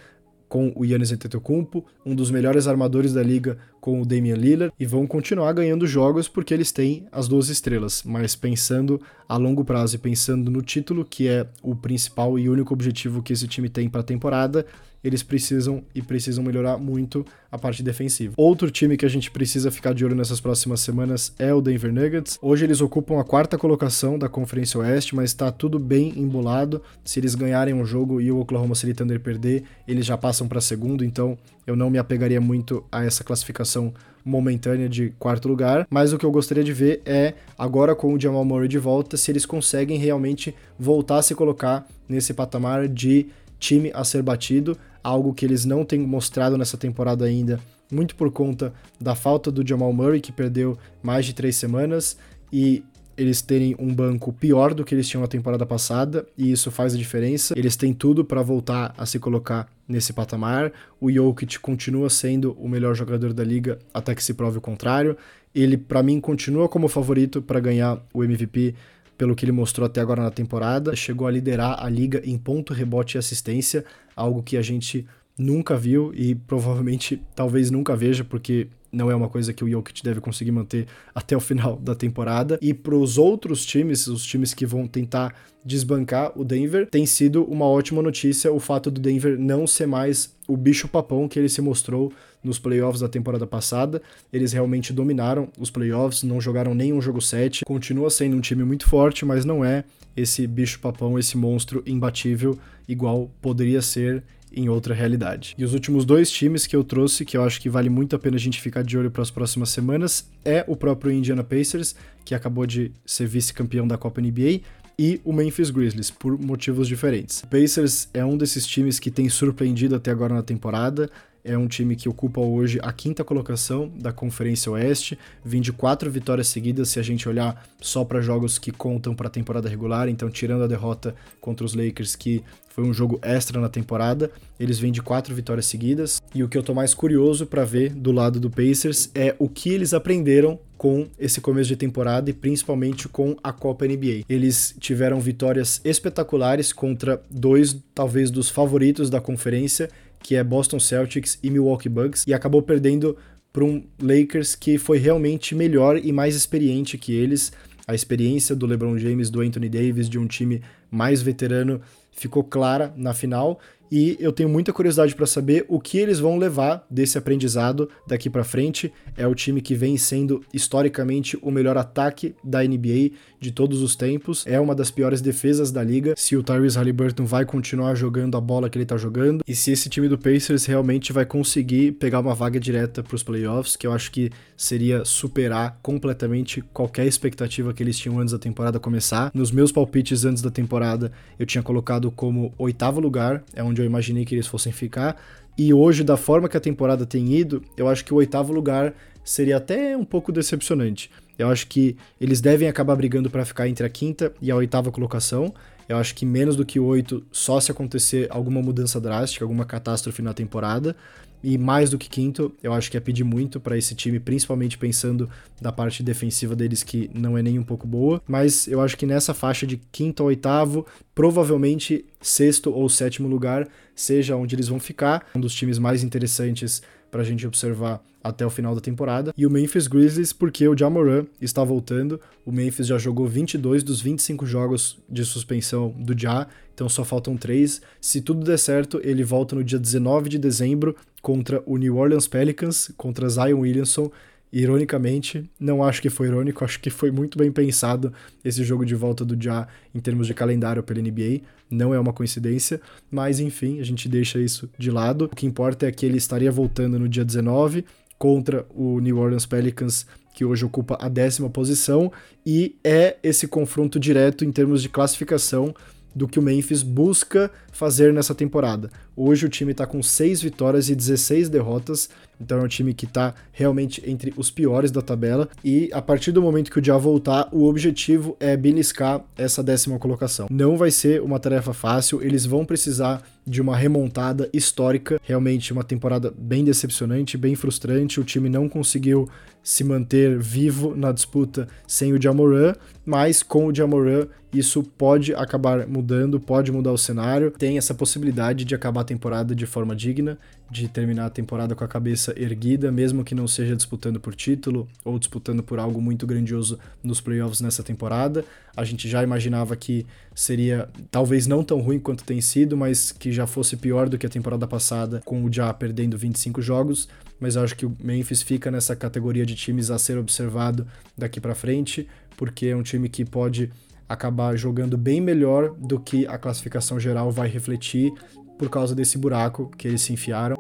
com 0.49 0.73
o 0.75 0.83
Yannis 0.83 1.11
Antetokounmpo, 1.11 1.85
um 2.03 2.15
dos 2.15 2.31
melhores 2.31 2.67
armadores 2.67 3.13
da 3.13 3.21
liga 3.21 3.57
com 3.79 4.01
o 4.01 4.05
Damian 4.05 4.35
Lillard, 4.35 4.73
e 4.77 4.85
vão 4.85 5.05
continuar 5.05 5.53
ganhando 5.53 5.87
jogos 5.87 6.27
porque 6.27 6.53
eles 6.53 6.71
têm 6.71 7.05
as 7.11 7.27
duas 7.27 7.47
estrelas, 7.47 8.03
mas 8.03 8.35
pensando 8.35 8.99
a 9.27 9.37
longo 9.37 9.63
prazo 9.63 9.95
e 9.95 9.99
pensando 9.99 10.49
no 10.49 10.61
título, 10.63 11.05
que 11.05 11.27
é 11.27 11.47
o 11.61 11.75
principal 11.75 12.37
e 12.37 12.49
único 12.49 12.73
objetivo 12.73 13.21
que 13.21 13.31
esse 13.31 13.47
time 13.47 13.69
tem 13.69 13.87
para 13.87 14.01
a 14.01 14.03
temporada, 14.03 14.65
eles 15.03 15.23
precisam 15.23 15.83
e 15.93 16.01
precisam 16.01 16.43
melhorar 16.43 16.77
muito 16.77 17.25
a 17.51 17.57
parte 17.57 17.81
defensiva. 17.81 18.33
Outro 18.37 18.69
time 18.69 18.97
que 18.97 19.05
a 19.05 19.09
gente 19.09 19.31
precisa 19.31 19.71
ficar 19.71 19.93
de 19.93 20.05
olho 20.05 20.15
nessas 20.15 20.39
próximas 20.39 20.81
semanas 20.81 21.33
é 21.39 21.53
o 21.53 21.61
Denver 21.61 21.91
Nuggets. 21.91 22.37
Hoje 22.41 22.65
eles 22.65 22.81
ocupam 22.81 23.19
a 23.19 23.23
quarta 23.23 23.57
colocação 23.57 24.19
da 24.19 24.29
Conferência 24.29 24.79
Oeste, 24.79 25.15
mas 25.15 25.31
está 25.31 25.51
tudo 25.51 25.79
bem 25.79 26.13
embolado. 26.17 26.81
Se 27.03 27.19
eles 27.19 27.35
ganharem 27.35 27.73
um 27.73 27.85
jogo 27.85 28.21
e 28.21 28.31
o 28.31 28.39
Oklahoma 28.39 28.75
City 28.75 28.93
Thunder 28.93 29.19
perder, 29.19 29.63
eles 29.87 30.05
já 30.05 30.17
passam 30.17 30.47
para 30.47 30.61
segundo, 30.61 31.03
então 31.03 31.37
eu 31.65 31.75
não 31.75 31.89
me 31.89 31.97
apegaria 31.97 32.41
muito 32.41 32.83
a 32.91 33.03
essa 33.03 33.23
classificação 33.23 33.93
momentânea 34.23 34.89
de 34.89 35.11
quarto 35.17 35.47
lugar, 35.47 35.87
mas 35.89 36.13
o 36.13 36.17
que 36.17 36.25
eu 36.25 36.31
gostaria 36.31 36.63
de 36.63 36.73
ver 36.73 37.01
é, 37.05 37.33
agora 37.57 37.95
com 37.95 38.13
o 38.13 38.19
Jamal 38.19 38.45
Murray 38.45 38.67
de 38.67 38.77
volta, 38.77 39.17
se 39.17 39.31
eles 39.31 39.45
conseguem 39.45 39.97
realmente 39.97 40.53
voltar 40.77 41.17
a 41.17 41.21
se 41.21 41.33
colocar 41.33 41.87
nesse 42.07 42.33
patamar 42.33 42.87
de 42.87 43.27
time 43.59 43.91
a 43.93 44.03
ser 44.03 44.21
batido, 44.21 44.77
algo 45.03 45.33
que 45.33 45.45
eles 45.45 45.65
não 45.65 45.83
têm 45.85 45.99
mostrado 45.99 46.57
nessa 46.57 46.77
temporada 46.77 47.25
ainda, 47.25 47.59
muito 47.91 48.15
por 48.15 48.31
conta 48.31 48.73
da 48.99 49.15
falta 49.15 49.51
do 49.51 49.67
Jamal 49.67 49.91
Murray, 49.91 50.21
que 50.21 50.31
perdeu 50.31 50.77
mais 51.01 51.25
de 51.25 51.33
três 51.33 51.55
semanas, 51.55 52.17
e 52.51 52.83
eles 53.17 53.41
terem 53.41 53.75
um 53.77 53.93
banco 53.93 54.31
pior 54.31 54.73
do 54.73 54.85
que 54.85 54.95
eles 54.95 55.07
tinham 55.07 55.21
na 55.21 55.27
temporada 55.27 55.65
passada, 55.65 56.25
e 56.37 56.51
isso 56.51 56.71
faz 56.71 56.93
a 56.93 56.97
diferença. 56.97 57.53
Eles 57.57 57.75
têm 57.75 57.93
tudo 57.93 58.23
para 58.23 58.41
voltar 58.41 58.93
a 58.97 59.05
se 59.05 59.19
colocar 59.19 59.67
nesse 59.87 60.13
patamar. 60.13 60.71
O 61.01 61.11
Jokic 61.11 61.59
continua 61.59 62.09
sendo 62.09 62.53
o 62.53 62.69
melhor 62.69 62.95
jogador 62.95 63.33
da 63.33 63.43
liga 63.43 63.77
até 63.93 64.15
que 64.15 64.23
se 64.23 64.33
prove 64.33 64.59
o 64.59 64.61
contrário. 64.61 65.17
Ele, 65.53 65.75
para 65.75 66.01
mim, 66.01 66.21
continua 66.21 66.69
como 66.69 66.87
favorito 66.87 67.41
para 67.41 67.59
ganhar 67.59 68.01
o 68.13 68.23
MVP 68.23 68.73
pelo 69.19 69.35
que 69.35 69.43
ele 69.43 69.51
mostrou 69.51 69.85
até 69.85 69.99
agora 69.99 70.23
na 70.23 70.31
temporada. 70.31 70.95
Chegou 70.95 71.27
a 71.27 71.31
liderar 71.31 71.83
a 71.83 71.89
liga 71.89 72.21
em 72.23 72.37
ponto, 72.37 72.73
rebote 72.73 73.17
e 73.17 73.19
assistência, 73.19 73.83
algo 74.15 74.41
que 74.41 74.55
a 74.55 74.61
gente 74.61 75.05
nunca 75.37 75.75
viu 75.75 76.13
e 76.15 76.35
provavelmente 76.35 77.21
talvez 77.35 77.69
nunca 77.69 77.97
veja, 77.97 78.23
porque 78.23 78.69
não 78.91 79.09
é 79.11 79.15
uma 79.15 79.29
coisa 79.29 79.53
que 79.53 79.63
o 79.63 79.69
Jokic 79.69 80.03
deve 80.03 80.19
conseguir 80.19 80.51
manter 80.51 80.87
até 81.13 81.35
o 81.35 81.39
final 81.39 81.77
da 81.77 81.95
temporada. 81.95 82.57
E 82.61 82.73
para 82.73 82.95
os 82.95 83.17
outros 83.17 83.65
times, 83.65 84.07
os 84.07 84.23
times 84.23 84.53
que 84.53 84.65
vão 84.65 84.87
tentar 84.87 85.35
desbancar 85.63 86.31
o 86.35 86.43
Denver, 86.43 86.87
tem 86.89 87.05
sido 87.05 87.43
uma 87.43 87.65
ótima 87.65 88.01
notícia 88.01 88.51
o 88.51 88.59
fato 88.59 88.89
do 88.89 88.99
Denver 88.99 89.37
não 89.37 89.67
ser 89.67 89.85
mais 89.85 90.33
o 90.47 90.55
bicho 90.55 90.87
papão 90.87 91.27
que 91.27 91.37
ele 91.37 91.49
se 91.49 91.61
mostrou 91.61 92.11
nos 92.43 92.57
playoffs 92.57 93.01
da 93.01 93.09
temporada 93.09 93.45
passada. 93.45 94.01
Eles 94.31 94.53
realmente 94.53 94.93
dominaram 94.93 95.49
os 95.59 95.69
playoffs, 95.69 96.23
não 96.23 96.39
jogaram 96.39 96.73
nenhum 96.73 97.01
jogo 97.01 97.21
7. 97.21 97.65
Continua 97.65 98.09
sendo 98.09 98.37
um 98.37 98.41
time 98.41 98.63
muito 98.63 98.87
forte, 98.87 99.25
mas 99.25 99.45
não 99.45 99.63
é 99.63 99.83
esse 100.15 100.47
bicho 100.47 100.79
papão, 100.79 101.19
esse 101.19 101.37
monstro 101.37 101.83
imbatível 101.85 102.57
igual 102.87 103.29
poderia 103.41 103.81
ser 103.81 104.23
em 104.53 104.69
outra 104.69 104.93
realidade. 104.93 105.55
E 105.57 105.63
os 105.63 105.73
últimos 105.73 106.05
dois 106.05 106.31
times 106.31 106.65
que 106.65 106.75
eu 106.75 106.83
trouxe, 106.83 107.25
que 107.25 107.37
eu 107.37 107.43
acho 107.43 107.61
que 107.61 107.69
vale 107.69 107.89
muito 107.89 108.15
a 108.15 108.19
pena 108.19 108.35
a 108.35 108.39
gente 108.39 108.61
ficar 108.61 108.83
de 108.83 108.97
olho 108.97 109.11
para 109.11 109.21
as 109.21 109.31
próximas 109.31 109.69
semanas, 109.69 110.29
é 110.43 110.63
o 110.67 110.75
próprio 110.75 111.11
Indiana 111.11 111.43
Pacers, 111.43 111.95
que 112.25 112.35
acabou 112.35 112.65
de 112.65 112.91
ser 113.05 113.27
vice-campeão 113.27 113.87
da 113.87 113.97
Copa 113.97 114.21
NBA, 114.21 114.61
e 114.97 115.21
o 115.23 115.31
Memphis 115.31 115.69
Grizzlies, 115.69 116.11
por 116.11 116.37
motivos 116.37 116.85
diferentes. 116.85 117.41
O 117.43 117.47
Pacers 117.47 118.09
é 118.13 118.25
um 118.25 118.35
desses 118.35 118.67
times 118.67 118.99
que 118.99 119.09
tem 119.09 119.29
surpreendido 119.29 119.95
até 119.95 120.11
agora 120.11 120.33
na 120.33 120.43
temporada, 120.43 121.09
é 121.43 121.57
um 121.57 121.67
time 121.67 121.95
que 121.95 122.09
ocupa 122.09 122.41
hoje 122.41 122.79
a 122.81 122.91
quinta 122.91 123.23
colocação 123.23 123.91
da 123.95 124.11
Conferência 124.11 124.71
Oeste, 124.71 125.17
vem 125.43 125.61
de 125.61 125.71
quatro 125.71 126.09
vitórias 126.09 126.47
seguidas 126.47 126.89
se 126.89 126.99
a 126.99 127.03
gente 127.03 127.27
olhar 127.27 127.65
só 127.79 128.03
para 128.03 128.21
jogos 128.21 128.57
que 128.57 128.71
contam 128.71 129.15
para 129.15 129.27
a 129.27 129.31
temporada 129.31 129.69
regular, 129.69 130.09
então 130.09 130.29
tirando 130.29 130.63
a 130.63 130.67
derrota 130.67 131.15
contra 131.39 131.65
os 131.65 131.73
Lakers, 131.73 132.15
que 132.15 132.43
foi 132.79 132.83
um 132.83 132.93
jogo 132.93 133.19
extra 133.21 133.59
na 133.59 133.67
temporada, 133.67 134.31
eles 134.57 134.79
vêm 134.79 134.91
de 134.91 135.01
quatro 135.01 135.35
vitórias 135.35 135.65
seguidas. 135.65 136.21
E 136.33 136.43
o 136.43 136.47
que 136.47 136.57
eu 136.57 136.63
tô 136.63 136.73
mais 136.73 136.93
curioso 136.93 137.45
para 137.45 137.65
ver 137.65 137.93
do 137.93 138.11
lado 138.11 138.39
do 138.39 138.49
Pacers 138.49 139.09
é 139.13 139.35
o 139.37 139.49
que 139.49 139.69
eles 139.69 139.93
aprenderam 139.93 140.57
com 140.77 141.09
esse 141.19 141.41
começo 141.41 141.67
de 141.67 141.75
temporada 141.75 142.29
e 142.29 142.33
principalmente 142.33 143.09
com 143.09 143.35
a 143.43 143.51
Copa 143.51 143.85
NBA. 143.85 144.23
Eles 144.29 144.73
tiveram 144.79 145.19
vitórias 145.19 145.81
espetaculares 145.83 146.71
contra 146.71 147.21
dois, 147.29 147.75
talvez, 147.93 148.31
dos 148.31 148.49
favoritos 148.49 149.09
da 149.09 149.19
conferência 149.19 149.89
que 150.19 150.35
é 150.35 150.43
Boston 150.43 150.79
Celtics 150.79 151.39
e 151.41 151.49
Milwaukee 151.49 151.89
Bucks, 151.89 152.25
e 152.27 152.33
acabou 152.33 152.61
perdendo 152.61 153.17
para 153.51 153.63
um 153.63 153.83
Lakers 154.01 154.55
que 154.55 154.77
foi 154.77 154.97
realmente 154.97 155.55
melhor 155.55 155.97
e 155.97 156.11
mais 156.11 156.35
experiente 156.35 156.97
que 156.97 157.13
eles. 157.13 157.51
A 157.87 157.95
experiência 157.95 158.55
do 158.55 158.67
LeBron 158.67 158.97
James, 158.99 159.29
do 159.31 159.41
Anthony 159.41 159.67
Davis, 159.67 160.07
de 160.07 160.19
um 160.19 160.27
time 160.27 160.61
mais 160.91 161.21
veterano, 161.23 161.81
ficou 162.11 162.43
clara 162.43 162.93
na 162.95 163.13
final 163.13 163.59
e 163.91 164.17
eu 164.19 164.31
tenho 164.31 164.49
muita 164.49 164.71
curiosidade 164.71 165.15
para 165.15 165.25
saber 165.25 165.65
o 165.67 165.79
que 165.79 165.97
eles 165.97 166.19
vão 166.19 166.37
levar 166.37 166.85
desse 166.89 167.17
aprendizado 167.17 167.89
daqui 168.07 168.29
para 168.29 168.43
frente. 168.43 168.91
É 169.17 169.27
o 169.27 169.35
time 169.35 169.61
que 169.61 169.75
vem 169.75 169.97
sendo 169.97 170.41
historicamente 170.53 171.37
o 171.41 171.51
melhor 171.51 171.77
ataque 171.77 172.35
da 172.43 172.63
NBA 172.63 173.11
de 173.39 173.51
todos 173.51 173.81
os 173.81 173.95
tempos. 173.95 174.45
É 174.45 174.59
uma 174.59 174.75
das 174.75 174.91
piores 174.91 175.21
defesas 175.21 175.71
da 175.71 175.83
liga. 175.83 176.13
Se 176.17 176.35
o 176.35 176.43
Tyrese 176.43 176.77
Halliburton 176.77 177.25
vai 177.25 177.45
continuar 177.45 177.95
jogando 177.95 178.37
a 178.37 178.41
bola 178.41 178.69
que 178.69 178.77
ele 178.77 178.85
tá 178.85 178.97
jogando 178.97 179.43
e 179.47 179.55
se 179.55 179.71
esse 179.71 179.89
time 179.89 180.07
do 180.07 180.17
Pacers 180.17 180.65
realmente 180.65 181.11
vai 181.11 181.25
conseguir 181.25 181.93
pegar 181.93 182.19
uma 182.19 182.35
vaga 182.35 182.59
direta 182.59 183.01
para 183.01 183.15
os 183.15 183.23
playoffs, 183.23 183.75
que 183.75 183.87
eu 183.87 183.93
acho 183.93 184.11
que 184.11 184.29
seria 184.55 185.03
superar 185.05 185.79
completamente 185.81 186.61
qualquer 186.73 187.05
expectativa 187.05 187.73
que 187.73 187.81
eles 187.81 187.97
tinham 187.97 188.19
antes 188.19 188.33
da 188.33 188.39
temporada 188.39 188.79
começar. 188.79 189.31
Nos 189.33 189.51
meus 189.51 189.71
palpites 189.71 190.25
antes 190.25 190.41
da 190.41 190.51
temporada, 190.51 191.11
eu 191.37 191.45
tinha 191.45 191.63
colocado 191.63 192.11
como 192.11 192.53
oitavo 192.57 192.99
lugar, 192.99 193.43
é 193.53 193.63
onde 193.63 193.78
onde 193.79 193.81
eu 193.81 193.85
imaginei 193.85 194.25
que 194.25 194.35
eles 194.35 194.47
fossem 194.47 194.71
ficar. 194.71 195.21
E 195.57 195.73
hoje, 195.73 196.03
da 196.03 196.17
forma 196.17 196.47
que 196.47 196.57
a 196.57 196.59
temporada 196.59 197.05
tem 197.05 197.33
ido, 197.33 197.63
eu 197.75 197.87
acho 197.87 198.03
que 198.03 198.13
o 198.13 198.17
oitavo 198.17 198.53
lugar 198.53 198.93
seria 199.23 199.57
até 199.57 199.95
um 199.95 200.05
pouco 200.05 200.31
decepcionante. 200.31 201.09
Eu 201.37 201.49
acho 201.49 201.67
que 201.67 201.95
eles 202.19 202.41
devem 202.41 202.67
acabar 202.67 202.95
brigando 202.95 203.29
para 203.29 203.45
ficar 203.45 203.67
entre 203.67 203.85
a 203.85 203.89
quinta 203.89 204.33
e 204.41 204.51
a 204.51 204.55
oitava 204.55 204.91
colocação. 204.91 205.53
Eu 205.87 205.97
acho 205.97 206.13
que 206.13 206.25
menos 206.25 206.55
do 206.55 206.65
que 206.65 206.79
oito, 206.79 207.23
só 207.31 207.59
se 207.59 207.71
acontecer 207.71 208.27
alguma 208.29 208.61
mudança 208.61 208.99
drástica, 208.99 209.45
alguma 209.45 209.65
catástrofe 209.65 210.21
na 210.21 210.33
temporada. 210.33 210.95
E 211.43 211.57
mais 211.57 211.89
do 211.89 211.97
que 211.97 212.09
quinto, 212.09 212.53
eu 212.61 212.73
acho 212.73 212.91
que 212.91 212.97
é 212.97 212.99
pedir 212.99 213.23
muito 213.23 213.59
para 213.59 213.77
esse 213.77 213.95
time, 213.95 214.19
principalmente 214.19 214.77
pensando 214.77 215.29
na 215.61 215.71
parte 215.71 216.03
defensiva 216.03 216.55
deles, 216.55 216.83
que 216.83 217.09
não 217.13 217.37
é 217.37 217.41
nem 217.41 217.57
um 217.57 217.63
pouco 217.63 217.87
boa. 217.87 218.21
Mas 218.27 218.67
eu 218.67 218.81
acho 218.81 218.97
que 218.97 219.05
nessa 219.05 219.33
faixa 219.33 219.65
de 219.65 219.77
quinto 219.91 220.23
a 220.23 220.25
oitavo, 220.25 220.85
provavelmente 221.15 222.05
sexto 222.21 222.71
ou 222.71 222.89
sétimo 222.89 223.27
lugar 223.27 223.67
seja 223.95 224.35
onde 224.35 224.55
eles 224.55 224.67
vão 224.67 224.79
ficar. 224.79 225.27
Um 225.35 225.39
dos 225.39 225.53
times 225.53 225.77
mais 225.77 226.03
interessantes 226.03 226.81
para 227.09 227.21
a 227.21 227.25
gente 227.25 227.45
observar 227.45 228.03
até 228.23 228.45
o 228.45 228.49
final 228.49 228.75
da 228.75 228.81
temporada. 228.81 229.33
E 229.37 229.45
o 229.45 229.49
Memphis 229.49 229.87
Grizzlies, 229.87 230.33
porque 230.33 230.67
o 230.67 230.77
Jamoran 230.77 231.25
está 231.41 231.63
voltando. 231.63 232.19
O 232.45 232.51
Memphis 232.51 232.87
já 232.87 232.97
jogou 232.97 233.27
22 233.27 233.83
dos 233.83 234.01
25 234.01 234.45
jogos 234.45 234.97
de 235.09 235.23
suspensão 235.23 235.89
do 235.97 236.13
Ja, 236.13 236.47
então 236.73 236.89
só 236.89 237.03
faltam 237.03 237.37
3. 237.37 237.81
Se 238.01 238.21
tudo 238.21 238.45
der 238.45 238.57
certo, 238.57 238.99
ele 239.03 239.23
volta 239.23 239.55
no 239.55 239.63
dia 239.63 239.79
19 239.79 240.29
de 240.29 240.37
dezembro 240.37 240.95
contra 241.21 241.63
o 241.65 241.77
New 241.77 241.97
Orleans 241.97 242.27
Pelicans, 242.27 242.91
contra 242.97 243.29
Zion 243.29 243.59
Williamson. 243.59 244.11
Ironicamente, 244.51 245.47
não 245.59 245.83
acho 245.83 246.01
que 246.01 246.09
foi 246.09 246.27
irônico, 246.27 246.65
acho 246.65 246.79
que 246.79 246.89
foi 246.89 247.11
muito 247.11 247.37
bem 247.37 247.51
pensado 247.51 248.11
esse 248.43 248.63
jogo 248.63 248.83
de 248.83 248.95
volta 248.95 249.23
do 249.23 249.41
Ja 249.41 249.67
em 249.93 249.99
termos 249.99 250.25
de 250.25 250.33
calendário 250.33 250.81
pela 250.81 251.01
NBA. 251.01 251.41
Não 251.69 251.93
é 251.93 251.99
uma 251.99 252.11
coincidência, 252.11 252.81
mas 253.11 253.39
enfim, 253.39 253.79
a 253.79 253.83
gente 253.83 254.09
deixa 254.09 254.39
isso 254.39 254.67
de 254.77 254.89
lado. 254.89 255.25
O 255.25 255.29
que 255.29 255.45
importa 255.45 255.85
é 255.87 255.91
que 255.91 256.05
ele 256.05 256.17
estaria 256.17 256.51
voltando 256.51 256.97
no 256.97 257.07
dia 257.07 257.23
19 257.23 257.85
contra 258.17 258.65
o 258.75 258.99
New 258.99 259.19
Orleans 259.19 259.45
Pelicans, 259.45 260.05
que 260.33 260.43
hoje 260.43 260.65
ocupa 260.65 260.97
a 260.99 261.07
décima 261.07 261.49
posição, 261.49 262.11
e 262.45 262.75
é 262.83 263.17
esse 263.21 263.47
confronto 263.47 263.99
direto 263.99 264.43
em 264.43 264.51
termos 264.51 264.81
de 264.81 264.89
classificação 264.89 265.73
do 266.15 266.27
que 266.27 266.39
o 266.39 266.41
Memphis 266.41 266.81
busca 266.81 267.51
fazer 267.71 268.11
nessa 268.11 268.33
temporada. 268.33 268.89
Hoje 269.15 269.45
o 269.45 269.49
time 269.49 269.71
está 269.71 269.85
com 269.85 270.01
6 270.01 270.41
vitórias 270.41 270.89
e 270.89 270.95
16 270.95 271.49
derrotas, 271.49 272.09
então 272.39 272.59
é 272.59 272.63
um 272.63 272.67
time 272.67 272.93
que 272.93 273.05
está 273.05 273.33
realmente 273.51 274.01
entre 274.09 274.33
os 274.37 274.49
piores 274.49 274.91
da 274.91 275.01
tabela. 275.01 275.49
E 275.63 275.89
a 275.91 276.01
partir 276.01 276.31
do 276.31 276.41
momento 276.41 276.71
que 276.71 276.79
o 276.79 276.81
Dia 276.81 276.97
voltar, 276.97 277.49
o 277.51 277.65
objetivo 277.65 278.35
é 278.39 278.55
beliscar 278.55 279.21
essa 279.37 279.63
décima 279.63 279.99
colocação. 279.99 280.47
Não 280.49 280.77
vai 280.77 280.91
ser 280.91 281.21
uma 281.21 281.39
tarefa 281.39 281.73
fácil, 281.73 282.21
eles 282.21 282.45
vão 282.45 282.65
precisar 282.65 283.23
de 283.49 283.59
uma 283.61 283.75
remontada 283.75 284.47
histórica. 284.53 285.19
Realmente 285.23 285.73
uma 285.73 285.83
temporada 285.83 286.31
bem 286.37 286.63
decepcionante, 286.63 287.35
bem 287.35 287.55
frustrante. 287.55 288.19
O 288.19 288.23
time 288.23 288.47
não 288.47 288.69
conseguiu 288.69 289.27
se 289.63 289.83
manter 289.83 290.37
vivo 290.37 290.95
na 290.95 291.11
disputa 291.11 291.67
sem 291.87 292.13
o 292.13 292.21
Jamoran, 292.21 292.75
mas 293.05 293.41
com 293.41 293.65
o 293.65 293.75
Jamoran 293.75 294.27
isso 294.51 294.81
pode 294.81 295.33
acabar 295.33 295.85
mudando, 295.87 296.39
pode 296.39 296.71
mudar 296.71 296.91
o 296.91 296.97
cenário. 296.97 297.51
Tem 297.51 297.77
essa 297.77 297.93
possibilidade 297.93 298.65
de 298.65 298.73
acabar 298.73 299.01
a 299.01 299.03
temporada 299.03 299.53
de 299.53 299.65
forma 299.67 299.95
digna, 299.95 300.39
de 300.71 300.87
terminar 300.87 301.27
a 301.27 301.29
temporada 301.29 301.75
com 301.75 301.83
a 301.83 301.87
cabeça 301.87 302.33
erguida, 302.35 302.91
mesmo 302.91 303.23
que 303.23 303.35
não 303.35 303.47
seja 303.47 303.75
disputando 303.75 304.19
por 304.19 304.33
título 304.33 304.87
ou 305.05 305.19
disputando 305.19 305.61
por 305.61 305.77
algo 305.77 306.01
muito 306.01 306.25
grandioso 306.25 306.79
nos 307.03 307.21
playoffs 307.21 307.61
nessa 307.61 307.83
temporada. 307.83 308.43
A 308.75 308.83
gente 308.83 309.07
já 309.07 309.21
imaginava 309.21 309.75
que 309.75 310.05
seria 310.33 310.89
talvez 311.11 311.45
não 311.45 311.63
tão 311.63 311.79
ruim 311.79 311.99
quanto 311.99 312.23
tem 312.23 312.41
sido, 312.41 312.75
mas 312.75 313.11
que 313.11 313.31
já 313.31 313.38
fosse 313.47 313.77
pior 313.77 314.09
do 314.09 314.17
que 314.17 314.25
a 314.25 314.29
temporada 314.29 314.67
passada, 314.67 315.21
com 315.25 315.43
o 315.43 315.53
Já 315.53 315.73
perdendo 315.73 316.17
25 316.17 316.61
jogos. 316.61 317.07
Mas 317.39 317.57
acho 317.57 317.75
que 317.75 317.85
o 317.85 317.95
Memphis 318.03 318.41
fica 318.41 318.69
nessa 318.69 318.95
categoria 318.95 319.45
de 319.45 319.55
times 319.55 319.89
a 319.89 319.97
ser 319.97 320.17
observado 320.17 320.87
daqui 321.17 321.39
para 321.39 321.55
frente, 321.55 322.07
porque 322.37 322.67
é 322.67 322.75
um 322.75 322.83
time 322.83 323.09
que 323.09 323.23
pode 323.25 323.71
acabar 324.07 324.55
jogando 324.55 324.97
bem 324.97 325.21
melhor 325.21 325.75
do 325.77 325.99
que 325.99 326.25
a 326.25 326.37
classificação 326.37 326.99
geral 326.99 327.31
vai 327.31 327.47
refletir 327.47 328.11
por 328.57 328.69
causa 328.69 328.95
desse 328.95 329.17
buraco 329.17 329.71
que 329.77 329.87
eles 329.87 330.01
se 330.01 330.11
enfiaram. 330.11 330.55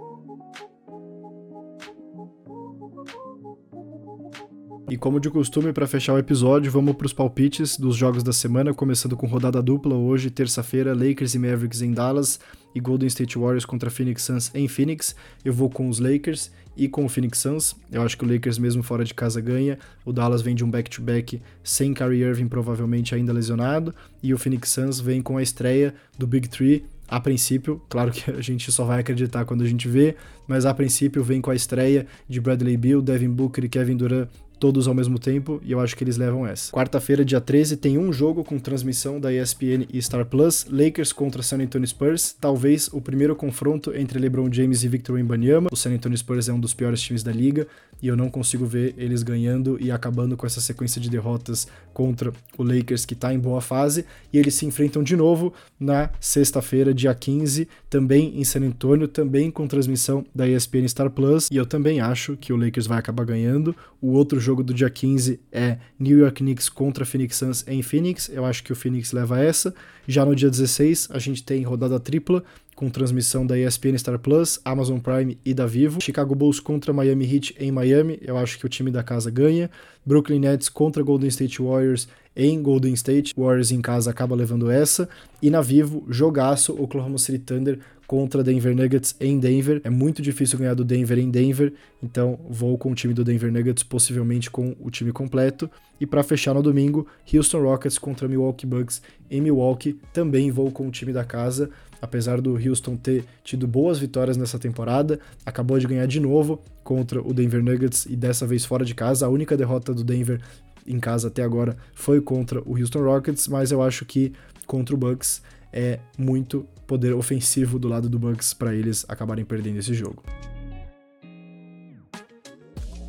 E 4.89 4.97
como 4.97 5.19
de 5.19 5.29
costume, 5.29 5.71
para 5.71 5.85
fechar 5.85 6.13
o 6.13 6.17
episódio, 6.17 6.71
vamos 6.71 6.95
para 6.95 7.05
os 7.05 7.13
palpites 7.13 7.77
dos 7.77 7.95
jogos 7.95 8.23
da 8.23 8.33
semana, 8.33 8.73
começando 8.73 9.15
com 9.15 9.27
rodada 9.27 9.61
dupla 9.61 9.93
hoje, 9.95 10.31
terça-feira, 10.31 10.95
Lakers 10.95 11.35
e 11.35 11.39
Mavericks 11.39 11.83
em 11.83 11.91
Dallas 11.91 12.39
e 12.73 12.79
Golden 12.79 13.07
State 13.07 13.37
Warriors 13.37 13.65
contra 13.65 13.89
Phoenix 13.89 14.23
Suns 14.23 14.51
em 14.53 14.67
Phoenix. 14.67 15.15
Eu 15.43 15.53
vou 15.53 15.69
com 15.69 15.89
os 15.89 15.99
Lakers 15.99 16.51
e 16.75 16.87
com 16.87 17.05
o 17.05 17.09
Phoenix 17.09 17.39
Suns. 17.39 17.75
Eu 17.91 18.01
acho 18.01 18.17
que 18.17 18.23
o 18.23 18.31
Lakers 18.31 18.57
mesmo 18.57 18.83
fora 18.83 19.03
de 19.03 19.13
casa 19.13 19.41
ganha. 19.41 19.77
O 20.05 20.13
Dallas 20.13 20.41
vem 20.41 20.55
de 20.55 20.63
um 20.63 20.69
back-to-back 20.69 21.37
-back 21.37 21.41
sem 21.63 21.93
Kyrie 21.93 22.21
Irving 22.21 22.47
provavelmente 22.47 23.13
ainda 23.15 23.33
lesionado 23.33 23.93
e 24.21 24.33
o 24.33 24.37
Phoenix 24.37 24.69
Suns 24.69 24.99
vem 24.99 25.21
com 25.21 25.37
a 25.37 25.43
estreia 25.43 25.93
do 26.17 26.25
Big 26.25 26.47
Three 26.47 26.85
a 27.09 27.19
princípio, 27.19 27.81
claro 27.89 28.11
que 28.11 28.29
a 28.29 28.39
gente 28.39 28.71
só 28.71 28.85
vai 28.85 28.99
acreditar 28.99 29.43
quando 29.43 29.63
a 29.63 29.67
gente 29.67 29.87
vê, 29.87 30.15
mas 30.47 30.63
a 30.65 30.73
princípio 30.73 31.23
vem 31.23 31.41
com 31.41 31.49
a 31.49 31.55
estreia 31.55 32.05
de 32.27 32.39
Bradley 32.39 32.77
Beal, 32.77 33.01
Devin 33.01 33.31
Booker 33.31 33.65
e 33.65 33.69
Kevin 33.69 33.97
Durant 33.97 34.29
todos 34.59 34.87
ao 34.87 34.93
mesmo 34.93 35.17
tempo, 35.17 35.61
e 35.63 35.71
eu 35.71 35.79
acho 35.79 35.95
que 35.95 36.03
eles 36.03 36.17
levam 36.17 36.45
essa. 36.45 36.71
Quarta-feira, 36.71 37.23
dia 37.23 37.39
13, 37.39 37.77
tem 37.77 37.97
um 37.97 38.11
jogo 38.11 38.43
com 38.43 38.59
transmissão 38.59 39.19
da 39.19 39.33
ESPN 39.33 39.87
e 39.91 40.01
Star 40.01 40.25
Plus, 40.25 40.65
Lakers 40.69 41.13
contra 41.13 41.41
San 41.41 41.59
Antonio 41.59 41.87
Spurs, 41.87 42.35
talvez 42.39 42.89
o 42.91 42.99
primeiro 42.99 43.35
confronto 43.35 43.95
entre 43.95 44.19
LeBron 44.19 44.51
James 44.51 44.83
e 44.83 44.87
Victor 44.87 45.15
Wembanyama. 45.15 45.69
O 45.71 45.75
San 45.75 45.91
Antonio 45.91 46.17
Spurs 46.17 46.49
é 46.49 46.53
um 46.53 46.59
dos 46.59 46.73
piores 46.73 47.01
times 47.01 47.23
da 47.23 47.31
liga, 47.31 47.67
e 48.01 48.07
eu 48.07 48.15
não 48.15 48.29
consigo 48.29 48.65
ver 48.65 48.93
eles 48.97 49.23
ganhando 49.23 49.77
e 49.79 49.91
acabando 49.91 50.35
com 50.37 50.45
essa 50.45 50.61
sequência 50.61 50.99
de 51.01 51.09
derrotas 51.09 51.67
contra 51.93 52.31
o 52.57 52.63
Lakers 52.63 53.05
que 53.05 53.13
está 53.13 53.33
em 53.33 53.39
boa 53.39 53.61
fase, 53.61 54.05
e 54.31 54.37
eles 54.37 54.53
se 54.55 54.65
enfrentam 54.65 55.01
de 55.03 55.15
novo 55.15 55.53
na 55.79 56.09
sexta-feira, 56.19 56.93
dia 56.93 57.13
15, 57.13 57.67
também 57.89 58.39
em 58.39 58.43
San 58.43 58.61
Antonio, 58.61 59.07
também 59.07 59.49
com 59.49 59.67
transmissão 59.67 60.25
da 60.33 60.47
ESPN 60.47 60.87
Star 60.87 61.09
Plus, 61.09 61.47
e 61.51 61.55
eu 61.55 61.65
também 61.65 61.99
acho 61.99 62.37
que 62.37 62.53
o 62.53 62.55
Lakers 62.55 62.85
vai 62.85 62.99
acabar 62.99 63.25
ganhando. 63.25 63.75
O 64.01 64.11
outro 64.11 64.39
jogo 64.39 64.63
do 64.63 64.73
dia 64.73 64.89
15 64.89 65.39
é 65.51 65.77
New 65.99 66.19
York 66.19 66.43
Knicks 66.43 66.69
contra 66.69 67.05
Phoenix 67.05 67.37
Suns 67.37 67.65
em 67.67 67.81
Phoenix. 67.81 68.29
Eu 68.29 68.45
acho 68.45 68.63
que 68.63 68.71
o 68.71 68.75
Phoenix 68.75 69.11
leva 69.11 69.39
essa. 69.39 69.73
Já 70.07 70.23
no 70.23 70.35
dia 70.35 70.49
16, 70.49 71.09
a 71.11 71.19
gente 71.19 71.43
tem 71.43 71.63
rodada 71.63 71.99
tripla 71.99 72.43
com 72.79 72.89
transmissão 72.89 73.45
da 73.45 73.59
ESPN 73.59 73.97
Star 73.97 74.17
Plus, 74.17 74.57
Amazon 74.63 74.99
Prime 74.99 75.37
e 75.43 75.53
da 75.53 75.65
Vivo. 75.65 76.01
Chicago 76.01 76.33
Bulls 76.33 76.61
contra 76.61 76.93
Miami 76.93 77.25
Heat 77.25 77.53
em 77.59 77.73
Miami. 77.73 78.17
Eu 78.21 78.37
acho 78.37 78.57
que 78.57 78.65
o 78.65 78.69
time 78.69 78.89
da 78.89 79.03
casa 79.03 79.29
ganha. 79.29 79.69
Brooklyn 80.05 80.39
Nets 80.39 80.69
contra 80.69 81.03
Golden 81.03 81.27
State 81.27 81.61
Warriors 81.61 82.07
em 82.33 82.63
Golden 82.63 82.93
State. 82.93 83.33
Warriors 83.37 83.71
em 83.71 83.81
casa 83.81 84.11
acaba 84.11 84.33
levando 84.33 84.71
essa. 84.71 85.09
E 85.41 85.49
na 85.49 85.59
Vivo, 85.59 86.05
jogaço 86.07 86.71
Oklahoma 86.81 87.17
City 87.17 87.39
Thunder 87.39 87.79
contra 88.09 88.43
Denver 88.43 88.75
Nuggets 88.75 89.15
em 89.19 89.37
Denver. 89.37 89.81
É 89.83 89.89
muito 89.91 90.19
difícil 90.19 90.57
ganhar 90.57 90.73
do 90.73 90.83
Denver 90.83 91.19
em 91.19 91.29
Denver, 91.29 91.71
então 92.01 92.39
vou 92.49 92.75
com 92.75 92.91
o 92.91 92.95
time 92.95 93.13
do 93.13 93.23
Denver 93.23 93.51
Nuggets, 93.51 93.83
possivelmente 93.83 94.49
com 94.49 94.75
o 94.79 94.89
time 94.89 95.11
completo. 95.11 95.69
E 96.01 96.07
para 96.07 96.23
fechar 96.23 96.55
no 96.55 96.63
domingo, 96.63 97.05
Houston 97.31 97.61
Rockets 97.61 97.99
contra 97.99 98.27
Milwaukee 98.27 98.65
Bucks 98.65 98.99
em 99.29 99.39
Milwaukee, 99.39 99.99
também 100.11 100.49
vou 100.49 100.71
com 100.71 100.87
o 100.87 100.91
time 100.91 101.13
da 101.13 101.23
casa. 101.23 101.69
Apesar 102.01 102.41
do 102.41 102.55
Houston 102.55 102.95
ter 102.95 103.25
tido 103.43 103.67
boas 103.67 103.99
vitórias 103.99 104.37
nessa 104.37 104.57
temporada, 104.57 105.19
acabou 105.45 105.77
de 105.77 105.85
ganhar 105.85 106.07
de 106.07 106.19
novo 106.19 106.63
contra 106.83 107.21
o 107.21 107.31
Denver 107.31 107.63
Nuggets 107.63 108.07
e 108.07 108.15
dessa 108.15 108.47
vez 108.47 108.65
fora 108.65 108.83
de 108.83 108.95
casa. 108.95 109.27
A 109.27 109.29
única 109.29 109.55
derrota 109.55 109.93
do 109.93 110.03
Denver 110.03 110.41
em 110.87 110.99
casa 110.99 111.27
até 111.27 111.43
agora 111.43 111.77
foi 111.93 112.19
contra 112.19 112.59
o 112.61 112.75
Houston 112.75 113.03
Rockets, 113.03 113.47
mas 113.47 113.71
eu 113.71 113.83
acho 113.83 114.03
que 114.03 114.33
contra 114.65 114.95
o 114.95 114.97
Bucks 114.97 115.43
é 115.71 115.99
muito 116.17 116.67
poder 116.87 117.13
ofensivo 117.13 117.77
do 117.77 117.87
lado 117.87 118.09
do 118.09 118.17
Bucks 118.17 118.53
para 118.53 118.73
eles 118.73 119.05
acabarem 119.07 119.45
perdendo 119.45 119.77
esse 119.77 119.93
jogo. 119.93 120.23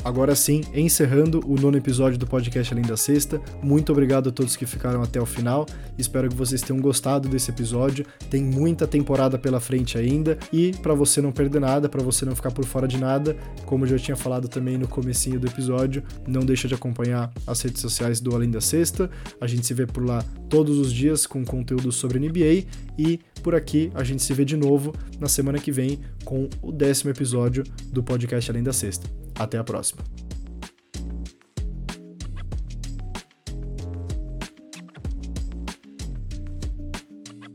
Agora 0.03 0.35
sim, 0.35 0.63
encerrando 0.73 1.41
o 1.47 1.61
nono 1.61 1.77
episódio 1.77 2.19
do 2.19 2.27
podcast 2.27 2.73
Além 2.73 2.85
da 2.85 2.97
Sexta. 2.97 3.41
Muito 3.63 3.93
obrigado 3.93 4.31
a 4.31 4.33
todos 4.33 4.57
que 4.57 4.65
ficaram 4.65 5.03
até 5.03 5.21
o 5.21 5.27
final. 5.27 5.67
Espero 5.99 6.29
que 6.29 6.35
vocês 6.35 6.63
tenham 6.63 6.81
gostado 6.81 7.29
desse 7.29 7.51
episódio. 7.51 8.07
Tem 8.31 8.43
muita 8.43 8.87
temporada 8.87 9.39
pela 9.39 9.61
frente 9.61 9.99
ainda 9.99 10.39
e 10.51 10.73
para 10.81 10.95
você 10.95 11.21
não 11.21 11.31
perder 11.31 11.61
nada, 11.61 11.87
para 11.87 12.03
você 12.03 12.25
não 12.25 12.35
ficar 12.35 12.51
por 12.51 12.65
fora 12.65 12.89
de 12.89 12.97
nada, 12.97 13.37
como 13.67 13.85
eu 13.85 13.89
já 13.89 13.99
tinha 13.99 14.17
falado 14.17 14.49
também 14.49 14.79
no 14.79 14.89
comecinho 14.89 15.39
do 15.39 15.47
episódio, 15.47 16.03
não 16.27 16.41
deixa 16.41 16.67
de 16.67 16.75
acompanhar 16.75 17.31
as 17.47 17.61
redes 17.61 17.83
sociais 17.83 18.21
do 18.21 18.35
Além 18.35 18.51
da 18.51 18.61
Sexta. 18.61 19.11
A 19.39 19.47
gente 19.47 19.67
se 19.67 19.75
vê 19.75 19.87
por 19.87 20.05
lá 20.05 20.25
todos 20.49 20.79
os 20.79 20.91
dias 20.91 21.27
com 21.27 21.45
conteúdo 21.45 21.93
sobre 21.93 22.19
NBA 22.19 22.65
e 22.99 23.21
por 23.43 23.55
aqui 23.55 23.91
a 23.95 24.03
gente 24.03 24.23
se 24.23 24.33
vê 24.33 24.47
de 24.47 24.57
novo 24.57 24.95
na 25.19 25.29
semana 25.29 25.59
que 25.59 25.71
vem 25.71 26.01
com 26.25 26.49
o 26.63 26.73
décimo 26.73 27.11
episódio 27.11 27.65
do 27.93 28.03
podcast 28.03 28.51
Além 28.51 28.63
da 28.63 28.73
Sexta. 28.73 29.30
Até 29.41 29.57
a 29.57 29.65
próxima. 29.65 30.03